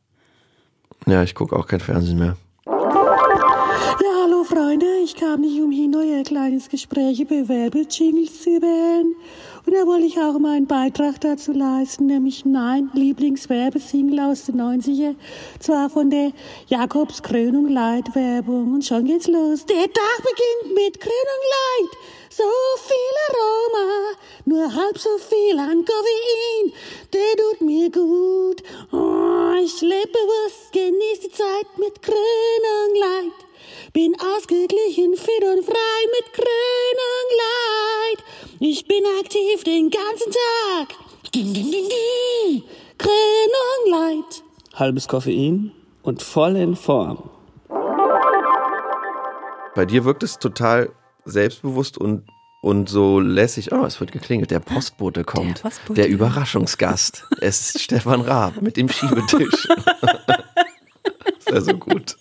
Ja, 1.06 1.22
ich 1.22 1.34
gucke 1.34 1.54
auch 1.56 1.66
kein 1.66 1.80
Fernsehen 1.80 2.18
mehr. 2.18 2.36
Ja, 2.66 4.08
hallo 4.24 4.44
Freunde, 4.44 4.86
ich 5.04 5.16
kam 5.16 5.40
nicht 5.40 5.60
umhin, 5.60 5.94
euer 5.94 6.22
kleines 6.22 6.68
Gespräch 6.68 7.20
über 7.20 7.48
Werbejingles 7.48 8.42
zu 8.42 8.50
hören. 8.50 9.14
Und 9.64 9.74
da 9.74 9.86
wollte 9.86 10.06
ich 10.06 10.18
auch 10.18 10.38
meinen 10.40 10.66
Beitrag 10.66 11.20
dazu 11.20 11.52
leisten, 11.52 12.06
nämlich 12.06 12.44
mein 12.44 12.90
Lieblingswerbesingle 12.94 14.20
aus 14.26 14.46
den 14.46 14.60
90er, 14.60 15.14
zwar 15.60 15.88
von 15.88 16.10
der 16.10 16.32
Jakobs 16.66 17.22
Krönung 17.22 17.68
Light 17.68 18.14
Werbung. 18.14 18.74
Und 18.74 18.84
schon 18.84 19.04
geht's 19.04 19.28
los. 19.28 19.64
Der 19.66 19.84
Tag 19.84 20.18
beginnt 20.18 20.74
mit 20.74 21.00
Krönung 21.00 21.42
Light. 21.54 21.90
So 22.28 22.44
viel 22.78 23.14
Aroma, 23.28 24.16
nur 24.46 24.74
halb 24.74 24.98
so 24.98 25.10
viel 25.18 25.58
an 25.58 25.84
Koffein. 25.84 26.72
Der 27.12 27.36
tut 27.36 27.60
mir 27.60 27.90
gut. 27.90 28.62
Oh, 28.90 29.52
ich 29.62 29.80
lebe 29.80 30.08
bewusst, 30.08 30.72
genieß 30.72 31.20
die 31.20 31.30
Zeit 31.30 31.78
mit 31.78 32.02
Krönung 32.02 32.94
Light. 32.98 33.51
Bin 33.92 34.14
ausgeglichen, 34.14 35.14
fit 35.16 35.44
und 35.44 35.66
frei 35.66 36.06
mit 36.16 36.32
Krönung 36.32 37.26
Light. 37.42 38.24
Ich 38.58 38.86
bin 38.86 39.02
aktiv 39.20 39.64
den 39.64 39.90
ganzen 39.90 40.32
Tag. 40.32 40.96
Ding, 41.34 41.52
ding, 41.52 41.70
ding, 41.70 41.88
ding. 41.90 42.62
Krönung 42.96 43.90
Light. 43.90 44.42
Halbes 44.72 45.08
Koffein 45.08 45.72
und 46.02 46.22
voll 46.22 46.56
in 46.56 46.74
Form. 46.74 47.28
Bei 49.74 49.84
dir 49.84 50.06
wirkt 50.06 50.22
es 50.22 50.38
total 50.38 50.90
selbstbewusst 51.26 51.98
und, 51.98 52.24
und 52.62 52.88
so 52.88 53.20
lässig. 53.20 53.72
Oh, 53.72 53.84
es 53.84 54.00
wird 54.00 54.10
geklingelt. 54.10 54.50
Der 54.50 54.60
Postbote 54.60 55.22
kommt. 55.22 55.58
Der, 55.58 55.62
Postbote. 55.64 56.04
Überraschungsgast. 56.04 57.26
Es 57.42 57.74
ist 57.74 57.82
Stefan 57.82 58.22
Raab 58.22 58.62
mit 58.62 58.78
dem 58.78 58.88
Schiebetisch. 58.88 59.68
ist 61.38 61.50
ja 61.50 61.60
so 61.60 61.74
gut. 61.74 62.16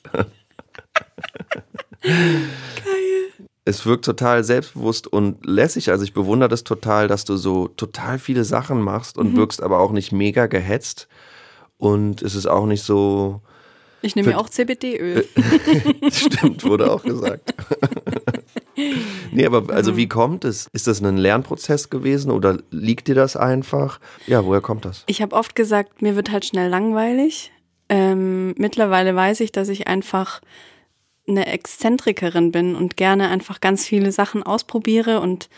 Geil. 2.11 3.21
Es 3.63 3.85
wirkt 3.85 4.05
total 4.05 4.43
selbstbewusst 4.43 5.07
und 5.07 5.45
lässig. 5.45 5.91
Also 5.91 6.03
ich 6.03 6.13
bewundere 6.13 6.49
das 6.49 6.63
total, 6.63 7.07
dass 7.07 7.25
du 7.25 7.37
so 7.37 7.67
total 7.67 8.19
viele 8.19 8.43
Sachen 8.43 8.81
machst 8.81 9.17
und 9.17 9.35
wirkst 9.35 9.61
aber 9.61 9.79
auch 9.79 9.91
nicht 9.91 10.11
mega 10.11 10.47
gehetzt. 10.47 11.07
Und 11.77 12.21
es 12.21 12.35
ist 12.35 12.47
auch 12.47 12.65
nicht 12.65 12.83
so, 12.83 13.41
Ich 14.01 14.15
nehme 14.15 14.31
ja 14.31 14.37
auch 14.37 14.49
CBD-Öl. 14.49 15.27
Stimmt, 16.11 16.63
wurde 16.63 16.91
auch 16.91 17.03
gesagt. 17.03 17.53
nee, 19.31 19.45
aber 19.45 19.71
also 19.73 19.95
wie 19.95 20.07
kommt 20.07 20.43
es? 20.43 20.67
Ist 20.73 20.87
das 20.87 21.01
ein 21.01 21.17
Lernprozess 21.17 21.89
gewesen 21.89 22.31
oder 22.31 22.57
liegt 22.71 23.07
dir 23.07 23.15
das 23.15 23.35
einfach? 23.35 23.99
Ja, 24.27 24.43
woher 24.45 24.61
kommt 24.61 24.85
das? 24.85 25.03
Ich 25.07 25.21
habe 25.21 25.35
oft 25.35 25.55
gesagt, 25.55 26.01
mir 26.01 26.15
wird 26.15 26.31
halt 26.31 26.45
schnell 26.45 26.69
langweilig. 26.69 27.51
Ähm, 27.89 28.53
mittlerweile 28.57 29.15
weiß 29.15 29.39
ich, 29.41 29.51
dass 29.51 29.69
ich 29.69 29.87
einfach 29.87 30.41
eine 31.31 31.47
Exzentrikerin 31.47 32.51
bin 32.51 32.75
und 32.75 32.97
gerne 32.97 33.29
einfach 33.29 33.59
ganz 33.61 33.85
viele 33.85 34.11
Sachen 34.11 34.43
ausprobiere 34.43 35.19
und 35.19 35.49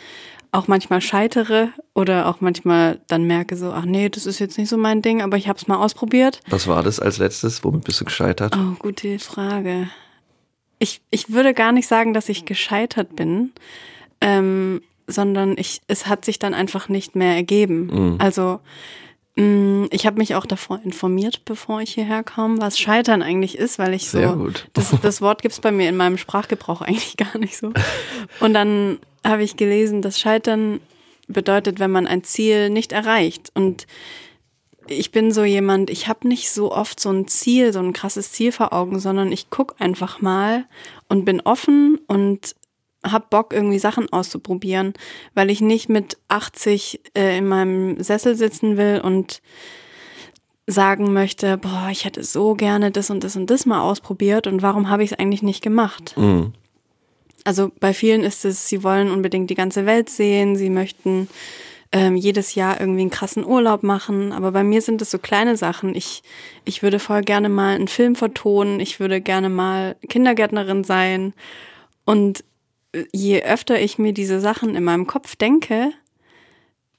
auch 0.52 0.68
manchmal 0.68 1.02
scheitere 1.02 1.70
oder 1.96 2.28
auch 2.28 2.40
manchmal 2.40 3.02
dann 3.08 3.26
merke 3.26 3.58
so, 3.58 3.72
ach 3.72 3.86
nee, 3.86 4.10
das 4.10 4.26
ist 4.26 4.40
jetzt 4.40 4.58
nicht 4.58 4.70
so 4.70 4.78
mein 4.78 5.02
Ding, 5.02 5.22
aber 5.22 5.36
ich 5.36 5.48
habe 5.48 5.58
es 5.58 5.68
mal 5.68 5.78
ausprobiert. 5.78 6.42
Was 6.48 6.68
war 6.68 6.84
das 6.84 7.00
als 7.00 7.18
letztes? 7.18 7.64
Womit 7.64 7.84
bist 7.86 8.00
du 8.02 8.06
gescheitert? 8.06 8.56
Oh, 8.56 8.76
gute 8.78 9.18
Frage. 9.20 9.90
Ich, 10.78 11.02
ich 11.10 11.32
würde 11.32 11.54
gar 11.54 11.72
nicht 11.72 11.88
sagen, 11.88 12.14
dass 12.14 12.30
ich 12.30 12.46
gescheitert 12.46 13.16
bin, 13.16 13.52
ähm, 14.22 14.82
sondern 15.08 15.56
ich, 15.58 15.82
es 15.88 16.08
hat 16.08 16.24
sich 16.24 16.38
dann 16.40 16.54
einfach 16.54 16.88
nicht 16.88 17.16
mehr 17.16 17.36
ergeben. 17.36 18.18
Also 18.20 18.44
mh, 18.44 18.60
ich 19.36 20.06
habe 20.06 20.20
mich 20.20 20.36
auch 20.36 20.46
davor 20.46 20.80
informiert, 20.84 21.44
bevor 21.46 21.82
ich 21.82 21.96
hierher 21.96 22.24
kam, 22.24 22.62
was 22.62 22.78
Scheitern 22.78 23.24
eigentlich 23.24 23.58
ist, 23.58 23.80
weil 23.80 23.96
ich 23.96 24.10
so 24.10 24.20
Sehr 24.20 24.34
gut. 24.34 24.68
Das, 24.74 24.94
das 25.02 25.22
Wort 25.22 25.42
gibt's 25.42 25.60
bei 25.60 25.72
mir 25.72 25.90
in 25.90 25.98
meinem 25.98 26.20
Sprachgebrauch 26.20 26.82
eigentlich 26.84 27.18
gar 27.18 27.38
nicht 27.40 27.58
so. 27.58 27.74
Und 28.40 28.54
dann 28.54 29.00
habe 29.26 29.44
ich 29.44 29.58
gelesen, 29.58 30.04
dass 30.04 30.20
Scheitern 30.20 30.82
bedeutet, 31.28 31.80
wenn 31.80 31.90
man 31.90 32.06
ein 32.06 32.24
Ziel 32.24 32.70
nicht 32.70 32.92
erreicht. 32.92 33.50
Und 33.56 33.88
ich 34.88 35.12
bin 35.12 35.32
so 35.32 35.44
jemand, 35.44 35.90
ich 35.90 36.08
habe 36.08 36.28
nicht 36.28 36.52
so 36.52 36.72
oft 36.72 37.00
so 37.00 37.10
ein 37.10 37.28
Ziel, 37.28 37.74
so 37.74 37.80
ein 37.80 37.94
krasses 37.94 38.32
Ziel 38.34 38.52
vor 38.52 38.72
Augen, 38.72 39.00
sondern 39.00 39.32
ich 39.32 39.50
guck 39.50 39.76
einfach 39.80 40.22
mal 40.22 40.66
und 41.08 41.26
bin 41.26 41.42
offen 41.42 42.00
und 42.06 42.56
hab 43.04 43.30
Bock, 43.30 43.54
irgendwie 43.54 43.80
Sachen 43.80 44.12
auszuprobieren, 44.12 44.94
weil 45.34 45.50
ich 45.50 45.62
nicht 45.62 45.90
mit 45.90 46.18
80 46.28 47.02
äh, 47.18 47.38
in 47.38 47.48
meinem 47.48 48.02
Sessel 48.02 48.36
sitzen 48.36 48.78
will 48.78 49.02
und 49.04 49.42
sagen 50.66 51.12
möchte, 51.12 51.58
boah, 51.58 51.90
ich 51.92 52.06
hätte 52.06 52.24
so 52.24 52.56
gerne 52.56 52.92
das 52.92 53.10
und 53.10 53.24
das 53.24 53.36
und 53.36 53.50
das 53.50 53.66
mal 53.66 53.82
ausprobiert 53.82 54.48
und 54.48 54.62
warum 54.62 54.90
habe 54.90 55.04
ich 55.04 55.12
es 55.12 55.20
eigentlich 55.20 55.44
nicht 55.44 55.62
gemacht? 55.62 56.16
Mhm. 56.18 56.54
Also 57.44 57.72
bei 57.80 57.94
vielen 57.94 58.22
ist 58.22 58.46
es, 58.46 58.70
sie 58.70 58.84
wollen 58.84 59.12
unbedingt 59.12 59.50
die 59.50 59.56
ganze 59.56 59.86
Welt 59.86 60.10
sehen, 60.10 60.56
sie 60.56 60.70
möchten 60.70 61.28
ähm, 61.92 62.16
jedes 62.16 62.56
Jahr 62.56 62.80
irgendwie 62.80 63.02
einen 63.02 63.10
krassen 63.10 63.46
Urlaub 63.46 63.84
machen, 63.84 64.32
aber 64.32 64.52
bei 64.54 64.64
mir 64.64 64.82
sind 64.82 65.02
es 65.02 65.12
so 65.12 65.20
kleine 65.20 65.58
Sachen. 65.58 65.94
Ich, 65.96 66.24
ich 66.64 66.82
würde 66.82 67.00
voll 67.00 67.22
gerne 67.22 67.50
mal 67.50 67.76
einen 67.76 67.90
Film 67.90 68.16
vertonen, 68.16 68.80
ich 68.80 69.02
würde 69.02 69.20
gerne 69.20 69.50
mal 69.50 69.98
Kindergärtnerin 70.08 70.86
sein 70.86 71.34
und 72.06 72.46
je 73.12 73.42
öfter 73.44 73.80
ich 73.80 73.98
mir 73.98 74.14
diese 74.14 74.40
Sachen 74.40 74.76
in 74.76 74.84
meinem 74.84 75.08
Kopf 75.08 75.36
denke, 75.36 75.92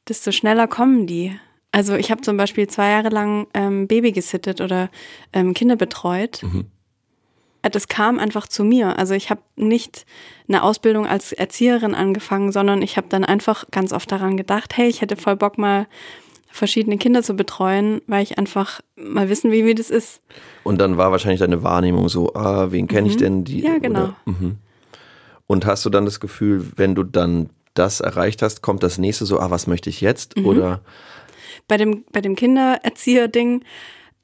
desto 0.08 0.32
schneller 0.32 0.66
kommen 0.66 1.06
die. 1.06 1.32
Also 1.72 1.94
ich 1.94 2.10
habe 2.10 2.20
zum 2.20 2.36
Beispiel 2.36 2.68
zwei 2.68 2.90
Jahre 2.90 3.08
lang 3.08 3.46
ähm, 3.54 3.88
Baby 3.88 4.12
gesittet 4.12 4.60
oder 4.60 4.90
ähm, 5.32 5.54
Kinder 5.54 5.76
betreut. 5.76 6.42
Äh, 7.62 7.70
Das 7.70 7.88
kam 7.88 8.18
einfach 8.18 8.46
zu 8.46 8.62
mir. 8.64 8.98
Also 8.98 9.14
ich 9.14 9.30
habe 9.30 9.40
nicht 9.56 10.06
eine 10.48 10.62
Ausbildung 10.62 11.06
als 11.06 11.32
Erzieherin 11.32 11.94
angefangen, 11.94 12.52
sondern 12.52 12.82
ich 12.82 12.96
habe 12.96 13.08
dann 13.08 13.24
einfach 13.24 13.64
ganz 13.70 13.92
oft 13.92 14.10
daran 14.12 14.36
gedacht, 14.36 14.76
hey, 14.76 14.88
ich 14.88 15.00
hätte 15.00 15.16
voll 15.16 15.36
Bock 15.36 15.58
mal 15.58 15.86
verschiedene 16.48 16.98
Kinder 16.98 17.24
zu 17.24 17.34
betreuen, 17.34 18.00
weil 18.06 18.22
ich 18.22 18.38
einfach 18.38 18.80
mal 18.94 19.28
wissen 19.28 19.50
will, 19.50 19.64
wie 19.66 19.74
das 19.74 19.90
ist. 19.90 20.20
Und 20.62 20.78
dann 20.80 20.96
war 20.96 21.10
wahrscheinlich 21.10 21.40
deine 21.40 21.64
Wahrnehmung 21.64 22.08
so, 22.08 22.32
ah, 22.34 22.70
wen 22.70 22.86
kenne 22.86 23.08
ich 23.08 23.16
denn? 23.16 23.42
Die, 23.42 23.60
Ja, 23.62 23.78
genau. 23.78 24.10
Mhm. 24.26 24.58
Und 25.46 25.66
hast 25.66 25.84
du 25.84 25.90
dann 25.90 26.04
das 26.04 26.20
Gefühl, 26.20 26.66
wenn 26.76 26.94
du 26.94 27.02
dann 27.02 27.50
das 27.74 28.00
erreicht 28.00 28.42
hast, 28.42 28.62
kommt 28.62 28.82
das 28.82 28.98
nächste 28.98 29.26
so, 29.26 29.40
ah, 29.40 29.50
was 29.50 29.66
möchte 29.66 29.90
ich 29.90 30.00
jetzt? 30.00 30.36
Mhm. 30.36 30.46
Oder 30.46 30.80
bei 31.68 31.76
dem, 31.76 32.04
bei 32.12 32.20
dem 32.20 32.36
Kindererzieher-Ding 32.36 33.64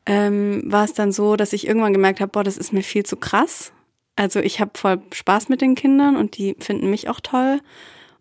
ähm, 0.06 0.62
war 0.64 0.84
es 0.84 0.94
dann 0.94 1.12
so, 1.12 1.36
dass 1.36 1.52
ich 1.52 1.66
irgendwann 1.66 1.92
gemerkt 1.92 2.20
habe, 2.20 2.32
boah, 2.32 2.44
das 2.44 2.56
ist 2.56 2.72
mir 2.72 2.82
viel 2.82 3.04
zu 3.04 3.16
krass. 3.16 3.72
Also 4.16 4.40
ich 4.40 4.60
habe 4.60 4.72
voll 4.74 5.00
Spaß 5.12 5.48
mit 5.48 5.60
den 5.60 5.74
Kindern 5.74 6.16
und 6.16 6.36
die 6.36 6.56
finden 6.58 6.90
mich 6.90 7.08
auch 7.08 7.20
toll. 7.20 7.60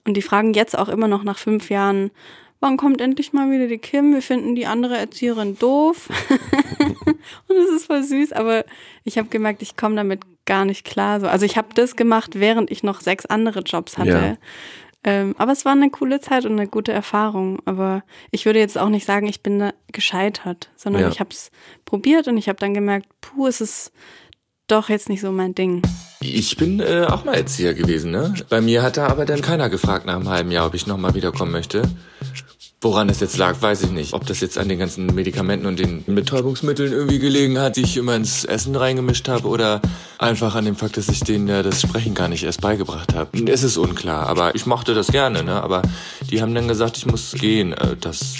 Und 0.05 0.15
die 0.15 0.21
fragen 0.21 0.53
jetzt 0.53 0.77
auch 0.77 0.89
immer 0.89 1.07
noch 1.07 1.23
nach 1.23 1.37
fünf 1.37 1.69
Jahren, 1.69 2.11
wann 2.59 2.77
kommt 2.77 3.01
endlich 3.01 3.33
mal 3.33 3.49
wieder 3.51 3.67
die 3.67 3.77
Kim? 3.77 4.13
Wir 4.13 4.21
finden 4.21 4.55
die 4.55 4.65
andere 4.65 4.97
Erzieherin 4.97 5.57
doof. 5.57 6.09
und 7.47 7.57
es 7.57 7.69
ist 7.75 7.85
voll 7.85 8.03
süß, 8.03 8.33
aber 8.33 8.65
ich 9.03 9.17
habe 9.17 9.29
gemerkt, 9.29 9.61
ich 9.61 9.77
komme 9.77 9.95
damit 9.95 10.21
gar 10.45 10.65
nicht 10.65 10.85
klar. 10.85 11.19
So. 11.19 11.27
Also 11.27 11.45
ich 11.45 11.57
habe 11.57 11.69
das 11.75 11.95
gemacht, 11.95 12.39
während 12.39 12.71
ich 12.71 12.83
noch 12.83 13.01
sechs 13.01 13.25
andere 13.25 13.61
Jobs 13.61 13.97
hatte. 13.97 14.09
Ja. 14.09 14.37
Ähm, 15.05 15.33
aber 15.37 15.53
es 15.53 15.63
war 15.63 15.71
eine 15.71 15.89
coole 15.89 16.19
Zeit 16.19 16.45
und 16.45 16.53
eine 16.53 16.67
gute 16.67 16.91
Erfahrung. 16.91 17.59
Aber 17.65 18.03
ich 18.31 18.45
würde 18.45 18.59
jetzt 18.59 18.77
auch 18.77 18.89
nicht 18.89 19.05
sagen, 19.05 19.27
ich 19.27 19.41
bin 19.41 19.59
da 19.59 19.71
gescheitert, 19.91 20.69
sondern 20.75 21.03
Ja. 21.03 21.09
ich 21.09 21.19
habe 21.19 21.29
es 21.31 21.51
probiert 21.85 22.27
und 22.27 22.37
ich 22.37 22.49
habe 22.49 22.59
dann 22.59 22.73
gemerkt, 22.73 23.07
puh, 23.21 23.47
es 23.47 23.61
ist 23.61 23.93
doch 24.67 24.89
jetzt 24.89 25.09
nicht 25.09 25.21
so 25.21 25.31
mein 25.31 25.55
Ding. 25.55 25.81
Ich 26.21 26.57
bin 26.57 26.79
äh, 26.79 27.05
auch 27.07 27.23
mal 27.23 27.35
Erzieher 27.35 27.73
gewesen, 27.73 28.11
ne? 28.11 28.33
Bei 28.49 28.61
mir 28.61 28.83
hat 28.83 28.97
da 28.97 29.07
aber 29.07 29.25
dann 29.25 29.41
keiner 29.41 29.69
gefragt 29.69 30.05
nach 30.05 30.15
einem 30.15 30.29
halben 30.29 30.51
Jahr, 30.51 30.67
ob 30.67 30.73
ich 30.73 30.85
nochmal 30.85 31.15
wiederkommen 31.15 31.51
möchte. 31.51 31.83
Woran 32.81 33.09
es 33.09 33.19
jetzt 33.19 33.35
lag, 33.35 33.61
weiß 33.61 33.83
ich 33.83 33.91
nicht. 33.91 34.13
Ob 34.13 34.25
das 34.25 34.39
jetzt 34.39 34.57
an 34.57 34.69
den 34.69 34.79
ganzen 34.79 35.07
Medikamenten 35.07 35.65
und 35.65 35.79
den 35.79 36.05
Betäubungsmitteln 36.05 36.93
irgendwie 36.93 37.19
gelegen 37.19 37.59
hat, 37.59 37.75
die 37.75 37.81
ich 37.81 37.97
immer 37.97 38.15
ins 38.15 38.45
Essen 38.45 38.73
reingemischt 38.73 39.27
habe, 39.27 39.49
oder 39.49 39.81
einfach 40.17 40.55
an 40.55 40.63
dem 40.63 40.77
Fakt, 40.77 40.95
dass 40.95 41.09
ich 41.09 41.19
denen 41.19 41.49
ja 41.49 41.61
das 41.61 41.81
Sprechen 41.81 42.13
gar 42.15 42.29
nicht 42.29 42.43
erst 42.43 42.61
beigebracht 42.61 43.13
habe. 43.13 43.37
Es 43.51 43.63
ist 43.63 43.75
unklar, 43.75 44.27
aber 44.27 44.55
ich 44.55 44.65
mochte 44.65 44.93
das 44.93 45.07
gerne, 45.07 45.43
ne? 45.43 45.61
Aber 45.61 45.81
die 46.29 46.41
haben 46.41 46.55
dann 46.55 46.69
gesagt, 46.69 46.97
ich 46.97 47.05
muss 47.05 47.33
gehen. 47.33 47.73
Äh, 47.73 47.97
Das, 47.99 48.35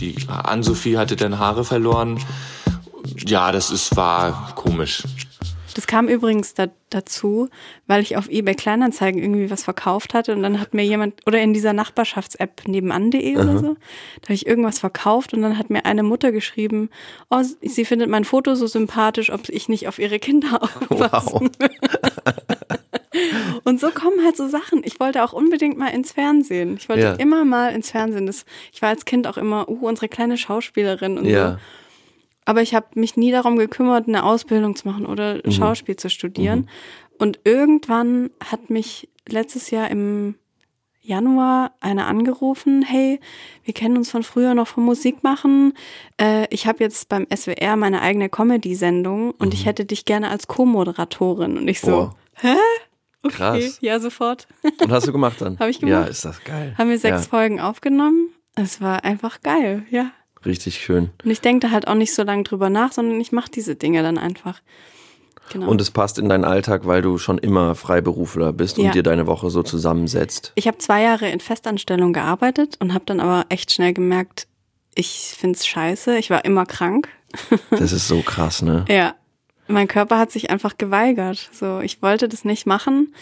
die 0.00 0.16
Ann-Sophie 0.26 0.98
hatte 0.98 1.14
dann 1.14 1.38
Haare 1.38 1.64
verloren. 1.64 2.18
Ja, 3.26 3.52
das 3.52 3.70
ist, 3.70 3.94
war 3.96 4.54
komisch. 4.56 5.04
Das 5.74 5.86
kam 5.86 6.08
übrigens 6.08 6.54
da, 6.54 6.66
dazu, 6.90 7.48
weil 7.86 8.02
ich 8.02 8.16
auf 8.16 8.28
eBay 8.28 8.54
Kleinanzeigen 8.54 9.20
irgendwie 9.22 9.50
was 9.50 9.64
verkauft 9.64 10.14
hatte 10.14 10.34
und 10.34 10.42
dann 10.42 10.60
hat 10.60 10.74
mir 10.74 10.84
jemand, 10.84 11.14
oder 11.26 11.40
in 11.40 11.54
dieser 11.54 11.72
Nachbarschafts-App 11.72 12.68
nebenan.de 12.68 13.36
oder 13.36 13.58
so, 13.58 13.74
da 14.20 14.24
habe 14.24 14.34
ich 14.34 14.46
irgendwas 14.46 14.78
verkauft 14.78 15.32
und 15.34 15.42
dann 15.42 15.56
hat 15.58 15.70
mir 15.70 15.84
eine 15.86 16.02
Mutter 16.02 16.32
geschrieben, 16.32 16.90
oh, 17.30 17.42
sie 17.62 17.84
findet 17.84 18.08
mein 18.10 18.24
Foto 18.24 18.54
so 18.54 18.66
sympathisch, 18.66 19.30
ob 19.32 19.48
ich 19.48 19.68
nicht 19.68 19.88
auf 19.88 19.98
ihre 19.98 20.18
Kinder 20.18 20.60
aufpassen 20.88 21.50
will. 21.58 21.70
Und 23.64 23.78
so 23.78 23.90
kommen 23.90 24.24
halt 24.24 24.36
so 24.36 24.48
Sachen. 24.48 24.82
Ich 24.84 24.98
wollte 24.98 25.22
auch 25.22 25.32
unbedingt 25.32 25.76
mal 25.78 25.88
ins 25.88 26.12
Fernsehen. 26.12 26.76
Ich 26.78 26.88
wollte 26.88 27.02
Ja. 27.02 27.12
immer 27.14 27.44
mal 27.44 27.68
ins 27.74 27.90
Fernsehen. 27.90 28.26
Das, 28.26 28.44
ich 28.72 28.80
war 28.82 28.88
als 28.88 29.04
Kind 29.04 29.26
auch 29.26 29.36
immer, 29.36 29.68
uh, 29.68 29.86
unsere 29.86 30.08
kleine 30.08 30.38
Schauspielerin 30.38 31.18
und 31.18 31.26
Ja. 31.26 31.52
so. 31.52 31.56
Aber 32.44 32.62
ich 32.62 32.74
habe 32.74 32.86
mich 32.94 33.16
nie 33.16 33.30
darum 33.30 33.56
gekümmert, 33.56 34.08
eine 34.08 34.24
Ausbildung 34.24 34.74
zu 34.76 34.88
machen 34.88 35.06
oder 35.06 35.40
Mhm. 35.44 35.52
Schauspiel 35.52 35.96
zu 35.96 36.10
studieren. 36.10 36.68
Und 37.18 37.40
irgendwann 37.44 38.30
hat 38.44 38.68
mich 38.70 39.08
letztes 39.28 39.70
Jahr 39.70 39.90
im 39.90 40.34
Januar 41.04 41.72
einer 41.80 42.06
angerufen, 42.06 42.82
hey, 42.82 43.18
wir 43.64 43.74
kennen 43.74 43.96
uns 43.96 44.10
von 44.10 44.22
früher 44.22 44.54
noch 44.54 44.68
vom 44.68 44.84
Musik 44.84 45.22
machen. 45.24 45.72
Äh, 46.20 46.46
ich 46.50 46.66
habe 46.68 46.78
jetzt 46.84 47.08
beim 47.08 47.26
SWR 47.34 47.74
meine 47.76 48.02
eigene 48.02 48.28
Comedy-Sendung 48.28 49.32
und 49.32 49.52
ich 49.52 49.66
hätte 49.66 49.84
dich 49.84 50.04
gerne 50.04 50.30
als 50.30 50.46
Co-Moderatorin. 50.46 51.58
Und 51.58 51.66
ich 51.68 51.80
so, 51.80 51.90
Mhm. 51.90 51.94
Boah. 51.96 52.16
hä? 52.34 52.56
Krass. 53.28 53.56
Okay, 53.56 53.72
ja, 53.80 54.00
sofort. 54.00 54.48
Und 54.80 54.90
hast 54.90 55.06
du 55.06 55.12
gemacht 55.12 55.40
dann? 55.40 55.56
Hab 55.60 55.68
ich 55.68 55.80
Ja, 55.80 55.86
gemacht. 55.88 56.08
ist 56.10 56.24
das 56.24 56.42
geil. 56.44 56.74
Haben 56.78 56.90
wir 56.90 56.98
sechs 56.98 57.24
ja, 57.24 57.28
Folgen 57.30 57.60
aufgenommen. 57.60 58.30
Es 58.56 58.80
war 58.80 59.04
einfach 59.04 59.40
geil, 59.42 59.84
ja. 59.90 60.10
Richtig 60.44 60.78
schön. 60.78 61.10
Und 61.24 61.30
ich 61.30 61.40
denke 61.40 61.66
da 61.68 61.72
halt 61.72 61.86
auch 61.88 61.94
nicht 61.94 62.14
so 62.14 62.22
lange 62.22 62.42
drüber 62.42 62.68
nach, 62.70 62.92
sondern 62.92 63.20
ich 63.20 63.32
mache 63.32 63.50
diese 63.50 63.76
Dinge 63.76 64.02
dann 64.02 64.18
einfach. 64.18 64.60
Genau. 65.52 65.68
Und 65.68 65.80
es 65.80 65.90
passt 65.90 66.18
in 66.18 66.28
deinen 66.28 66.44
Alltag, 66.44 66.86
weil 66.86 67.02
du 67.02 67.18
schon 67.18 67.38
immer 67.38 67.74
Freiberufler 67.74 68.52
bist 68.52 68.78
und 68.78 68.86
Ja. 68.86 68.90
dir 68.92 69.02
deine 69.02 69.26
Woche 69.26 69.50
so 69.50 69.62
zusammensetzt. 69.62 70.52
ich 70.54 70.66
habe 70.66 70.78
zwei 70.78 71.02
Jahre 71.02 71.28
in 71.28 71.40
Festanstellung 71.40 72.12
gearbeitet 72.12 72.76
und 72.80 72.94
habe 72.94 73.04
dann 73.06 73.20
aber 73.20 73.44
echt 73.48 73.72
schnell 73.72 73.92
gemerkt, 73.92 74.46
ich 74.94 75.34
find's 75.38 75.66
scheiße. 75.66 76.16
Ich 76.18 76.30
war 76.30 76.44
immer 76.44 76.66
krank. 76.66 77.08
Das 77.70 77.92
ist 77.92 78.08
so 78.08 78.20
krass, 78.20 78.62
ne? 78.62 78.84
Ja, 78.88 79.14
mein 79.68 79.88
Körper 79.88 80.18
hat 80.18 80.30
sich 80.30 80.50
einfach 80.50 80.76
geweigert. 80.78 81.50
So, 81.52 81.80
ich 81.80 82.02
wollte 82.02 82.28
das 82.28 82.44
nicht 82.44 82.66
machen, 82.66 83.14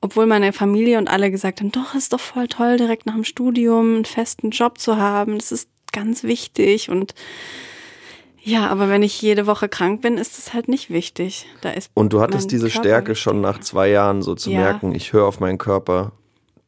obwohl 0.00 0.26
meine 0.26 0.52
Familie 0.52 0.98
und 0.98 1.08
alle 1.08 1.30
gesagt 1.30 1.60
haben, 1.60 1.72
doch, 1.72 1.94
ist 1.94 2.12
doch 2.12 2.20
voll 2.20 2.46
toll, 2.48 2.76
direkt 2.76 3.06
nach 3.06 3.14
dem 3.14 3.24
Studium 3.24 3.94
einen 3.96 4.04
festen 4.04 4.50
Job 4.50 4.78
zu 4.78 4.96
haben. 4.98 5.38
Das 5.38 5.50
ist 5.50 5.68
ganz 5.94 6.22
wichtig 6.24 6.90
und 6.90 7.14
ja, 8.46 8.68
aber 8.68 8.90
wenn 8.90 9.02
ich 9.02 9.22
jede 9.22 9.46
Woche 9.46 9.70
krank 9.70 10.02
bin, 10.02 10.18
ist 10.18 10.36
es 10.38 10.52
halt 10.52 10.68
nicht 10.68 10.90
wichtig. 10.90 11.46
Da 11.62 11.70
ist 11.70 11.90
Und 11.94 12.12
du 12.12 12.20
hattest 12.20 12.50
diese 12.50 12.68
Körper 12.68 12.80
Stärke 12.80 13.14
schon 13.14 13.40
nach 13.40 13.58
zwei 13.60 13.88
Jahren 13.88 14.20
so 14.20 14.34
zu 14.34 14.50
Ja. 14.50 14.60
merken, 14.60 14.94
ich 14.94 15.14
höre 15.14 15.24
auf 15.24 15.40
meinen 15.40 15.56
Körper, 15.56 16.12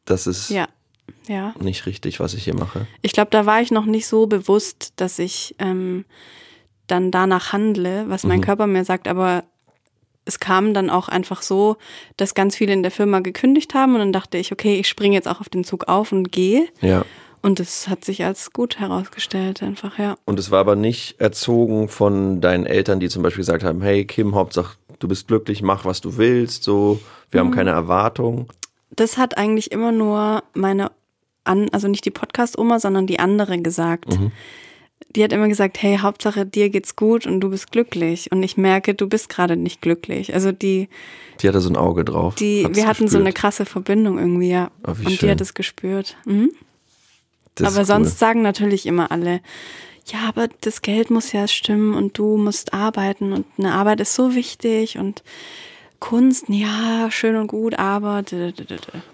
das 0.05 0.25
ist 0.25 0.49
Ja, 0.49 0.67
ja. 1.27 1.53
nicht 1.59 1.85
richtig, 1.85 2.19
was 2.19 2.33
ich 2.33 2.45
hier 2.45 2.55
mache. 2.55 2.87
Ich 3.03 3.11
glaube, 3.11 3.29
da 3.29 3.45
war 3.45 3.61
ich 3.61 3.69
noch 3.69 3.85
nicht 3.85 4.07
so 4.07 4.25
bewusst, 4.25 4.93
dass 4.95 5.19
ich 5.19 5.55
ähm, 5.59 6.05
dann 6.87 7.11
danach 7.11 7.53
handle, 7.53 8.05
was 8.09 8.23
mein 8.23 8.41
Körper 8.41 8.65
mir 8.65 8.83
sagt, 8.83 9.07
aber 9.07 9.43
es 10.25 10.39
kam 10.39 10.73
dann 10.73 10.89
auch 10.89 11.09
einfach 11.09 11.43
so, 11.43 11.77
dass 12.17 12.33
ganz 12.33 12.55
viele 12.55 12.73
in 12.73 12.81
der 12.81 12.91
Firma 12.91 13.19
gekündigt 13.19 13.75
haben 13.75 13.93
und 13.93 13.99
dann 13.99 14.13
dachte 14.13 14.39
ich, 14.39 14.51
okay, 14.51 14.79
ich 14.79 14.87
springe 14.87 15.15
jetzt 15.15 15.27
auch 15.27 15.41
auf 15.41 15.49
den 15.49 15.63
Zug 15.63 15.87
auf 15.87 16.11
und 16.11 16.31
gehe. 16.31 16.67
Ja. 16.81 17.05
Und 17.41 17.59
es 17.59 17.87
hat 17.87 18.03
sich 18.03 18.23
als 18.25 18.51
gut 18.51 18.79
herausgestellt, 18.79 19.61
einfach, 19.63 19.97
ja. 19.99 20.15
Und 20.25 20.39
es 20.39 20.51
war 20.51 20.59
aber 20.59 20.75
nicht 20.75 21.19
erzogen 21.19 21.87
von 21.87 22.41
deinen 22.41 22.65
Eltern, 22.65 22.99
die 22.99 23.09
zum 23.09 23.23
Beispiel 23.23 23.41
gesagt 23.41 23.63
haben, 23.63 23.81
hey 23.81 24.05
Kim, 24.05 24.35
Hauptsache 24.35 24.77
du 24.99 25.07
bist 25.07 25.27
glücklich, 25.27 25.61
mach 25.61 25.85
was 25.85 26.01
du 26.01 26.17
willst, 26.17 26.63
so, 26.63 26.99
wir 27.29 27.41
Mhm. 27.43 27.47
haben 27.47 27.53
keine 27.55 27.69
Erwartung. 27.71 28.47
Das 28.89 29.17
hat 29.17 29.37
eigentlich 29.37 29.71
immer 29.71 29.91
nur 29.91 30.43
meine, 30.55 30.91
an, 31.43 31.69
also 31.71 31.87
nicht 31.87 32.03
die 32.05 32.11
Podcast-Oma, 32.11 32.79
sondern 32.79 33.05
die 33.05 33.19
andere 33.19 33.61
gesagt. 33.61 34.17
Die 35.15 35.23
hat 35.23 35.31
immer 35.31 35.47
gesagt, 35.47 35.81
hey, 35.81 35.99
Hauptsache 36.01 36.45
dir 36.45 36.69
geht's 36.69 36.95
gut 36.95 37.27
und 37.27 37.39
du 37.39 37.49
bist 37.49 37.71
glücklich. 37.71 38.31
Und 38.31 38.41
ich 38.43 38.57
merke, 38.57 38.93
du 38.95 39.07
bist 39.07 39.29
gerade 39.29 39.55
nicht 39.55 39.81
glücklich. 39.81 40.33
Also 40.33 40.51
die, 40.51 40.89
Die 41.41 41.47
hatte 41.47 41.61
so 41.61 41.69
ein 41.69 41.77
Auge 41.77 42.03
drauf. 42.03 42.35
die, 42.35 42.67
wir 42.71 42.87
hatten 42.87 43.07
so 43.07 43.17
eine 43.17 43.25
gespürt. 43.25 43.35
krasse 43.35 43.65
Verbindung 43.65 44.17
irgendwie, 44.17 44.49
ja. 44.49 44.71
Oh, 44.85 44.91
und 44.91 44.97
schön. 45.03 45.17
die 45.21 45.29
hat 45.29 45.41
es 45.41 45.53
gespürt. 45.53 46.17
Mhm. 46.25 46.51
Das 47.59 47.75
Aber 47.75 47.85
sonst 47.85 48.11
cool. 48.11 48.17
sagen 48.17 48.41
natürlich 48.41 48.85
immer 48.85 49.11
alle, 49.11 49.41
ja, 50.05 50.19
aber 50.27 50.47
das 50.61 50.81
Geld 50.81 51.09
muss 51.09 51.33
ja 51.33 51.47
stimmen 51.47 51.93
und 51.93 52.17
du 52.17 52.37
musst 52.37 52.73
arbeiten 52.73 53.33
und 53.33 53.45
eine 53.57 53.73
Arbeit 53.73 53.99
ist 53.99 54.15
so 54.15 54.35
wichtig 54.35 54.97
und 54.97 55.23
Kunst, 55.99 56.45
ja, 56.47 57.09
schön 57.09 57.35
und 57.35 57.47
gut, 57.47 57.79
aber. 57.79 58.23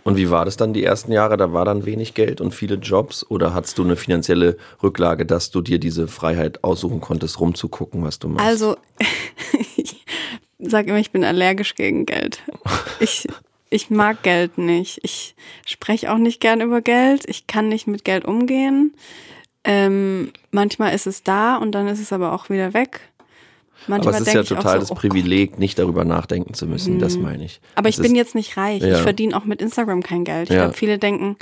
Und 0.04 0.18
wie 0.18 0.30
war 0.30 0.44
das 0.44 0.58
dann 0.58 0.74
die 0.74 0.84
ersten 0.84 1.14
Jahre? 1.14 1.38
Da 1.38 1.54
war 1.54 1.64
dann 1.64 1.86
wenig 1.86 2.14
Geld 2.14 2.42
und 2.42 2.54
viele 2.54 2.76
Jobs 2.76 3.26
oder 3.30 3.54
hattest 3.54 3.78
du 3.78 3.84
eine 3.84 3.96
finanzielle 3.96 4.58
Rücklage, 4.82 5.26
dass 5.26 5.50
du 5.50 5.62
dir 5.62 5.80
diese 5.80 6.10
Freiheit 6.10 6.64
aussuchen 6.64 7.00
konntest, 7.00 7.40
rumzugucken, 7.40 8.04
was 8.04 8.20
du 8.20 8.28
machst? 8.28 8.46
Also, 8.46 8.76
ich 9.78 10.04
sage 10.60 10.90
immer, 10.90 11.00
ich 11.00 11.12
bin 11.12 11.24
allergisch 11.24 11.76
gegen 11.76 12.06
Geld. 12.06 12.40
Ich, 13.00 13.28
ich 13.74 13.90
mag 13.90 14.24
Geld 14.24 14.58
nicht. 14.58 15.00
Ich 15.04 15.36
spreche 15.66 16.12
auch 16.14 16.18
nicht 16.18 16.40
gern 16.40 16.62
über 16.62 16.82
Geld. 16.82 17.24
Ich 17.28 17.48
kann 17.48 17.68
nicht 17.70 17.88
mit 17.88 18.06
Geld 18.06 18.26
umgehen. 18.26 18.94
Ähm, 19.64 20.32
manchmal 20.52 20.94
ist 20.94 21.08
es 21.08 21.24
da 21.24 21.56
und 21.58 21.72
dann 21.74 21.88
ist 21.88 22.00
es 22.02 22.12
aber 22.14 22.34
auch 22.34 22.50
wieder 22.50 22.74
weg. 22.74 23.00
aber 23.86 23.96
Manchmal 23.96 24.14
es 24.16 24.22
ist 24.28 24.34
ja 24.34 24.44
total 24.44 24.74
so, 24.76 24.80
das 24.80 24.92
oh 24.92 24.96
Privileg, 24.96 25.58
nicht 25.58 25.80
darüber 25.80 26.04
nachdenken 26.06 26.54
zu 26.54 26.68
müssen, 26.68 27.00
das 27.00 27.18
meine 27.18 27.46
ich. 27.46 27.62
Aber 27.76 27.88
Es 27.90 27.98
ich 27.98 28.02
bin 28.02 28.16
jetzt 28.16 28.36
nicht 28.36 28.58
reich. 28.58 28.82
Ja. 28.82 28.96
Ich 28.98 29.02
verdiene 29.02 29.36
auch 29.38 29.46
mit 29.46 29.62
Instagram 29.62 30.04
kein 30.04 30.24
Geld. 30.26 30.50
Ich 30.50 30.56
Ja. 30.56 30.64
glaube, 30.64 30.78
viele 30.78 30.98
denken, 31.00 31.38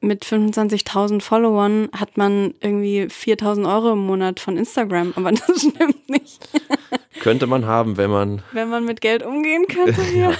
mit 0.00 0.24
25.000 0.24 1.22
Followern 1.22 1.88
hat 1.96 2.16
man 2.16 2.54
irgendwie 2.60 3.04
4.000 3.04 3.66
Euro 3.72 3.92
im 3.92 4.00
Monat 4.06 4.40
von 4.40 4.56
Instagram. 4.56 5.12
Aber 5.16 5.30
das 5.32 5.40
stimmt 5.60 6.08
nicht. 6.10 6.48
Könnte 7.20 7.46
man 7.46 7.66
haben, 7.66 7.96
wenn 7.96 8.10
man 8.10 8.42
Wenn 8.52 8.68
man 8.68 8.84
mit 8.84 9.00
Geld 9.00 9.22
umgehen 9.24 9.66
könnte, 9.66 10.02
ja. 10.14 10.32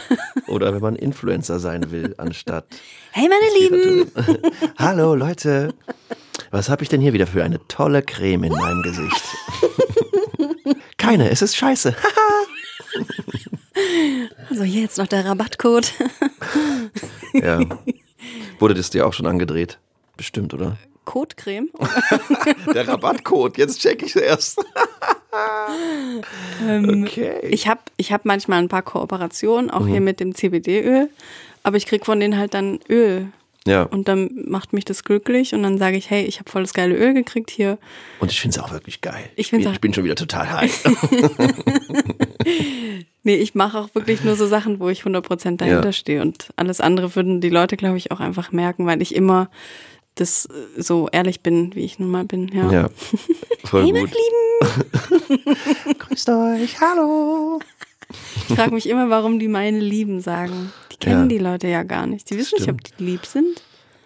oder 0.46 0.74
wenn 0.74 0.82
man 0.82 0.96
Influencer 0.96 1.58
sein 1.58 1.90
will, 1.90 2.14
anstatt. 2.18 2.66
Hey, 3.12 3.28
meine 3.28 3.58
Lieben! 3.58 4.12
Hallo 4.78 5.14
Leute, 5.14 5.74
was 6.50 6.68
habe 6.68 6.82
ich 6.82 6.88
denn 6.88 7.00
hier 7.00 7.12
wieder 7.12 7.26
für 7.26 7.44
eine 7.44 7.60
tolle 7.68 8.02
Creme 8.02 8.44
in 8.44 8.52
meinem 8.52 8.82
Gesicht? 8.82 9.22
Keine, 10.96 11.30
es 11.30 11.42
ist 11.42 11.56
scheiße. 11.56 11.94
Also 14.50 14.62
hier 14.64 14.82
jetzt 14.82 14.98
noch 14.98 15.06
der 15.06 15.24
Rabattcode. 15.24 15.92
ja. 17.34 17.60
Wurde 18.58 18.74
das 18.74 18.90
dir 18.90 19.06
auch 19.06 19.12
schon 19.12 19.26
angedreht? 19.26 19.78
Bestimmt, 20.16 20.54
oder? 20.54 20.76
Codecreme? 21.06 21.68
Der 22.74 22.86
Rabattcode, 22.86 23.56
jetzt 23.56 23.80
check 23.80 24.02
ich 24.02 24.14
erst. 24.16 24.58
okay. 26.68 27.38
Ich 27.48 27.66
habe 27.68 27.80
ich 27.96 28.12
hab 28.12 28.24
manchmal 28.26 28.58
ein 28.62 28.68
paar 28.68 28.82
Kooperationen, 28.82 29.70
auch 29.70 29.86
hier 29.86 30.00
mit 30.02 30.20
dem 30.20 30.34
CBD-Öl. 30.34 31.08
Aber 31.62 31.76
ich 31.78 31.86
krieg 31.86 32.04
von 32.04 32.20
denen 32.20 32.36
halt 32.38 32.52
dann 32.54 32.78
Öl. 32.88 33.28
ja, 33.66 33.82
Und 33.84 34.06
dann 34.08 34.30
macht 34.46 34.72
mich 34.72 34.84
das 34.84 35.02
glücklich. 35.04 35.52
Und 35.54 35.62
dann 35.62 35.78
sage 35.78 35.96
ich, 35.96 36.10
hey, 36.10 36.24
ich 36.24 36.38
habe 36.38 36.50
voll 36.50 36.62
das 36.62 36.74
geile 36.74 36.94
Öl 36.94 37.14
gekriegt 37.14 37.50
hier. 37.50 37.78
und 38.20 38.30
ich 38.30 38.40
finde 38.40 38.58
es 38.58 38.62
auch 38.62 38.70
wirklich 38.72 39.00
geil. 39.00 39.24
Ich 39.36 39.50
bin, 39.50 39.60
ich 39.60 39.80
bin 39.80 39.92
schon 39.94 40.04
wieder 40.04 40.14
total 40.16 40.50
high. 40.52 40.84
Nee, 43.22 43.34
ich 43.34 43.56
mache 43.56 43.76
auch 43.80 43.92
wirklich 43.92 44.22
nur 44.22 44.36
so 44.36 44.46
Sachen, 44.46 44.78
wo 44.78 44.88
ich 44.88 45.02
100% 45.02 45.56
dahinter 45.56 45.86
Ja. 45.86 45.92
stehe. 45.92 46.22
Und 46.22 46.50
alles 46.54 46.80
andere 46.80 47.16
würden 47.16 47.40
die 47.40 47.48
Leute, 47.50 47.76
glaube 47.76 47.96
ich, 47.96 48.12
auch 48.12 48.20
einfach 48.20 48.52
merken, 48.52 48.86
weil 48.86 49.02
ich 49.02 49.16
immer 49.16 49.50
das 50.16 50.46
äh, 50.46 50.82
so 50.82 51.08
ehrlich 51.12 51.40
bin, 51.42 51.74
wie 51.74 51.84
ich 51.84 51.98
nun 51.98 52.10
mal 52.10 52.24
bin. 52.24 52.48
Ja. 52.48 52.70
ja, 52.70 52.88
voll 53.64 53.84
Hey, 53.84 53.92
meine 53.92 54.06
gut. 54.08 54.14
Lieben! 54.14 55.96
Grüßt 55.98 56.28
euch, 56.28 56.80
hallo. 56.80 57.60
Ich 58.48 58.54
frage 58.56 58.74
mich 58.74 58.88
immer, 58.88 59.10
warum 59.10 59.38
die 59.38 59.48
meine 59.48 59.80
Lieben 59.80 60.20
sagen. 60.20 60.72
Die 60.92 60.96
kennen 60.96 61.22
Ja. 61.22 61.26
die 61.28 61.38
Leute 61.38 61.68
ja 61.68 61.82
gar 61.82 62.06
nicht. 62.06 62.30
Die 62.30 62.36
wissen 62.36 62.56
nicht, 62.58 62.68
ob 62.70 62.82
die 62.82 63.02
lieb 63.02 63.26
sind. 63.26 63.62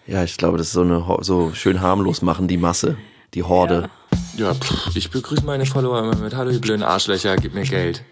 Ja, 0.07 0.23
ich 0.23 0.37
glaube, 0.37 0.57
das 0.57 0.67
ist 0.67 0.73
so 0.73 0.81
eine 0.81 1.05
so 1.21 1.51
schön 1.53 1.81
harmlos 1.81 2.21
machen, 2.21 2.47
die 2.47 2.57
Masse, 2.57 2.97
die 3.33 3.43
Horde. 3.43 3.89
Ja, 4.37 4.53
pff, 4.53 4.95
ich 4.95 5.09
begrüße 5.11 5.45
meine 5.45 5.65
Follower 5.65 5.99
immer 5.99 6.15
mit 6.15 6.35
Hallo, 6.35 6.49
ihr 6.51 6.59
blöden 6.59 6.83
Arschlöcher, 6.83 7.35
gib 7.37 7.53
mir 7.53 7.63
Geld. 7.63 8.03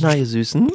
Na, 0.00 0.14
ihr 0.14 0.26
Süßen. 0.26 0.70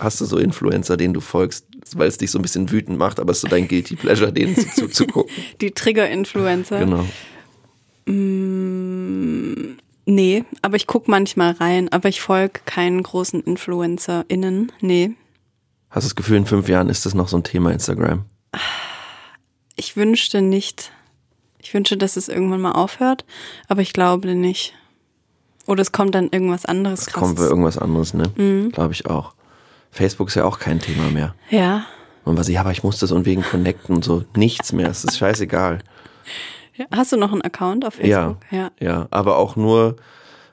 Hast 0.00 0.20
du 0.20 0.24
so 0.26 0.36
Influencer, 0.36 0.96
denen 0.96 1.14
du 1.14 1.20
folgst, 1.20 1.66
weil 1.94 2.08
es 2.08 2.18
dich 2.18 2.30
so 2.30 2.38
ein 2.38 2.42
bisschen 2.42 2.70
wütend 2.70 2.98
macht, 2.98 3.20
aber 3.20 3.32
es 3.32 3.38
ist 3.38 3.42
so 3.42 3.48
dein 3.48 3.68
Guilty 3.68 3.96
Pleasure, 3.96 4.32
denen 4.32 4.56
zuzugucken? 4.56 5.32
Die 5.60 5.70
Trigger-Influencer. 5.72 6.78
Genau. 6.80 7.04
Nee, 10.06 10.44
aber 10.62 10.76
ich 10.76 10.86
gucke 10.86 11.10
manchmal 11.10 11.52
rein. 11.52 11.88
Aber 11.92 12.08
ich 12.08 12.20
folge 12.20 12.60
keinen 12.64 13.02
großen 13.02 13.40
InfluencerInnen. 13.42 14.72
Nee. 14.80 15.12
Hast 15.90 16.04
du 16.04 16.08
das 16.08 16.16
Gefühl, 16.16 16.38
in 16.38 16.46
fünf 16.46 16.68
Jahren 16.68 16.88
ist 16.88 17.06
das 17.06 17.14
noch 17.14 17.28
so 17.28 17.36
ein 17.36 17.44
Thema 17.44 17.72
Instagram? 17.72 18.24
Ich 19.76 19.96
wünschte 19.96 20.42
nicht. 20.42 20.92
Ich 21.62 21.74
wünsche, 21.74 21.96
dass 21.96 22.16
es 22.16 22.28
irgendwann 22.28 22.60
mal 22.60 22.72
aufhört, 22.72 23.24
aber 23.68 23.82
ich 23.82 23.92
glaube 23.92 24.34
nicht. 24.34 24.74
Oder 25.66 25.82
es 25.82 25.92
kommt 25.92 26.14
dann 26.14 26.28
irgendwas 26.30 26.64
anderes 26.64 27.02
Es 27.02 27.12
kommt 27.12 27.38
irgendwas 27.38 27.78
anderes, 27.78 28.14
ne? 28.14 28.32
Mhm. 28.36 28.72
Glaube 28.72 28.92
ich 28.92 29.06
auch. 29.06 29.34
Facebook 29.90 30.28
ist 30.28 30.34
ja 30.36 30.44
auch 30.44 30.58
kein 30.58 30.78
Thema 30.80 31.10
mehr. 31.10 31.34
Ja. 31.50 31.84
Und 32.24 32.36
was, 32.38 32.48
ja, 32.48 32.60
aber 32.60 32.70
ich 32.72 32.82
muss 32.84 32.98
das 32.98 33.12
und 33.12 33.24
wegen 33.26 33.42
Connecten 33.42 33.94
und 33.96 34.04
so. 34.04 34.24
Nichts 34.36 34.72
mehr. 34.72 34.88
Es 34.88 35.04
ist 35.04 35.18
scheißegal. 35.18 35.78
ja. 36.76 36.86
Hast 36.92 37.12
du 37.12 37.16
noch 37.16 37.32
einen 37.32 37.42
Account 37.42 37.84
auf 37.84 38.02
Ja, 38.02 38.36
Facebook? 38.36 38.38
Ja. 38.50 38.70
ja. 38.78 39.06
Aber 39.10 39.36
auch 39.38 39.56
nur, 39.56 39.96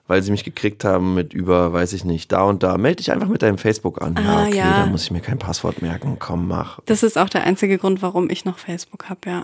weil 0.07 0.23
sie 0.23 0.31
mich 0.31 0.43
gekriegt 0.43 0.83
haben 0.85 1.13
mit 1.13 1.33
über, 1.33 1.73
weiß 1.73 1.93
ich 1.93 2.03
nicht, 2.05 2.31
da 2.31 2.43
und 2.43 2.63
da. 2.63 2.77
Melde 2.77 2.97
dich 2.97 3.11
einfach 3.11 3.27
mit 3.27 3.41
deinem 3.41 3.57
Facebook 3.57 4.01
an. 4.01 4.15
ja, 4.15 4.21
Ah, 4.23 4.47
okay, 4.47 4.57
ja. 4.57 4.79
da 4.79 4.85
muss 4.87 5.03
ich 5.03 5.11
mir 5.11 5.19
kein 5.21 5.37
Passwort 5.37 5.81
merken. 5.81 6.17
Komm, 6.19 6.47
mach. 6.47 6.79
Das 6.85 7.03
ist 7.03 7.17
auch 7.17 7.29
der 7.29 7.43
einzige 7.43 7.77
Grund, 7.77 8.01
warum 8.01 8.29
ich 8.29 8.45
noch 8.45 8.57
Facebook 8.57 9.09
habe, 9.09 9.19
ja. 9.27 9.43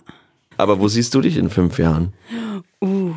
Aber 0.58 0.80
wo 0.80 0.88
siehst 0.88 1.14
du 1.14 1.22
dich 1.22 1.38
in 1.38 1.50
fünf 1.50 1.78
Jahren? 1.80 2.14
Uh. 2.82 3.14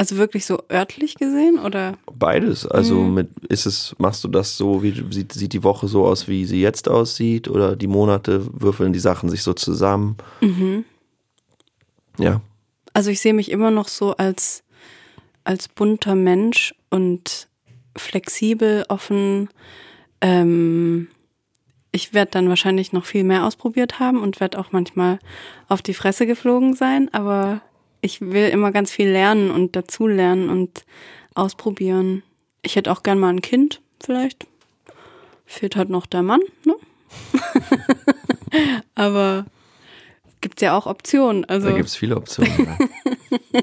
Also 0.00 0.16
wirklich 0.16 0.46
so 0.46 0.62
örtlich 0.70 1.16
gesehen 1.16 1.58
oder? 1.58 1.98
Beides. 2.12 2.64
Also 2.66 2.94
Mhm. 2.94 3.14
mit 3.14 3.28
ist 3.48 3.66
es, 3.66 3.96
machst 3.98 4.22
du 4.22 4.28
das 4.28 4.56
so, 4.56 4.80
wie 4.82 4.94
sieht, 5.10 5.32
sieht 5.32 5.52
die 5.52 5.64
Woche 5.64 5.88
so 5.88 6.06
aus, 6.06 6.28
wie 6.28 6.44
sie 6.44 6.60
jetzt 6.60 6.88
aussieht? 6.88 7.48
Oder 7.48 7.74
die 7.74 7.88
Monate 7.88 8.46
würfeln 8.52 8.92
die 8.92 9.00
Sachen 9.00 9.28
sich 9.28 9.42
so 9.42 9.54
zusammen? 9.54 10.16
Mhm. 10.40 10.84
Ja. 12.18 12.40
Also 12.92 13.10
ich 13.10 13.20
sehe 13.20 13.34
mich 13.34 13.50
immer 13.50 13.72
noch 13.72 13.88
so 13.88 14.16
als, 14.16 14.62
als 15.42 15.66
bunter 15.66 16.14
Mensch 16.14 16.76
und 16.90 17.48
flexibel, 17.96 18.84
offen. 18.88 19.48
Ähm, 20.20 21.08
ich 21.90 22.14
werde 22.14 22.30
dann 22.30 22.48
wahrscheinlich 22.48 22.92
noch 22.92 23.04
viel 23.04 23.24
mehr 23.24 23.44
ausprobiert 23.44 23.98
haben 23.98 24.22
und 24.22 24.38
werde 24.38 24.60
auch 24.60 24.70
manchmal 24.70 25.18
auf 25.68 25.82
die 25.82 25.94
Fresse 25.94 26.24
geflogen 26.26 26.74
sein, 26.76 27.12
aber 27.12 27.62
ich 28.00 28.20
will 28.20 28.48
immer 28.48 28.72
ganz 28.72 28.90
viel 28.90 29.08
lernen 29.08 29.50
und 29.50 29.76
dazulernen 29.76 30.50
und 30.50 30.84
ausprobieren. 31.34 32.22
Ich 32.62 32.76
hätte 32.76 32.90
auch 32.90 33.02
gern 33.02 33.18
mal 33.18 33.30
ein 33.30 33.42
Kind, 33.42 33.80
vielleicht. 34.00 34.46
Fehlt 35.46 35.76
halt 35.76 35.88
noch 35.88 36.06
der 36.06 36.22
Mann, 36.22 36.40
ne? 36.64 36.74
aber 38.94 39.46
gibt 40.40 40.60
ja 40.60 40.76
auch 40.76 40.86
Optionen. 40.86 41.44
Also 41.46 41.68
Da 41.68 41.76
gibt 41.76 41.88
es 41.88 41.96
viele 41.96 42.16
Optionen. 42.16 42.52
ja. 42.66 43.60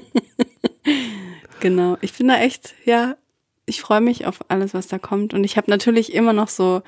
Genau, 1.60 1.96
ich 2.00 2.12
bin 2.12 2.28
da 2.28 2.38
echt, 2.38 2.74
ja, 2.84 3.16
ich 3.64 3.80
freue 3.80 4.00
mich 4.00 4.26
auf 4.26 4.38
alles, 4.48 4.74
was 4.74 4.88
da 4.88 4.98
kommt. 4.98 5.34
Und 5.34 5.42
ich 5.42 5.56
habe 5.56 5.70
natürlich 5.70 6.12
immer 6.12 6.32
noch 6.32 6.48
so 6.48 6.82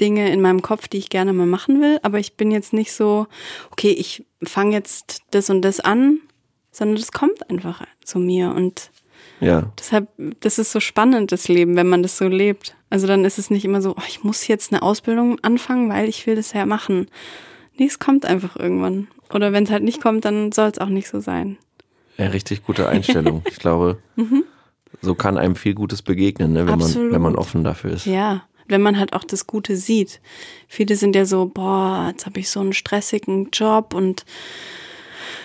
Dinge 0.00 0.32
in 0.32 0.40
meinem 0.40 0.62
Kopf, 0.62 0.88
die 0.88 0.98
ich 0.98 1.10
gerne 1.10 1.32
mal 1.32 1.46
machen 1.46 1.80
will, 1.80 1.98
aber 2.02 2.18
ich 2.18 2.34
bin 2.34 2.50
jetzt 2.50 2.72
nicht 2.72 2.92
so, 2.92 3.26
okay, 3.70 3.90
ich 3.90 4.24
fange 4.42 4.74
jetzt 4.74 5.22
das 5.30 5.50
und 5.50 5.62
das 5.62 5.80
an, 5.80 6.20
sondern 6.70 6.96
das 6.96 7.12
kommt 7.12 7.48
einfach 7.50 7.84
zu 8.04 8.18
mir. 8.18 8.50
Und 8.50 8.90
ja. 9.40 9.72
deshalb, 9.78 10.08
das 10.40 10.58
ist 10.58 10.72
so 10.72 10.80
spannend, 10.80 11.32
das 11.32 11.48
Leben, 11.48 11.76
wenn 11.76 11.88
man 11.88 12.02
das 12.02 12.16
so 12.16 12.28
lebt. 12.28 12.76
Also 12.90 13.06
dann 13.06 13.24
ist 13.24 13.38
es 13.38 13.50
nicht 13.50 13.64
immer 13.64 13.82
so, 13.82 13.92
oh, 13.96 14.02
ich 14.08 14.22
muss 14.24 14.46
jetzt 14.46 14.72
eine 14.72 14.82
Ausbildung 14.82 15.38
anfangen, 15.42 15.88
weil 15.88 16.08
ich 16.08 16.26
will 16.26 16.36
das 16.36 16.52
ja 16.52 16.66
machen. 16.66 17.06
Nee, 17.76 17.86
es 17.86 17.98
kommt 17.98 18.26
einfach 18.26 18.56
irgendwann. 18.56 19.08
Oder 19.32 19.52
wenn 19.52 19.64
es 19.64 19.70
halt 19.70 19.84
nicht 19.84 20.02
kommt, 20.02 20.24
dann 20.24 20.52
soll 20.52 20.68
es 20.68 20.78
auch 20.78 20.88
nicht 20.88 21.08
so 21.08 21.20
sein. 21.20 21.56
Ja, 22.18 22.26
richtig 22.26 22.64
gute 22.64 22.88
Einstellung. 22.88 23.42
Ich 23.50 23.58
glaube, 23.58 23.98
so 25.00 25.14
kann 25.14 25.38
einem 25.38 25.56
viel 25.56 25.74
Gutes 25.74 26.02
begegnen, 26.02 26.52
ne, 26.52 26.66
wenn, 26.66 26.78
man, 26.78 26.92
Mhm. 26.92 27.12
Wenn 27.12 27.22
man 27.22 27.36
offen 27.36 27.64
dafür 27.64 27.92
ist. 27.92 28.06
Ja, 28.06 28.42
wenn 28.68 28.82
man 28.82 28.98
halt 28.98 29.12
auch 29.12 29.24
das 29.24 29.46
Gute 29.46 29.76
sieht. 29.76 30.20
Viele 30.68 30.96
sind 30.96 31.16
ja 31.16 31.24
so, 31.24 31.46
boah, 31.46 32.08
jetzt 32.10 32.26
habe 32.26 32.40
ich 32.40 32.50
so 32.50 32.60
einen 32.60 32.72
stressigen 32.72 33.50
Job 33.52 33.94
und 33.94 34.24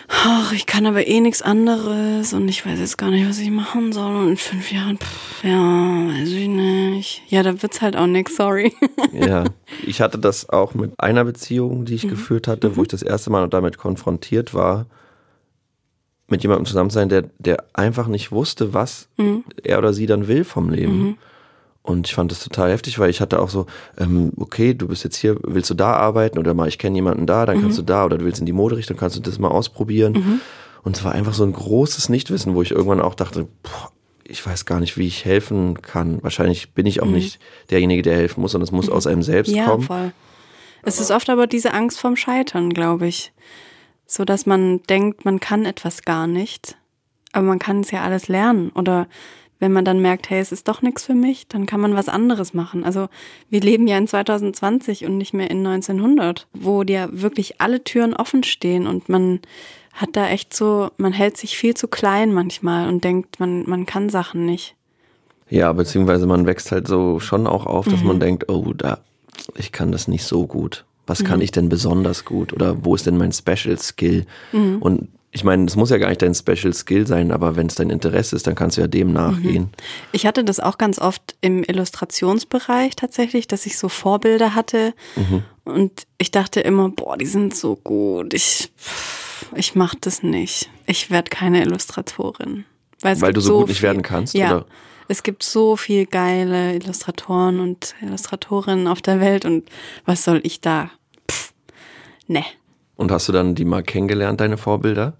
ach, 0.07 0.51
ich 0.53 0.65
kann 0.65 0.85
aber 0.85 1.07
eh 1.07 1.19
nichts 1.19 1.41
anderes 1.41 2.33
und 2.33 2.47
ich 2.47 2.65
weiß 2.65 2.79
jetzt 2.79 2.97
gar 2.97 3.09
nicht, 3.09 3.27
was 3.27 3.39
ich 3.39 3.49
machen 3.49 3.91
soll. 3.91 4.15
Und 4.15 4.29
in 4.29 4.37
fünf 4.37 4.71
Jahren, 4.71 4.97
pff, 4.97 5.43
ja, 5.43 5.59
weiß 5.59 6.29
ich 6.29 6.47
nicht. 6.47 7.23
Ja, 7.27 7.43
da 7.43 7.61
wird's 7.61 7.81
halt 7.81 7.95
auch 7.95 8.07
nix, 8.07 8.35
sorry. 8.35 8.73
Ja, 9.13 9.45
ich 9.85 10.01
hatte 10.01 10.17
das 10.17 10.49
auch 10.49 10.73
mit 10.73 10.91
einer 10.99 11.23
Beziehung, 11.23 11.85
die 11.85 11.95
ich 11.95 12.07
geführt 12.07 12.47
hatte, 12.47 12.75
wo 12.75 12.81
ich 12.81 12.89
das 12.89 13.01
erste 13.01 13.29
Mal 13.29 13.47
damit 13.47 13.77
konfrontiert 13.77 14.53
war, 14.53 14.87
mit 16.27 16.41
jemandem 16.41 16.65
zusammen 16.65 16.89
zu 16.89 16.95
sein, 16.95 17.09
der, 17.09 17.23
der 17.39 17.63
einfach 17.73 18.07
nicht 18.07 18.31
wusste, 18.31 18.73
was 18.73 19.07
er 19.63 19.77
oder 19.77 19.93
sie 19.93 20.05
dann 20.05 20.27
will 20.27 20.43
vom 20.43 20.69
Leben. 20.69 21.17
Und 21.85 22.07
ich 22.07 22.15
fand 22.15 22.31
das 22.31 22.39
total 22.39 22.71
heftig, 22.71 22.97
weil 22.97 23.11
ich 23.11 23.21
hatte 23.21 23.39
auch 23.39 23.49
so, 23.49 23.67
ähm, 23.99 24.31
okay, 24.37 24.73
du 24.73 24.87
bist 24.87 25.03
jetzt 25.03 25.17
hier, 25.17 25.37
willst 25.43 25.69
du 25.69 25.75
da 25.75 25.93
arbeiten 25.93 26.39
oder 26.39 26.55
mal, 26.55 26.67
ich 26.67 26.79
kenne 26.79 26.95
jemanden 26.95 27.27
da, 27.27 27.45
dann 27.45 27.61
kannst 27.61 27.77
du 27.77 27.83
da 27.83 28.05
oder 28.05 28.17
du 28.17 28.25
willst 28.25 28.39
in 28.39 28.47
die 28.47 28.53
Moderichtung, 28.53 28.97
kannst 28.97 29.15
du 29.15 29.21
das 29.21 29.37
mal 29.37 29.49
ausprobieren. 29.49 30.41
Und 30.83 30.97
es 30.97 31.03
war 31.03 31.11
einfach 31.11 31.35
so 31.35 31.43
ein 31.43 31.53
großes 31.53 32.09
Nichtwissen, 32.09 32.55
wo 32.55 32.63
ich 32.63 32.71
irgendwann 32.71 33.01
auch 33.01 33.13
dachte, 33.13 33.47
boah, 33.61 33.91
ich 34.23 34.43
weiß 34.43 34.65
gar 34.65 34.79
nicht, 34.79 34.97
wie 34.97 35.05
ich 35.05 35.25
helfen 35.25 35.81
kann. 35.83 36.23
Wahrscheinlich 36.23 36.73
bin 36.73 36.87
ich 36.87 37.03
auch 37.03 37.07
nicht 37.07 37.39
derjenige, 37.69 38.01
der 38.01 38.15
helfen 38.15 38.41
muss, 38.41 38.53
sondern 38.53 38.65
es 38.65 38.71
muss 38.71 38.89
aus 38.89 39.05
einem 39.05 39.21
selbst 39.21 39.53
ja, 39.53 39.65
kommen. 39.65 39.83
voll. 39.83 40.11
Es 40.81 40.99
ist 40.99 41.11
oft 41.11 41.29
aber 41.29 41.45
diese 41.45 41.73
Angst 41.73 41.99
vorm 41.99 42.15
Scheitern, 42.15 42.71
glaube 42.71 43.07
ich. 43.07 43.31
So 44.07 44.25
dass 44.25 44.45
man 44.45 44.81
denkt, 44.83 45.25
man 45.25 45.39
kann 45.39 45.65
etwas 45.65 46.03
gar 46.03 46.25
nicht. 46.25 46.77
Aber 47.31 47.45
man 47.45 47.59
kann 47.59 47.81
es 47.81 47.91
ja 47.91 48.03
alles 48.03 48.27
lernen. 48.27 48.71
Oder 48.73 49.07
wenn 49.65 49.73
man 49.73 49.83
dann 49.83 49.99
merkt, 49.99 50.29
hey, 50.29 50.39
es 50.39 50.51
ist 50.51 50.67
doch 50.67 50.83
nichts 50.83 51.03
für 51.05 51.15
mich, 51.15 51.47
dann 51.47 51.65
kann 51.65 51.79
man 51.81 51.95
was 51.95 52.07
anderes 52.07 52.53
machen. 52.53 52.83
Also 52.83 53.09
wir 53.49 53.61
leben 53.61 53.87
ja 53.87 53.97
in 53.97 54.07
2020 54.07 55.05
und 55.05 55.17
nicht 55.17 55.33
mehr 55.33 55.49
in 55.49 55.65
1900, 55.65 56.45
wo 56.53 56.83
ja 56.83 57.07
wirklich 57.11 57.59
alle 57.59 57.83
Türen 57.83 58.13
offen 58.13 58.43
stehen 58.43 58.85
und 58.85 59.09
man 59.09 59.39
hat 59.93 60.09
da 60.13 60.27
echt 60.29 60.53
so, 60.53 60.91
man 60.97 61.13
hält 61.13 61.35
sich 61.37 61.57
viel 61.57 61.73
zu 61.73 61.87
klein 61.87 62.31
manchmal 62.31 62.87
und 62.89 63.03
denkt, 63.03 63.39
man, 63.39 63.67
man 63.67 63.87
kann 63.87 64.09
Sachen 64.09 64.45
nicht. 64.45 64.75
Ja, 65.49 65.73
beziehungsweise 65.73 66.27
man 66.27 66.45
wächst 66.45 66.71
halt 66.71 66.87
so 66.87 67.19
schon 67.19 67.47
auch 67.47 67.65
auf, 67.65 67.87
dass 67.87 68.01
Mhm. 68.01 68.07
man 68.07 68.19
denkt, 68.19 68.47
oh, 68.49 68.71
da, 68.73 68.99
ich 69.57 69.71
kann 69.71 69.91
das 69.91 70.07
nicht 70.07 70.25
so 70.25 70.45
gut. 70.45 70.85
Was 71.07 71.21
Mhm. 71.23 71.25
kann 71.25 71.41
ich 71.41 71.49
denn 71.49 71.69
besonders 71.69 72.23
gut? 72.23 72.53
Oder 72.53 72.85
wo 72.85 72.93
ist 72.93 73.07
denn 73.07 73.17
mein 73.17 73.31
Special 73.31 73.79
Skill? 73.79 74.27
Mhm. 74.51 74.77
Und 74.79 75.07
ich 75.35 75.43
meine, 75.43 75.65
es 75.65 75.75
muss 75.75 75.89
ja 75.89 75.97
gar 75.97 76.07
nicht 76.07 76.21
dein 76.21 76.33
Special 76.33 76.73
Skill 76.73 77.05
sein, 77.05 77.29
aber 77.33 77.57
wenn 77.57 77.67
es 77.67 77.75
dein 77.75 77.89
Interesse 77.89 78.37
ist, 78.37 78.47
dann 78.47 78.55
kannst 78.55 78.77
du 78.77 78.81
ja 78.81 78.87
dem 78.87 79.11
nachgehen. 79.11 79.67
Ich 80.13 80.25
hatte 80.25 80.45
das 80.45 80.61
auch 80.61 80.77
ganz 80.77 80.97
oft 80.97 81.35
im 81.41 81.61
Illustrationsbereich 81.61 82.95
tatsächlich, 82.95 83.45
dass 83.45 83.65
ich 83.65 83.77
so 83.77 83.89
Vorbilder 83.89 84.55
hatte 84.55 84.93
und 85.65 86.07
ich 86.17 86.31
dachte 86.31 86.61
immer, 86.61 86.87
boah, 86.87 87.17
die 87.17 87.25
sind 87.25 87.53
so 87.53 87.75
gut, 87.75 88.33
ich, 88.33 88.71
ich 89.55 89.75
mach 89.75 89.93
das 89.99 90.23
nicht. 90.23 90.69
Ich 90.85 91.11
werde 91.11 91.29
keine 91.29 91.61
Illustratorin. 91.63 92.63
Weil 93.01 93.15
gibt 93.17 93.35
du 93.35 93.41
so 93.41 93.59
gut 93.59 93.67
nicht 93.67 93.81
werden 93.81 94.03
kannst, 94.03 94.35
Ja. 94.35 94.47
oder? 94.55 94.65
Es 95.09 95.21
gibt 95.21 95.43
so 95.43 95.75
viel 95.75 96.05
geile 96.05 96.73
Illustratoren 96.75 97.59
und 97.59 97.93
Illustratorinnen 98.01 98.87
auf 98.87 99.01
der 99.01 99.19
Welt 99.19 99.43
und 99.43 99.69
was 100.05 100.23
soll 100.23 100.39
ich 100.43 100.61
da? 100.61 100.89
Pff, 101.29 101.51
ne. 102.27 102.43
Und 102.95 103.11
hast 103.11 103.27
du 103.27 103.33
dann 103.33 103.53
die 103.53 103.65
mal 103.65 103.83
kennengelernt, 103.83 104.39
deine 104.39 104.57
Vorbilder? 104.57 105.17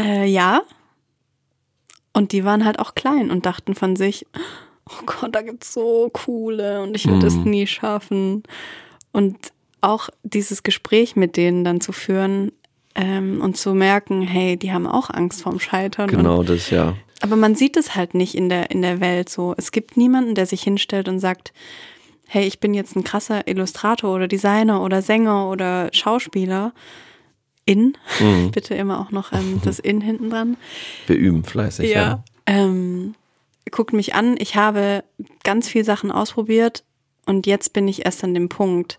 Äh, 0.00 0.26
ja. 0.26 0.62
Und 2.12 2.32
die 2.32 2.44
waren 2.44 2.64
halt 2.64 2.78
auch 2.78 2.94
klein 2.94 3.30
und 3.30 3.46
dachten 3.46 3.74
von 3.74 3.96
sich, 3.96 4.26
oh 4.88 5.04
Gott, 5.06 5.34
da 5.34 5.42
gibt's 5.42 5.72
so 5.72 6.10
coole 6.12 6.82
und 6.82 6.96
ich 6.96 7.06
werde 7.06 7.26
es 7.26 7.36
nie 7.36 7.66
schaffen. 7.66 8.42
Und 9.12 9.36
auch 9.80 10.08
dieses 10.22 10.62
Gespräch 10.62 11.16
mit 11.16 11.36
denen 11.36 11.64
dann 11.64 11.80
zu 11.80 11.92
führen 11.92 12.52
ähm, 12.94 13.40
und 13.40 13.56
zu 13.56 13.74
merken, 13.74 14.22
hey, 14.22 14.56
die 14.56 14.72
haben 14.72 14.86
auch 14.86 15.10
Angst 15.10 15.42
vorm 15.42 15.60
Scheitern. 15.60 16.10
Und, 16.10 16.16
Genau 16.16 16.42
das, 16.42 16.70
ja. 16.70 16.94
aber 17.20 17.36
man 17.36 17.54
sieht 17.54 17.76
es 17.76 17.94
halt 17.94 18.14
nicht 18.14 18.34
in 18.34 18.48
der, 18.48 18.70
in 18.70 18.82
der 18.82 19.00
Welt 19.00 19.28
so. 19.28 19.54
Es 19.56 19.72
gibt 19.72 19.96
niemanden, 19.96 20.34
der 20.34 20.46
sich 20.46 20.62
hinstellt 20.62 21.08
und 21.08 21.20
sagt, 21.20 21.52
hey, 22.26 22.46
ich 22.46 22.60
bin 22.60 22.74
jetzt 22.74 22.96
ein 22.96 23.04
krasser 23.04 23.46
Illustrator 23.48 24.14
oder 24.14 24.28
Designer 24.28 24.82
oder 24.82 25.02
Sänger 25.02 25.48
oder 25.48 25.88
Schauspieler. 25.92 26.72
In, 27.64 27.96
bitte 28.52 28.74
immer 28.74 29.00
auch 29.00 29.10
noch 29.10 29.32
ähm, 29.32 29.60
das 29.64 29.78
In 29.78 30.00
hinten 30.00 30.30
dran. 30.30 30.56
Wir 31.06 31.16
üben 31.16 31.44
fleißig, 31.44 31.90
ja. 31.90 32.24
Ähm, 32.46 33.14
guckt 33.70 33.92
mich 33.92 34.14
an, 34.14 34.36
ich 34.38 34.56
habe 34.56 35.04
ganz 35.44 35.68
viel 35.68 35.84
Sachen 35.84 36.10
ausprobiert 36.10 36.84
und 37.26 37.46
jetzt 37.46 37.72
bin 37.72 37.86
ich 37.86 38.04
erst 38.04 38.24
an 38.24 38.34
dem 38.34 38.48
Punkt. 38.48 38.98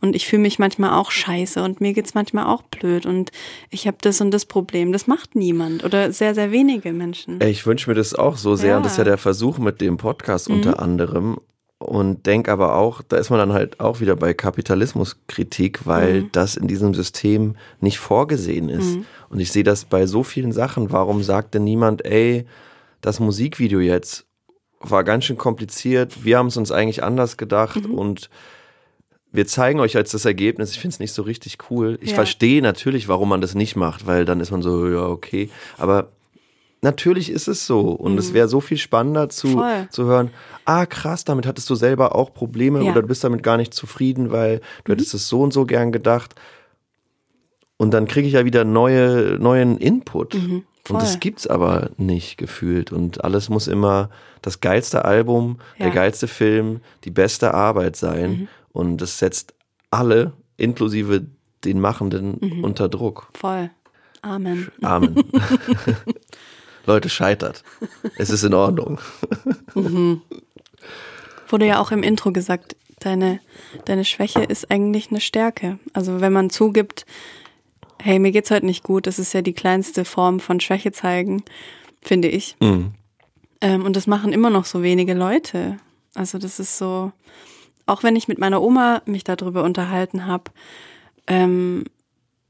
Und 0.00 0.14
ich 0.14 0.28
fühle 0.28 0.42
mich 0.42 0.60
manchmal 0.60 0.92
auch 0.92 1.10
scheiße 1.10 1.60
und 1.62 1.80
mir 1.80 1.92
geht's 1.92 2.14
manchmal 2.14 2.46
auch 2.46 2.62
blöd 2.62 3.04
und 3.04 3.32
ich 3.70 3.88
habe 3.88 3.96
das 4.00 4.20
und 4.20 4.30
das 4.30 4.46
Problem. 4.46 4.92
Das 4.92 5.08
macht 5.08 5.34
niemand 5.34 5.82
oder 5.82 6.12
sehr, 6.12 6.36
sehr 6.36 6.52
wenige 6.52 6.92
Menschen. 6.92 7.40
Ich 7.42 7.66
wünsche 7.66 7.90
mir 7.90 7.96
das 7.96 8.14
auch 8.14 8.36
so 8.36 8.54
sehr. 8.54 8.70
Ja. 8.70 8.76
Und 8.76 8.84
das 8.84 8.92
ist 8.92 8.98
ja 8.98 9.04
der 9.04 9.18
Versuch 9.18 9.58
mit 9.58 9.80
dem 9.80 9.96
Podcast 9.96 10.48
unter 10.48 10.78
anderem. 10.80 11.40
Und 11.80 12.26
denk 12.26 12.48
aber 12.48 12.74
auch, 12.74 13.02
da 13.02 13.18
ist 13.18 13.30
man 13.30 13.38
dann 13.38 13.52
halt 13.52 13.78
auch 13.78 14.00
wieder 14.00 14.16
bei 14.16 14.34
Kapitalismuskritik, 14.34 15.86
weil 15.86 16.24
das 16.32 16.56
in 16.56 16.66
diesem 16.66 16.92
System 16.92 17.54
nicht 17.80 17.98
vorgesehen 18.00 18.68
ist. 18.68 18.98
Und 19.28 19.38
ich 19.38 19.52
sehe 19.52 19.62
das 19.62 19.84
bei 19.84 20.06
so 20.06 20.24
vielen 20.24 20.50
Sachen. 20.50 20.90
Warum 20.90 21.22
sagt 21.22 21.54
denn 21.54 21.62
niemand, 21.62 22.04
ey, 22.04 22.46
das 23.00 23.20
Musikvideo 23.20 23.78
jetzt 23.78 24.26
war 24.80 25.04
ganz 25.04 25.24
schön 25.24 25.38
kompliziert. 25.38 26.24
Wir 26.24 26.38
haben 26.38 26.48
es 26.48 26.56
uns 26.56 26.72
eigentlich 26.72 27.02
anders 27.04 27.36
gedacht 27.36 27.86
und 27.86 28.28
wir 29.30 29.46
zeigen 29.46 29.78
euch 29.78 29.92
jetzt 29.92 30.14
das 30.14 30.24
Ergebnis. 30.24 30.72
Ich 30.72 30.80
finde 30.80 30.94
es 30.94 31.00
nicht 31.00 31.12
so 31.12 31.22
richtig 31.22 31.58
cool. 31.70 31.98
Ich 32.00 32.10
Ja. 32.10 32.14
verstehe 32.16 32.62
natürlich, 32.62 33.06
warum 33.08 33.28
man 33.28 33.40
das 33.40 33.54
nicht 33.54 33.76
macht, 33.76 34.06
weil 34.06 34.24
dann 34.24 34.40
ist 34.40 34.50
man 34.50 34.62
so, 34.62 34.88
ja, 34.88 35.06
okay. 35.06 35.50
Aber 35.76 36.08
natürlich 36.82 37.30
ist 37.30 37.48
es 37.48 37.66
so. 37.66 37.90
Und 37.90 38.18
es 38.18 38.32
wäre 38.34 38.48
so 38.48 38.60
viel 38.60 38.78
spannender 38.78 39.28
zu, 39.28 39.48
Mhm. 39.48 39.52
Voll. 39.54 39.88
zu 39.90 40.04
hören, 40.04 40.30
ah 40.64 40.86
krass, 40.86 41.24
damit 41.24 41.46
hattest 41.46 41.68
du 41.70 41.74
selber 41.74 42.14
auch 42.14 42.32
Probleme 42.34 42.78
Ja. 42.78 42.84
Mhm. 42.84 42.90
oder 42.90 43.02
du 43.02 43.08
bist 43.08 43.24
damit 43.24 43.42
gar 43.42 43.56
nicht 43.56 43.74
zufrieden, 43.74 44.30
weil 44.30 44.60
du 44.84 44.92
hättest 44.92 45.14
es 45.14 45.28
so 45.28 45.40
und 45.42 45.52
so 45.52 45.66
gern 45.66 45.92
gedacht. 45.92 46.34
Und 47.76 47.92
dann 47.92 48.06
kriege 48.06 48.26
ich 48.26 48.34
ja 48.34 48.44
wieder 48.44 48.64
neue, 48.64 49.38
neuen 49.40 49.78
Input. 49.78 50.34
Mhm. 50.34 50.64
Und 50.88 51.02
das 51.02 51.20
gibt's 51.20 51.46
aber 51.46 51.90
nicht 51.98 52.38
gefühlt. 52.38 52.92
Und 52.92 53.22
alles 53.22 53.48
muss 53.50 53.68
immer 53.68 54.08
das 54.42 54.60
geilste 54.60 55.04
Album, 55.04 55.58
der 55.78 55.88
Ja. 55.88 55.92
geilste 55.92 56.26
Film, 56.28 56.80
die 57.04 57.10
beste 57.10 57.52
Arbeit 57.54 57.94
sein. 57.96 58.30
Mhm. 58.30 58.48
Und 58.72 58.96
das 58.98 59.18
setzt 59.18 59.54
alle, 59.90 60.32
inklusive 60.56 61.26
den 61.64 61.78
Machenden, 61.80 62.38
Mhm. 62.40 62.64
unter 62.64 62.88
Druck. 62.88 63.28
Voll. 63.34 63.70
Amen. 64.22 64.68
Amen. 64.82 65.14
Leute, 66.88 67.08
scheitert. 67.08 67.62
Es 68.16 68.30
ist 68.30 68.42
in 68.42 68.54
Ordnung. 68.54 68.98
Wurde 71.48 71.66
ja 71.66 71.80
auch 71.80 71.92
im 71.92 72.02
Intro 72.02 72.32
gesagt, 72.32 72.76
deine, 72.98 73.40
deine 73.84 74.04
Schwäche 74.04 74.42
ist 74.42 74.70
eigentlich 74.70 75.10
eine 75.10 75.20
Stärke. 75.20 75.78
Also 75.92 76.20
wenn 76.20 76.32
man 76.32 76.50
zugibt, 76.50 77.06
hey, 78.00 78.18
mir 78.18 78.32
geht's 78.32 78.50
heute 78.50 78.66
nicht 78.66 78.82
gut, 78.82 79.06
das 79.06 79.18
ist 79.18 79.32
ja 79.32 79.42
die 79.42 79.52
kleinste 79.52 80.04
Form 80.04 80.40
von 80.40 80.60
Schwäche 80.60 80.92
zeigen, 80.92 81.44
finde 82.02 82.28
ich. 82.28 82.56
Mhm. 82.60 82.92
Ähm, 83.60 83.84
und 83.84 83.96
das 83.96 84.06
machen 84.06 84.32
immer 84.32 84.50
noch 84.50 84.64
so 84.64 84.82
wenige 84.82 85.14
Leute. 85.14 85.76
Also 86.14 86.38
das 86.38 86.58
ist 86.58 86.78
so, 86.78 87.12
auch 87.86 88.02
wenn 88.02 88.16
ich 88.16 88.28
mit 88.28 88.38
meiner 88.38 88.62
Oma 88.62 89.02
mich 89.06 89.24
darüber 89.24 89.62
unterhalten 89.64 90.26
habe, 90.26 90.50
ähm, 91.26 91.84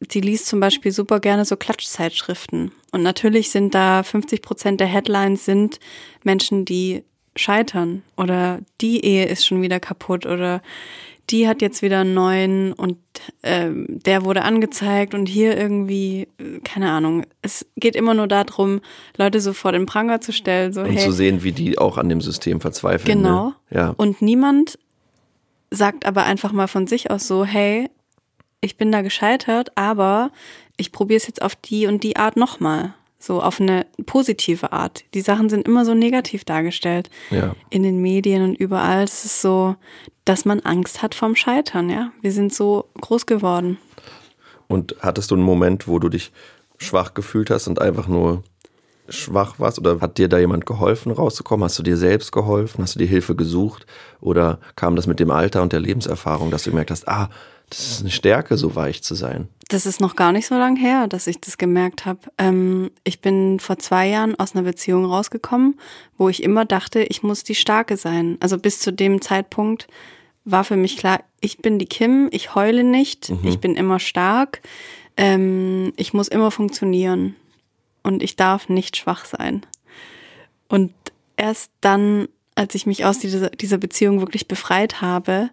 die 0.01 0.20
liest 0.20 0.47
zum 0.47 0.61
Beispiel 0.61 0.93
super 0.93 1.20
gerne 1.20 1.45
so 1.45 1.57
Klatschzeitschriften. 1.57 2.72
Und 2.93 3.03
natürlich 3.03 3.51
sind 3.51 3.74
da 3.74 4.03
50 4.03 4.43
Prozent 4.43 4.80
der 4.80 4.86
Headlines 4.86 5.45
sind 5.45 5.78
Menschen, 6.24 6.64
die 6.64 7.05
scheitern 7.36 8.03
oder 8.16 8.61
die 8.80 9.05
Ehe 9.05 9.26
ist 9.26 9.47
schon 9.47 9.62
wieder 9.62 9.80
kaputt 9.80 10.26
oder 10.26 10.61
die 11.30 11.47
hat 11.47 11.61
jetzt 11.61 11.82
wieder 11.82 12.01
einen 12.01 12.14
neuen 12.14 12.72
und 12.72 12.97
ähm, 13.43 13.86
der 13.89 14.24
wurde 14.24 14.43
angezeigt 14.43 15.14
und 15.14 15.26
hier 15.26 15.57
irgendwie, 15.57 16.28
äh, 16.39 16.61
keine 16.64 16.91
Ahnung. 16.91 17.24
Es 17.43 17.66
geht 17.76 17.97
immer 17.97 18.14
nur 18.14 18.28
darum, 18.28 18.80
Leute 19.16 19.41
so 19.41 19.53
vor 19.53 19.72
den 19.72 19.84
Pranger 19.84 20.20
zu 20.20 20.32
stellen, 20.32 20.72
so 20.72 20.80
Und 20.80 20.93
hey, 20.93 21.05
zu 21.05 21.12
sehen, 21.12 21.43
wie 21.43 21.53
die 21.53 21.78
auch 21.78 21.99
an 21.99 22.09
dem 22.09 22.20
System 22.20 22.61
verzweifeln. 22.61 23.18
Genau. 23.18 23.49
Ne? 23.49 23.55
Ja. 23.70 23.95
Und 23.97 24.22
niemand 24.22 24.78
sagt 25.70 26.07
aber 26.07 26.24
einfach 26.24 26.53
mal 26.53 26.66
von 26.66 26.86
sich 26.86 27.11
aus 27.11 27.26
so, 27.26 27.45
hey, 27.45 27.91
ich 28.61 28.76
bin 28.76 28.91
da 28.91 29.03
gescheitert, 29.03 29.76
aber 29.76 30.30
ich 30.79 30.93
probiere 30.93 31.18
es 31.18 31.26
jetzt 31.26 31.43
auf 31.43 31.55
die 31.55 31.87
und 31.87 32.03
die 32.03 32.16
Art 32.16 32.37
nochmal. 32.37 32.95
So 33.20 33.43
auf 33.43 33.61
eine 33.61 33.85
positive 34.07 34.72
Art. 34.72 35.05
Die 35.12 35.20
Sachen 35.20 35.51
sind 35.51 35.66
immer 35.66 35.85
so 35.85 35.93
negativ 35.93 36.45
dargestellt. 36.45 37.11
Ja. 37.31 37.57
In 37.68 37.83
den 37.83 38.01
Medien 38.01 38.43
und 38.43 38.55
überall. 38.55 39.03
Es 39.03 39.24
ist 39.24 39.43
so, 39.43 39.74
dass 40.24 40.45
man 40.45 40.61
Angst 40.61 41.03
hat 41.03 41.16
vorm 41.16 41.35
Scheitern, 41.35 41.91
ja. 41.91 42.12
Wir 42.22 42.31
sind 42.31 42.55
so 42.55 42.89
groß 43.01 43.26
geworden. 43.26 43.76
Und 44.68 44.95
hattest 45.01 45.33
du 45.33 45.35
einen 45.35 45.45
Moment, 45.45 45.89
wo 45.89 45.99
du 45.99 46.09
dich 46.09 46.31
schwach 46.79 47.12
gefühlt 47.14 47.51
hast 47.51 47.66
und 47.66 47.81
einfach 47.81 48.07
nur 48.07 48.45
schwach 49.09 49.59
warst? 49.59 49.79
Oder 49.79 50.01
hat 50.01 50.18
dir 50.18 50.29
da 50.29 50.39
jemand 50.39 50.64
geholfen, 50.64 51.11
rauszukommen? 51.11 51.64
Hast 51.64 51.79
du 51.79 51.83
dir 51.83 51.97
selbst 51.97 52.31
geholfen? 52.31 52.83
Hast 52.83 52.95
du 52.95 53.01
dir 53.01 53.09
Hilfe 53.09 53.35
gesucht? 53.35 53.87
Oder 54.20 54.61
kam 54.76 54.95
das 54.95 55.07
mit 55.07 55.18
dem 55.18 55.31
Alter 55.31 55.62
und 55.62 55.72
der 55.72 55.81
Lebenserfahrung, 55.81 56.51
dass 56.51 56.62
du 56.62 56.70
gemerkt 56.70 56.91
hast, 56.91 57.09
ah, 57.09 57.31
das 57.70 57.81
ist 57.81 58.01
eine 58.01 58.11
Stärke, 58.11 58.57
so 58.57 58.74
weich 58.76 59.03
zu 59.03 59.14
sein? 59.14 59.49
Das 59.69 59.85
ist 59.85 60.01
noch 60.01 60.16
gar 60.16 60.33
nicht 60.33 60.47
so 60.47 60.55
lang 60.57 60.77
her, 60.77 61.09
dass 61.09 61.27
ich 61.27 61.41
das 61.41 61.59
gemerkt 61.59 62.07
habe. 62.07 62.21
Ähm, 62.39 62.91
ich 63.05 63.21
bin 63.21 63.61
vor 63.61 63.79
zwei 63.79 64.09
Jahren 64.09 64.35
aus 64.39 64.55
einer 64.55 64.64
Beziehung 64.64 65.05
rausgekommen, 65.05 65.79
wo 66.16 66.31
ich 66.31 66.43
immer 66.43 66.64
dachte, 66.64 67.03
ich 67.03 67.23
muss 67.23 67.45
die 67.45 67.55
Starke 67.55 67.99
sein. 67.99 68.39
Also 68.41 68.59
bis 68.59 68.81
zu 68.81 68.93
dem 68.93 69.21
Zeitpunkt 69.21 69.87
war 70.47 70.64
für 70.64 70.77
mich 70.77 70.97
klar, 70.97 71.21
ich 71.41 71.59
bin 71.59 71.79
die 71.79 71.87
Kim, 71.87 72.29
ich 72.33 72.55
heule 72.55 72.83
nicht, 72.83 73.31
ich 73.43 73.59
bin 73.59 73.77
immer 73.77 73.99
stark, 73.99 74.62
ähm, 75.19 75.93
ich 75.97 76.14
muss 76.14 76.29
immer 76.29 76.51
funktionieren 76.51 77.37
und 78.03 78.23
ich 78.23 78.37
darf 78.37 78.71
nicht 78.71 78.97
schwach 78.97 79.27
sein. 79.27 79.66
Und 80.69 80.95
erst 81.37 81.71
dann, 81.83 82.29
als 82.55 82.75
ich 82.75 82.87
mich 82.87 83.05
aus 83.05 83.19
dieser, 83.19 83.51
dieser 83.51 83.77
Beziehung 83.77 84.21
wirklich 84.21 84.49
befreit 84.49 85.03
habe, 85.03 85.51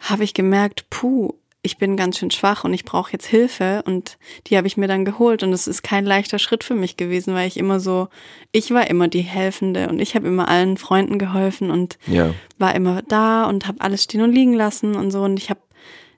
habe 0.00 0.24
ich 0.24 0.32
gemerkt, 0.32 0.88
puh, 0.88 1.34
ich 1.64 1.78
bin 1.78 1.96
ganz 1.96 2.18
schön 2.18 2.30
schwach 2.32 2.64
und 2.64 2.74
ich 2.74 2.84
brauche 2.84 3.12
jetzt 3.12 3.26
Hilfe 3.26 3.82
und 3.86 4.18
die 4.48 4.56
habe 4.56 4.66
ich 4.66 4.76
mir 4.76 4.88
dann 4.88 5.04
geholt 5.04 5.44
und 5.44 5.52
es 5.52 5.68
ist 5.68 5.82
kein 5.82 6.04
leichter 6.04 6.40
Schritt 6.40 6.64
für 6.64 6.74
mich 6.74 6.96
gewesen, 6.96 7.34
weil 7.34 7.46
ich 7.46 7.56
immer 7.56 7.78
so, 7.78 8.08
ich 8.50 8.72
war 8.72 8.88
immer 8.90 9.06
die 9.06 9.20
Helfende 9.20 9.88
und 9.88 10.00
ich 10.00 10.16
habe 10.16 10.26
immer 10.26 10.48
allen 10.48 10.76
Freunden 10.76 11.18
geholfen 11.18 11.70
und 11.70 11.98
Ja. 12.06 12.34
war 12.58 12.74
immer 12.74 13.02
da 13.02 13.44
und 13.44 13.68
habe 13.68 13.80
alles 13.80 14.02
stehen 14.02 14.22
und 14.22 14.32
liegen 14.32 14.54
lassen 14.54 14.96
und 14.96 15.12
so 15.12 15.22
und 15.22 15.38
ich 15.38 15.50
habe 15.50 15.60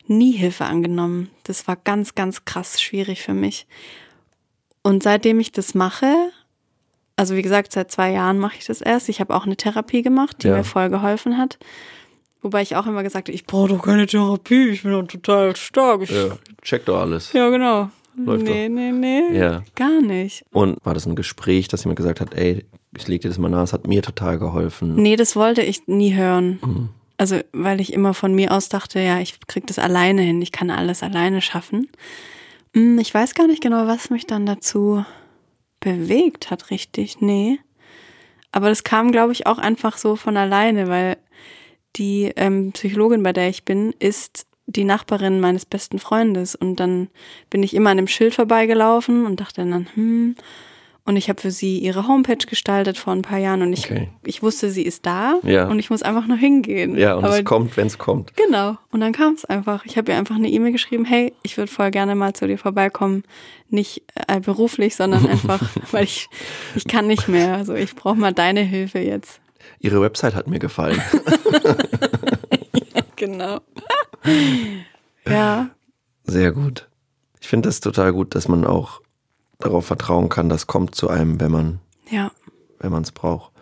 nie 0.06 0.32
Hilfe 0.32 0.64
angenommen. 0.64 1.30
Das 1.44 1.68
war 1.68 1.76
ganz, 1.76 2.14
ganz 2.14 2.44
krass 2.46 2.80
schwierig 2.80 3.20
für 3.22 3.34
mich. 3.34 3.66
Und 4.82 5.02
seitdem 5.02 5.40
ich 5.40 5.52
das 5.52 5.74
mache, 5.74 6.14
also 7.16 7.36
wie 7.36 7.42
gesagt, 7.42 7.72
seit 7.72 7.90
zwei 7.90 8.10
Jahren 8.12 8.38
mache 8.38 8.56
ich 8.58 8.66
das 8.66 8.80
erst. 8.80 9.08
Ich 9.08 9.20
habe 9.20 9.34
auch 9.34 9.44
eine 9.46 9.56
Therapie 9.56 10.02
gemacht, 10.02 10.42
die 10.42 10.48
Ja. 10.48 10.56
mir 10.56 10.64
voll 10.64 10.88
geholfen 10.90 11.38
hat. 11.38 11.58
Wobei 12.44 12.60
ich 12.60 12.76
auch 12.76 12.86
immer 12.86 13.02
gesagt 13.02 13.28
habe, 13.28 13.34
ich 13.34 13.46
brauche 13.46 13.70
doch 13.70 13.82
keine 13.82 14.04
Therapie, 14.04 14.68
ich 14.68 14.82
bin 14.82 14.92
doch 14.92 15.06
total 15.06 15.56
stark. 15.56 16.02
Ich, 16.02 16.10
ja. 16.10 16.26
Ja, 16.26 16.32
check 16.60 16.84
doch 16.84 17.00
alles. 17.00 17.30
genau. 17.32 17.88
Läuft 18.16 18.44
nee, 18.44 18.68
nee, 18.68 18.92
nee. 18.92 19.36
Ja. 19.36 19.62
Gar 19.74 20.02
nicht. 20.02 20.44
Und 20.52 20.76
war 20.84 20.92
das 20.92 21.06
ein 21.06 21.16
Gespräch, 21.16 21.68
dass 21.68 21.84
jemand 21.84 21.96
gesagt 21.96 22.20
hat, 22.20 22.34
ey, 22.34 22.66
ich 22.94 23.08
leg 23.08 23.22
dir 23.22 23.28
das 23.28 23.38
mal 23.38 23.48
nahe, 23.48 23.64
es 23.64 23.72
hat 23.72 23.86
mir 23.86 24.02
total 24.02 24.38
geholfen? 24.38 24.94
Nee, 24.96 25.16
das 25.16 25.36
wollte 25.36 25.62
ich 25.62 25.88
nie 25.88 26.14
hören. 26.14 26.58
Mhm. 26.62 26.88
Also, 27.16 27.40
weil 27.54 27.80
ich 27.80 27.94
immer 27.94 28.12
von 28.12 28.34
mir 28.34 28.52
aus 28.52 28.68
dachte, 28.68 29.00
ja, 29.00 29.20
ich 29.20 29.38
krieg 29.46 29.66
das 29.66 29.78
alleine 29.78 30.20
hin, 30.20 30.42
ich 30.42 30.52
kann 30.52 30.68
alles 30.68 31.02
alleine 31.02 31.40
schaffen. 31.40 31.88
Hm, 32.74 32.98
Ich 32.98 33.14
weiß 33.14 33.34
gar 33.34 33.46
nicht 33.46 33.62
genau, 33.62 33.86
was 33.86 34.10
mich 34.10 34.26
dann 34.26 34.44
dazu 34.44 35.02
bewegt 35.80 36.50
hat, 36.50 36.70
richtig. 36.70 37.20
Nee. 37.22 37.58
Aber 38.52 38.68
das 38.68 38.84
kam, 38.84 39.10
glaube 39.12 39.32
ich, 39.32 39.46
auch 39.46 39.58
einfach 39.58 39.96
so 39.96 40.14
von 40.14 40.36
alleine, 40.36 40.88
weil 40.88 41.16
die 41.96 42.32
ähm, 42.36 42.72
Psychologin, 42.72 43.22
bei 43.22 43.32
der 43.32 43.48
ich 43.48 43.64
bin, 43.64 43.94
ist 43.98 44.46
die 44.66 44.84
Nachbarin 44.84 45.40
meines 45.40 45.66
besten 45.66 45.98
Freundes. 45.98 46.54
Und 46.54 46.80
dann 46.80 47.08
bin 47.50 47.62
ich 47.62 47.74
immer 47.74 47.90
an 47.90 47.98
dem 47.98 48.06
Schild 48.08 48.34
vorbeigelaufen 48.34 49.26
und 49.26 49.40
dachte 49.40 49.64
dann, 49.64 49.86
hm. 49.94 50.36
Und 51.06 51.16
ich 51.18 51.28
habe 51.28 51.38
für 51.38 51.50
sie 51.50 51.76
ihre 51.80 52.08
Homepage 52.08 52.38
gestaltet 52.48 52.96
vor 52.96 53.12
ein 53.12 53.20
paar 53.20 53.36
Jahren 53.36 53.60
und 53.60 53.74
ich, 53.74 53.84
Okay. 53.90 54.08
ich 54.24 54.42
wusste, 54.42 54.70
sie 54.70 54.80
ist 54.80 55.04
da 55.04 55.34
Ja. 55.42 55.68
und 55.68 55.78
ich 55.78 55.90
muss 55.90 56.02
einfach 56.02 56.26
nur 56.26 56.38
hingehen. 56.38 56.96
Ja, 56.96 57.14
und 57.16 57.24
Aber 57.26 57.38
es 57.38 57.44
kommt, 57.44 57.76
wenn 57.76 57.88
es 57.88 57.98
kommt. 57.98 58.34
Genau. 58.36 58.78
Und 58.90 59.00
dann 59.00 59.12
kam 59.12 59.34
es 59.34 59.44
einfach. 59.44 59.84
Ich 59.84 59.98
habe 59.98 60.12
ihr 60.12 60.16
einfach 60.18 60.36
eine 60.36 60.48
E-Mail 60.48 60.72
geschrieben, 60.72 61.04
hey, 61.04 61.34
ich 61.42 61.58
würde 61.58 61.70
voll 61.70 61.90
gerne 61.90 62.14
mal 62.14 62.32
zu 62.32 62.46
dir 62.46 62.56
vorbeikommen. 62.56 63.24
Nicht 63.68 64.00
äh, 64.28 64.40
beruflich, 64.40 64.96
sondern 64.96 65.26
einfach, 65.28 65.60
weil 65.92 66.04
ich, 66.04 66.30
ich 66.74 66.86
kann 66.88 67.06
nicht 67.06 67.28
mehr. 67.28 67.52
Also 67.54 67.74
ich 67.74 67.94
brauche 67.94 68.16
mal 68.16 68.32
deine 68.32 68.62
Hilfe 68.62 69.00
jetzt. 69.00 69.42
Ihre 69.78 70.00
Website 70.00 70.34
hat 70.34 70.46
mir 70.46 70.58
gefallen. 70.58 71.00
Genau. 73.16 73.60
ja, 75.26 75.70
Sehr 76.24 76.52
gut. 76.52 76.88
Ich 77.40 77.48
finde 77.48 77.68
das 77.68 77.80
total 77.80 78.12
gut, 78.12 78.34
dass 78.34 78.48
man 78.48 78.66
auch 78.66 79.00
darauf 79.58 79.86
vertrauen 79.86 80.28
kann, 80.28 80.48
das 80.48 80.66
kommt 80.66 80.94
zu 80.94 81.08
einem, 81.08 81.40
wenn 81.40 81.50
man 81.50 81.80
ja. 82.10 82.32
wenn 82.80 82.92
man 82.92 83.02
es 83.02 83.12
braucht. 83.12 83.52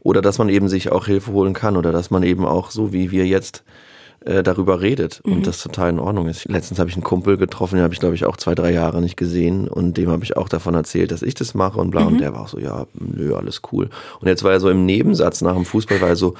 Oder 0.00 0.22
dass 0.22 0.38
man 0.38 0.48
eben 0.48 0.68
sich 0.68 0.92
auch 0.92 1.06
Hilfe 1.06 1.32
holen 1.32 1.54
kann 1.54 1.76
oder 1.76 1.92
dass 1.92 2.10
man 2.10 2.22
eben 2.22 2.44
auch 2.44 2.70
so 2.70 2.92
wie 2.92 3.10
wir 3.10 3.26
jetzt 3.26 3.64
äh, 4.24 4.42
darüber 4.42 4.80
redet 4.80 5.20
und 5.24 5.46
das 5.46 5.62
total 5.62 5.90
in 5.90 5.98
Ordnung 5.98 6.28
ist. 6.28 6.44
Letztens 6.46 6.78
habe 6.78 6.90
ich 6.90 6.96
einen 6.96 7.04
Kumpel 7.04 7.36
getroffen, 7.36 7.76
den 7.76 7.82
habe 7.84 7.94
ich 7.94 8.00
glaube 8.00 8.14
ich 8.14 8.24
auch 8.26 8.36
zwei, 8.36 8.54
drei 8.54 8.72
Jahre 8.72 9.00
nicht 9.00 9.16
gesehen 9.16 9.68
und 9.68 9.96
dem 9.96 10.10
habe 10.10 10.24
ich 10.24 10.36
auch 10.36 10.48
davon 10.48 10.74
erzählt, 10.74 11.10
dass 11.10 11.22
ich 11.22 11.34
das 11.34 11.54
mache 11.54 11.78
und 11.80 11.90
bla 11.90 12.04
und 12.04 12.18
der 12.20 12.34
war 12.34 12.42
auch 12.42 12.48
so, 12.48 12.58
ja, 12.58 12.86
nö, 12.94 13.34
alles 13.34 13.62
cool. 13.72 13.88
Und 14.20 14.28
jetzt 14.28 14.42
war 14.44 14.52
er 14.52 14.60
so 14.60 14.68
im 14.70 14.84
Nebensatz 14.86 15.40
nach 15.40 15.54
dem 15.54 15.64
Fußball, 15.64 16.00
war 16.00 16.08
er 16.10 16.16
so, 16.16 16.34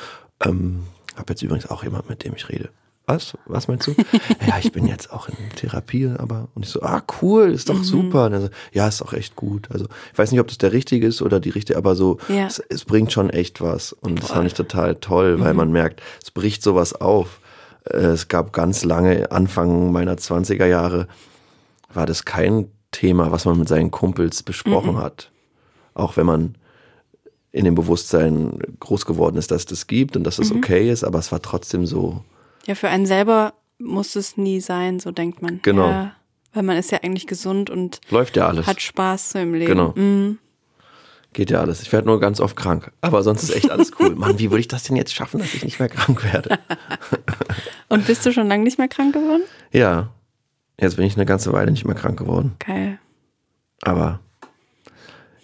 ähm, 0.44 0.80
habe 1.16 1.32
jetzt 1.32 1.42
übrigens 1.42 1.68
auch 1.70 1.82
jemand, 1.82 2.08
mit 2.08 2.24
dem 2.24 2.34
ich 2.34 2.48
rede. 2.48 2.68
Was? 3.06 3.36
Was 3.46 3.66
meinst 3.66 3.88
du? 3.88 3.92
ja, 4.46 4.58
ich 4.60 4.70
bin 4.70 4.86
jetzt 4.86 5.12
auch 5.12 5.28
in 5.28 5.34
Therapie, 5.56 6.10
aber 6.16 6.46
und 6.54 6.64
ich 6.64 6.70
so, 6.70 6.80
ah 6.82 7.02
cool, 7.20 7.50
ist 7.50 7.68
doch 7.68 7.82
super. 7.82 8.26
Und 8.26 8.34
er 8.34 8.40
so, 8.42 8.48
ja, 8.72 8.86
ist 8.86 9.02
auch 9.02 9.12
echt 9.12 9.34
gut. 9.34 9.68
Also 9.72 9.86
ich 10.12 10.18
weiß 10.18 10.30
nicht, 10.30 10.38
ob 10.40 10.46
das 10.46 10.58
der 10.58 10.72
richtige 10.72 11.08
ist 11.08 11.20
oder 11.20 11.40
die 11.40 11.50
richtige, 11.50 11.76
aber 11.76 11.96
so, 11.96 12.18
Ja. 12.28 12.46
es, 12.46 12.60
es 12.68 12.84
bringt 12.84 13.10
schon 13.12 13.28
echt 13.30 13.60
was. 13.60 13.92
Und 13.92 14.22
das 14.22 14.30
fand 14.30 14.46
ich 14.46 14.54
total 14.54 14.94
toll, 14.96 15.40
weil 15.40 15.54
man 15.54 15.72
merkt, 15.72 16.02
es 16.22 16.30
bricht 16.30 16.62
sowas 16.62 16.92
auf. 16.92 17.39
Äh, 17.84 17.96
Es 17.98 18.28
gab 18.28 18.52
ganz 18.52 18.84
lange, 18.84 19.30
Anfang 19.30 19.92
meiner 19.92 20.16
20er 20.16 20.66
Jahre, 20.66 21.06
war 21.92 22.06
das 22.06 22.24
kein 22.24 22.70
Thema, 22.92 23.30
was 23.32 23.44
man 23.44 23.58
mit 23.58 23.68
seinen 23.68 23.90
Kumpels 23.90 24.42
besprochen 24.42 24.96
hat. 24.96 25.30
Auch 25.94 26.16
wenn 26.16 26.26
man 26.26 26.54
in 27.52 27.64
dem 27.64 27.74
Bewusstsein 27.74 28.58
groß 28.80 29.06
geworden 29.06 29.36
ist, 29.36 29.50
dass 29.50 29.66
das 29.66 29.86
gibt 29.86 30.16
und 30.16 30.24
dass 30.24 30.38
es 30.38 30.52
okay 30.52 30.90
ist, 30.90 31.02
aber 31.04 31.18
es 31.18 31.32
war 31.32 31.42
trotzdem 31.42 31.84
so, 31.86 32.22
Ja, 32.66 32.74
für 32.74 32.88
einen 32.88 33.06
selber 33.06 33.54
muss 33.78 34.14
es 34.14 34.36
nie 34.36 34.60
sein, 34.60 35.00
so 35.00 35.10
denkt 35.10 35.42
man. 35.42 35.60
Genau. 35.62 35.88
Ja, 35.88 36.12
weil 36.52 36.62
man 36.62 36.76
ist 36.76 36.90
ja 36.92 36.98
eigentlich 37.02 37.26
gesund 37.26 37.70
und 37.70 38.00
läuft 38.10 38.36
ja 38.36 38.46
alles. 38.46 38.66
hat 38.66 38.80
Spaß 38.82 39.32
so 39.32 39.38
im 39.40 39.54
Leben. 39.54 39.66
Genau. 39.66 39.92
Mhm. 39.96 40.38
Geht 41.32 41.50
ja 41.50 41.60
alles. 41.60 41.80
Ich 41.82 41.92
werde 41.92 42.08
nur 42.08 42.18
ganz 42.18 42.40
oft 42.40 42.56
krank. 42.56 42.90
Aber 43.02 43.22
sonst 43.22 43.44
ist 43.44 43.54
echt 43.54 43.70
alles 43.70 43.92
cool. 44.00 44.16
Mann, 44.16 44.38
wie 44.40 44.50
würde 44.50 44.60
ich 44.60 44.68
das 44.68 44.82
denn 44.82 44.96
jetzt 44.96 45.14
schaffen, 45.14 45.38
dass 45.38 45.54
ich 45.54 45.62
nicht 45.64 45.78
mehr 45.78 45.88
krank 45.88 46.24
werde? 46.24 46.58
Und 47.88 48.06
bist 48.06 48.26
du 48.26 48.32
schon 48.32 48.48
lange 48.48 48.64
nicht 48.64 48.78
mehr 48.78 48.88
krank 48.88 49.14
geworden? 49.14 49.42
Ja. 49.70 50.08
Jetzt 50.80 50.96
bin 50.96 51.04
ich 51.04 51.14
eine 51.16 51.26
ganze 51.26 51.52
Weile 51.52 51.70
nicht 51.70 51.84
mehr 51.84 51.94
krank 51.94 52.18
geworden. 52.18 52.56
Geil. 52.58 52.98
Aber 53.82 54.18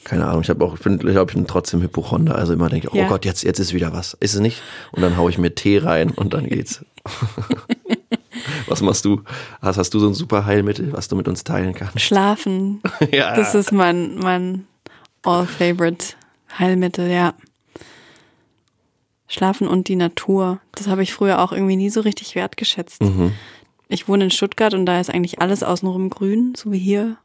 Keine 0.02 0.26
Ahnung, 0.26 0.42
ich 0.42 0.50
habe 0.50 0.64
auch, 0.64 0.76
bin, 0.78 0.98
glaube 0.98 1.30
ich, 1.30 1.36
bin 1.36 1.46
trotzdem 1.46 1.82
Hypochonder. 1.82 2.34
Also 2.36 2.52
immer 2.52 2.68
denke 2.68 2.88
ich, 2.88 2.92
oh 2.92 2.96
Ja. 2.96 3.08
Gott, 3.08 3.24
jetzt, 3.24 3.42
jetzt 3.44 3.58
ist 3.60 3.72
wieder 3.72 3.92
was. 3.92 4.14
Ist 4.14 4.34
es 4.34 4.40
nicht? 4.40 4.62
Und 4.92 5.02
dann 5.02 5.16
haue 5.16 5.30
ich 5.30 5.38
mir 5.38 5.54
Tee 5.54 5.78
rein 5.78 6.10
und 6.10 6.34
dann 6.34 6.46
geht's. 6.48 6.84
was 8.66 8.82
machst 8.82 9.04
du? 9.04 9.22
Hast, 9.62 9.78
hast 9.78 9.94
du 9.94 9.98
so 10.00 10.08
ein 10.08 10.14
super 10.14 10.44
Heilmittel, 10.46 10.92
was 10.92 11.08
du 11.08 11.16
mit 11.16 11.28
uns 11.28 11.44
teilen 11.44 11.74
kannst? 11.74 12.00
Schlafen. 12.00 12.80
Ja. 13.12 13.34
Das 13.36 13.54
ist 13.54 13.72
mein, 13.72 14.16
mein 14.18 14.66
all-favorite 15.26 16.14
Heilmittel, 16.58 17.10
ja. 17.10 17.34
Schlafen 19.28 19.66
und 19.66 19.88
die 19.88 19.96
Natur. 19.96 20.60
Das 20.72 20.86
habe 20.86 21.02
ich 21.02 21.12
früher 21.12 21.40
auch 21.42 21.52
irgendwie 21.52 21.76
nie 21.76 21.90
so 21.90 22.00
richtig 22.00 22.34
wertgeschätzt. 22.36 23.02
Mhm. 23.02 23.32
Ich 23.88 24.08
wohne 24.08 24.24
in 24.24 24.30
Stuttgart 24.30 24.72
und 24.72 24.86
da 24.86 25.00
ist 25.00 25.10
eigentlich 25.10 25.40
alles 25.40 25.62
außenrum 25.62 26.10
grün, 26.10 26.54
so 26.56 26.70
wie 26.72 26.78
hier, 26.78 27.16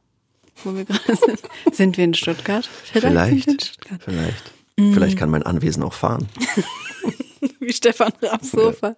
wo 0.64 0.76
wir 0.76 0.86
gerade 0.86 1.16
sind. 1.16 1.42
Sind 1.72 1.98
wir 1.98 2.06
in 2.06 2.14
Stuttgart? 2.14 2.68
Sind 2.92 3.04
wir 3.04 3.10
in 3.10 3.10
Vielleicht. 3.12 3.64
Stuttgart. 3.66 4.02
Vielleicht. 4.04 4.52
Mhm. 4.78 4.94
Vielleicht 4.94 5.18
kann 5.18 5.30
mein 5.30 5.44
Anwesen 5.44 5.84
auch 5.84 5.94
fahren. 5.94 6.28
Wie 7.60 7.74
Stefan 7.74 8.14
Rapsofa. 8.22 8.96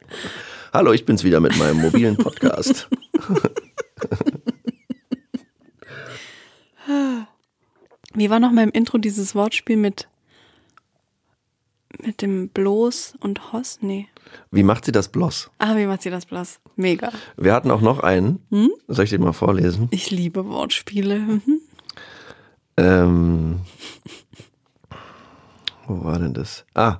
Hallo, 0.73 0.91
ich 0.91 1.05
bin's 1.05 1.23
wieder 1.23 1.39
mit 1.39 1.57
meinem 1.57 1.81
mobilen 1.81 2.17
Podcast. 2.17 2.89
Wie 8.13 8.29
war 8.29 8.39
noch 8.39 8.51
mal 8.51 8.63
im 8.63 8.71
Intro 8.71 8.97
dieses 8.97 9.33
Wortspiel 9.35 9.77
mit, 9.77 10.07
mit 12.03 12.21
dem 12.21 12.49
Bloß 12.49 13.15
und 13.19 13.51
Hoss? 13.53 13.79
Nee. 13.81 14.07
Wie 14.51 14.63
macht 14.63 14.85
sie 14.85 14.91
das 14.91 15.09
bloß? 15.09 15.49
Ah, 15.57 15.75
wie 15.75 15.85
macht 15.85 16.03
sie 16.03 16.09
das 16.09 16.25
bloß? 16.25 16.59
Mega. 16.75 17.11
Wir 17.37 17.53
hatten 17.53 17.71
auch 17.71 17.81
noch 17.81 17.99
einen. 17.99 18.39
Hm? 18.49 18.71
Soll 18.87 19.05
ich 19.05 19.11
den 19.11 19.21
mal 19.21 19.33
vorlesen? 19.33 19.87
Ich 19.91 20.11
liebe 20.11 20.47
Wortspiele. 20.47 21.19
Mhm. 21.19 21.61
Ähm, 22.77 23.59
wo 25.87 26.03
war 26.03 26.19
denn 26.19 26.33
das? 26.33 26.65
Ah, 26.73 26.99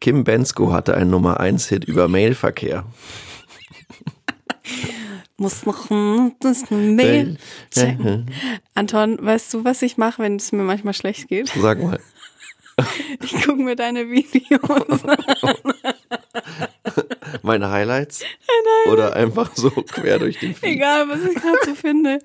Kim 0.00 0.22
Bensko 0.24 0.72
hatte 0.72 0.94
einen 0.94 1.10
Nummer 1.10 1.40
1 1.40 1.68
Hit 1.68 1.84
über 1.84 2.08
Mailverkehr. 2.08 2.84
Muss 5.36 5.66
noch 5.66 5.88
das 6.40 6.70
Mail 6.70 7.36
checken. 7.70 8.30
Anton, 8.74 9.18
weißt 9.20 9.52
du, 9.54 9.64
was 9.64 9.82
ich 9.82 9.96
mache, 9.96 10.22
wenn 10.22 10.36
es 10.36 10.52
mir 10.52 10.62
manchmal 10.62 10.94
schlecht 10.94 11.28
geht? 11.28 11.48
Sag 11.48 11.82
mal. 11.82 12.00
Ich 13.22 13.44
gucke 13.44 13.62
mir 13.62 13.76
deine 13.76 14.10
Videos 14.10 15.04
an. 15.04 15.16
Meine 17.42 17.70
Highlights? 17.70 18.24
Oder 18.90 19.14
einfach 19.14 19.54
so 19.54 19.70
quer 19.70 20.18
durch 20.18 20.40
den 20.40 20.56
Feed? 20.56 20.70
Egal, 20.70 21.08
was 21.08 21.20
ich 21.24 21.40
gerade 21.40 21.58
so 21.64 21.74
finde. 21.76 22.18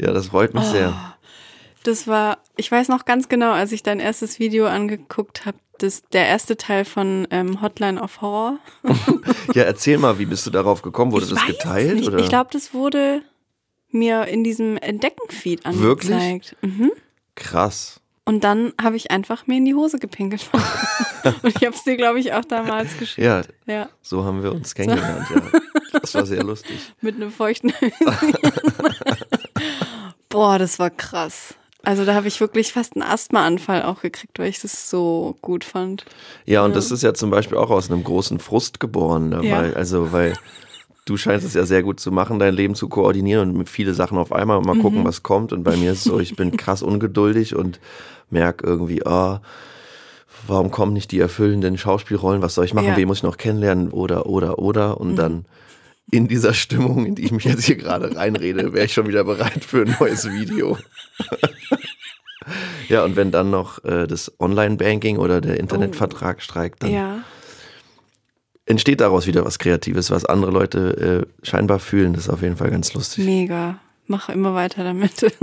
Ja, 0.00 0.12
das 0.12 0.28
freut 0.28 0.54
mich 0.54 0.62
sehr. 0.64 1.16
Das 1.84 2.06
war, 2.06 2.38
ich 2.56 2.70
weiß 2.70 2.88
noch 2.88 3.04
ganz 3.04 3.28
genau, 3.28 3.52
als 3.52 3.72
ich 3.72 3.82
dein 3.82 4.00
erstes 4.00 4.38
Video 4.38 4.66
angeguckt 4.66 5.46
habe, 5.46 5.58
das 5.78 6.02
der 6.12 6.26
erste 6.26 6.56
Teil 6.56 6.84
von 6.84 7.26
ähm, 7.30 7.60
Hotline 7.60 8.00
of 8.00 8.20
Horror. 8.20 8.58
Ja, 9.54 9.64
erzähl 9.64 9.98
mal, 9.98 10.18
wie 10.18 10.24
bist 10.26 10.46
du 10.46 10.50
darauf 10.50 10.82
gekommen? 10.82 11.12
Wurde 11.12 11.26
ich 11.26 11.32
das 11.32 11.44
geteilt? 11.44 11.96
Nicht. 11.96 12.08
Oder? 12.08 12.18
Ich 12.20 12.28
glaube, 12.28 12.48
das 12.52 12.72
wurde 12.72 13.22
mir 13.90 14.26
in 14.28 14.44
diesem 14.44 14.76
Entdecken-Feed 14.78 15.64
Wirklich? 15.64 16.12
angezeigt. 16.12 16.56
Mhm. 16.62 16.92
Krass. 17.34 18.00
Und 18.24 18.44
dann 18.44 18.72
habe 18.80 18.96
ich 18.96 19.10
einfach 19.10 19.46
mir 19.48 19.56
in 19.56 19.64
die 19.64 19.74
Hose 19.74 19.98
gepinkelt. 19.98 20.48
Und 21.42 21.56
ich 21.56 21.66
habe 21.66 21.74
es 21.74 21.82
dir, 21.82 21.96
glaube 21.96 22.20
ich, 22.20 22.32
auch 22.32 22.44
damals 22.44 22.96
geschickt. 22.98 23.18
Ja, 23.26 23.42
Ja, 23.66 23.88
so 24.00 24.24
haben 24.24 24.42
wir 24.42 24.52
uns 24.52 24.74
kennengelernt. 24.74 25.26
Ja. 25.34 25.60
Das 26.00 26.14
war 26.14 26.24
sehr 26.24 26.42
lustig. 26.44 26.94
mit 27.00 27.16
einem 27.16 27.30
feuchten. 27.32 27.72
Boah, 30.28 30.58
das 30.58 30.78
war 30.78 30.90
krass. 30.90 31.54
Also 31.84 32.04
da 32.04 32.14
habe 32.14 32.28
ich 32.28 32.40
wirklich 32.40 32.72
fast 32.72 32.94
einen 32.94 33.02
Asthmaanfall 33.02 33.82
auch 33.82 34.02
gekriegt, 34.02 34.38
weil 34.38 34.48
ich 34.48 34.60
das 34.60 34.88
so 34.88 35.36
gut 35.42 35.64
fand. 35.64 36.04
Ja, 36.46 36.64
und 36.64 36.76
das 36.76 36.90
ist 36.90 37.02
ja 37.02 37.12
zum 37.14 37.30
Beispiel 37.30 37.58
auch 37.58 37.70
aus 37.70 37.90
einem 37.90 38.04
großen 38.04 38.38
Frust 38.38 38.78
geboren, 38.80 39.30
ne? 39.30 39.40
Ja. 39.44 39.56
weil, 39.58 39.74
also, 39.74 40.12
weil 40.12 40.34
du 41.04 41.16
scheinst 41.16 41.44
es 41.44 41.54
ja 41.54 41.64
sehr 41.66 41.82
gut 41.82 41.98
zu 41.98 42.12
machen, 42.12 42.38
dein 42.38 42.54
Leben 42.54 42.74
zu 42.76 42.88
koordinieren 42.88 43.50
und 43.50 43.56
mit 43.58 43.68
viele 43.68 43.94
Sachen 43.94 44.16
auf 44.18 44.32
einmal 44.32 44.58
und 44.58 44.66
mal 44.66 44.74
Mhm. 44.74 44.82
gucken, 44.82 45.04
was 45.04 45.22
kommt. 45.24 45.52
Und 45.52 45.64
bei 45.64 45.76
mir 45.76 45.90
ist 45.92 45.98
es 45.98 46.04
so, 46.04 46.20
ich 46.20 46.36
bin 46.36 46.56
krass 46.56 46.82
ungeduldig 46.82 47.56
und 47.56 47.80
merke 48.30 48.64
irgendwie, 48.66 49.04
ah, 49.04 49.40
warum 50.46 50.70
kommen 50.70 50.92
nicht 50.92 51.10
die 51.10 51.18
erfüllenden 51.18 51.76
Schauspielrollen? 51.78 52.42
Was 52.42 52.54
soll 52.54 52.64
ich 52.64 52.74
machen? 52.74 52.88
Ja. 52.88 52.96
Wen 52.96 53.08
muss 53.08 53.18
ich 53.18 53.22
noch 53.24 53.36
kennenlernen? 53.36 53.90
Oder, 53.90 54.26
oder, 54.26 54.58
oder. 54.60 55.00
Und 55.00 55.16
dann 55.16 55.44
in 56.12 56.28
dieser 56.28 56.52
Stimmung, 56.54 57.06
in 57.06 57.14
die 57.16 57.24
ich 57.24 57.32
mich 57.32 57.44
jetzt 57.44 57.64
hier 57.64 57.76
gerade 57.76 58.14
reinrede, 58.14 58.72
wäre 58.74 58.84
ich 58.84 58.92
schon 58.92 59.08
wieder 59.08 59.24
bereit 59.24 59.64
für 59.64 59.82
ein 59.82 59.96
neues 59.98 60.30
Video. 60.30 60.78
ja, 62.88 63.02
und 63.02 63.16
wenn 63.16 63.30
dann 63.30 63.50
noch 63.50 63.82
äh, 63.84 64.06
das 64.06 64.30
Online-Banking 64.38 65.16
oder 65.16 65.40
der 65.40 65.58
Internetvertrag 65.58 66.42
streikt, 66.42 66.82
dann 66.82 66.92
Ja. 66.92 67.24
entsteht 68.66 69.00
daraus 69.00 69.26
wieder 69.26 69.44
was 69.44 69.58
Kreatives, 69.58 70.10
was 70.10 70.24
andere 70.26 70.50
Leute 70.52 71.24
äh, 71.42 71.46
scheinbar 71.46 71.78
fühlen. 71.78 72.12
Das 72.12 72.24
ist 72.24 72.28
auf 72.30 72.42
jeden 72.42 72.56
Fall 72.56 72.70
ganz 72.70 72.92
lustig. 72.94 73.24
Mega. 73.24 73.78
Mach 74.06 74.28
immer 74.28 74.54
weiter 74.54 74.84
damit. 74.84 75.34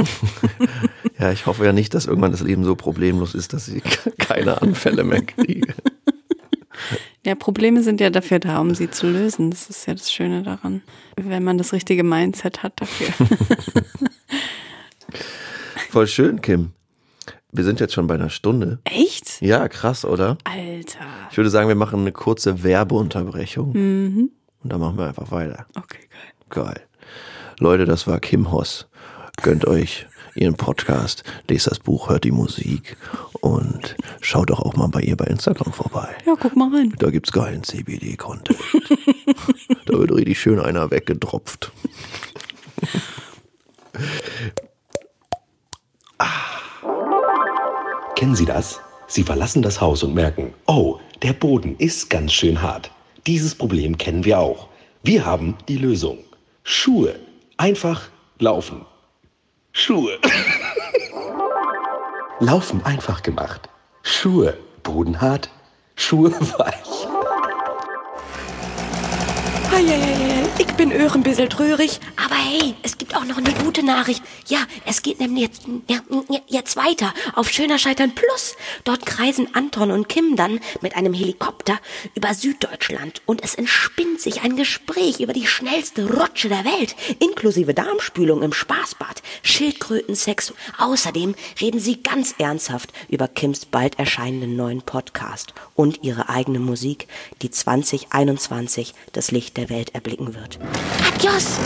Ja, 1.18 1.34
ich 1.34 1.48
hoffe 1.48 1.66
ja 1.66 1.74
nicht, 1.74 1.94
dass 1.96 2.06
irgendwann 2.06 2.32
das 2.32 2.40
Leben 2.40 2.64
so 2.64 2.78
problemlos 2.78 3.36
ist, 3.36 3.52
dass 3.52 3.68
ich 3.68 3.84
keine 4.20 4.62
Anfälle 4.62 5.04
mehr 5.04 5.22
kriege. 5.22 5.74
Ja, 7.26 7.36
Probleme 7.36 7.84
sind 7.84 8.00
ja 8.00 8.10
dafür 8.10 8.40
da, 8.40 8.60
um 8.60 8.74
sie 8.74 8.90
zu 8.90 9.08
lösen. 9.08 9.52
Das 9.52 9.70
ist 9.70 9.86
ja 9.86 9.94
das 9.94 10.12
Schöne 10.12 10.44
daran, 10.44 10.82
wenn 11.18 11.44
man 11.44 11.58
das 11.58 11.74
richtige 11.74 12.04
Mindset 12.04 12.64
hat 12.64 12.80
dafür. 12.80 13.08
Voll 15.90 16.08
schön, 16.08 16.42
Kim. 16.42 16.72
Wir 17.52 17.64
sind 17.64 17.80
jetzt 17.80 17.94
schon 17.94 18.08
bei 18.08 18.14
einer 18.14 18.30
Stunde. 18.30 18.80
Echt? 18.84 19.42
Ja, 19.42 19.68
krass, 19.68 20.06
oder? 20.06 20.38
Alter. 20.44 21.06
Ich 21.32 21.38
würde 21.38 21.50
sagen, 21.50 21.68
wir 21.68 21.76
machen 21.76 22.02
eine 22.02 22.12
kurze 22.12 22.64
Werbeunterbrechung. 22.64 23.74
Mhm. 23.74 24.30
Und 24.64 24.72
dann 24.72 24.80
machen 24.80 24.98
wir 24.98 25.08
einfach 25.08 25.32
weiter. 25.32 25.66
Okay, 25.76 26.08
geil. 26.50 26.66
Geil. 26.66 26.82
Leute, 27.60 27.86
das 27.86 28.08
war 28.08 28.20
Kim 28.20 28.52
Hoss. 28.52 28.88
Gönnt 29.42 29.66
euch 29.66 30.08
ihren 30.36 30.56
Podcast, 30.56 31.24
lest 31.48 31.68
das 31.68 31.80
Buch, 31.80 32.10
hört 32.10 32.24
die 32.24 32.32
Musik 32.32 32.98
und 33.42 33.96
schaut 34.22 34.50
doch 34.50 34.60
auch 34.60 34.76
mal 34.76 34.88
bei 34.88 35.02
ihr 35.02 35.16
bei 35.16 35.26
Instagram 35.26 35.74
vorbei. 35.74 36.10
Ja, 36.26 36.36
guck 36.40 36.56
mal 36.56 36.74
rein. 36.76 36.94
Da 36.98 37.10
gibt's 37.10 37.32
geilen 37.32 37.64
CBD-Content. 37.64 38.60
da 39.86 39.98
wird 39.98 40.12
richtig 40.12 40.40
schön 40.40 40.60
einer 40.60 40.92
weggedropft. 40.92 41.72
Kennen 48.16 48.36
Sie 48.36 48.46
das? 48.46 48.82
Sie 49.08 49.24
verlassen 49.24 49.62
das 49.62 49.80
Haus 49.80 50.04
und 50.04 50.14
merken, 50.14 50.54
oh, 50.68 51.00
der 51.22 51.34
Boden 51.34 51.76
ist 51.78 52.10
ganz 52.10 52.34
schön 52.34 52.62
hart. 52.62 52.92
Dieses 53.26 53.56
Problem 53.56 53.98
kennen 53.98 54.26
wir 54.26 54.40
auch. 54.40 54.68
Wir 55.04 55.26
haben 55.26 55.56
die 55.68 55.78
Lösung. 55.78 56.20
Schuhe. 56.64 57.16
Einfach 57.58 58.10
laufen. 58.40 58.86
Schuhe. 59.80 60.20
laufen 62.42 62.86
einfach 62.86 63.24
gemacht. 63.24 63.70
Schuhe. 64.04 64.58
Boden 64.84 65.22
hart. 65.22 65.50
Schuhe 65.96 66.32
weich. 66.58 67.08
Ich 70.58 70.74
bin 70.74 70.92
auch 71.02 71.14
ein 71.14 71.24
bisschen 71.24 71.50
traurig, 71.50 72.00
aber 72.16 72.36
hey, 72.36 72.74
es 72.84 72.98
gibt 72.98 73.16
auch 73.16 73.26
noch 73.26 73.38
eine 73.38 73.54
gute 73.54 73.84
Nachricht. 73.84 74.24
Ja, 74.48 74.60
es 74.86 75.02
geht 75.02 75.20
nämlich 75.20 75.44
jetzt, 75.44 75.62
jetzt 76.48 76.76
weiter 76.76 77.14
auf 77.36 77.50
Schöner 77.50 77.78
Scheitern 77.78 78.16
Plus. 78.16 78.56
Dort 78.84 79.06
kreisen 79.06 79.54
Anton 79.54 79.92
und 79.92 80.10
Kim 80.10 80.36
dann 80.36 80.60
mit 80.82 80.96
einem 80.96 81.14
Helikopter 81.14 81.80
über 82.16 82.34
Süddeutschland 82.34 83.22
und 83.26 83.44
es 83.44 83.56
entspinnt 83.56 84.20
sich 84.22 84.42
ein 84.42 84.56
Gespräch 84.56 85.20
über 85.20 85.34
die 85.34 85.46
schnellste 85.46 86.12
Rutsche 86.12 86.50
der 86.50 86.66
Welt, 86.66 86.96
inklusive 87.20 87.74
Darmspülung 87.74 88.42
im 88.42 88.54
Spaßbad, 88.54 89.22
Schildkrötensex. 89.44 90.54
Außerdem 90.78 91.36
reden 91.62 91.80
sie 91.80 92.02
ganz 92.02 92.36
ernsthaft 92.38 92.92
über 93.10 93.28
Kims 93.28 93.66
bald 93.66 94.00
erscheinenden 94.00 94.56
neuen 94.56 94.82
Podcast 94.82 95.54
und 95.76 96.04
ihre 96.04 96.30
eigene 96.30 96.60
Musik, 96.60 97.08
die 97.42 97.52
2021 97.52 98.94
das 99.14 99.32
Licht 99.32 99.59
der 99.60 99.70
Welt 99.70 99.94
erblicken 99.94 100.34
wird. 100.34 100.58
Adios! 101.14 101.60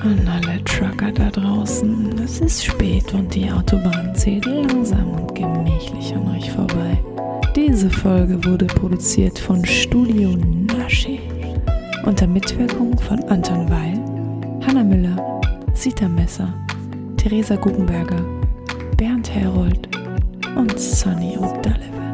An 0.00 0.28
alle 0.28 0.62
Trucker 0.64 1.12
da 1.12 1.30
draußen, 1.30 2.18
es 2.24 2.40
ist 2.40 2.64
spät 2.64 3.14
und 3.14 3.32
die 3.32 3.50
Autobahn 3.50 4.12
zählt 4.14 4.44
langsam 4.44 5.12
und 5.12 5.34
gemächlich 5.34 6.12
an 6.14 6.36
euch 6.36 6.50
vorbei. 6.50 6.98
Diese 7.54 7.88
Folge 7.88 8.44
wurde 8.44 8.66
produziert 8.66 9.38
von 9.38 9.64
Studio 9.64 10.36
Nasche 10.76 11.18
unter 12.04 12.26
Mitwirkung 12.26 12.98
von 12.98 13.22
Anton 13.24 13.70
Weil, 13.70 14.00
Hanna 14.66 14.82
Müller, 14.82 15.40
Sita 15.74 16.08
Messer, 16.08 16.52
Theresa 17.16 17.54
Guggenberger, 17.54 18.24
Bernd 18.96 19.32
Herold 19.32 19.88
und 20.56 20.78
Sonny 20.78 21.36
O'Donovan. 21.36 22.05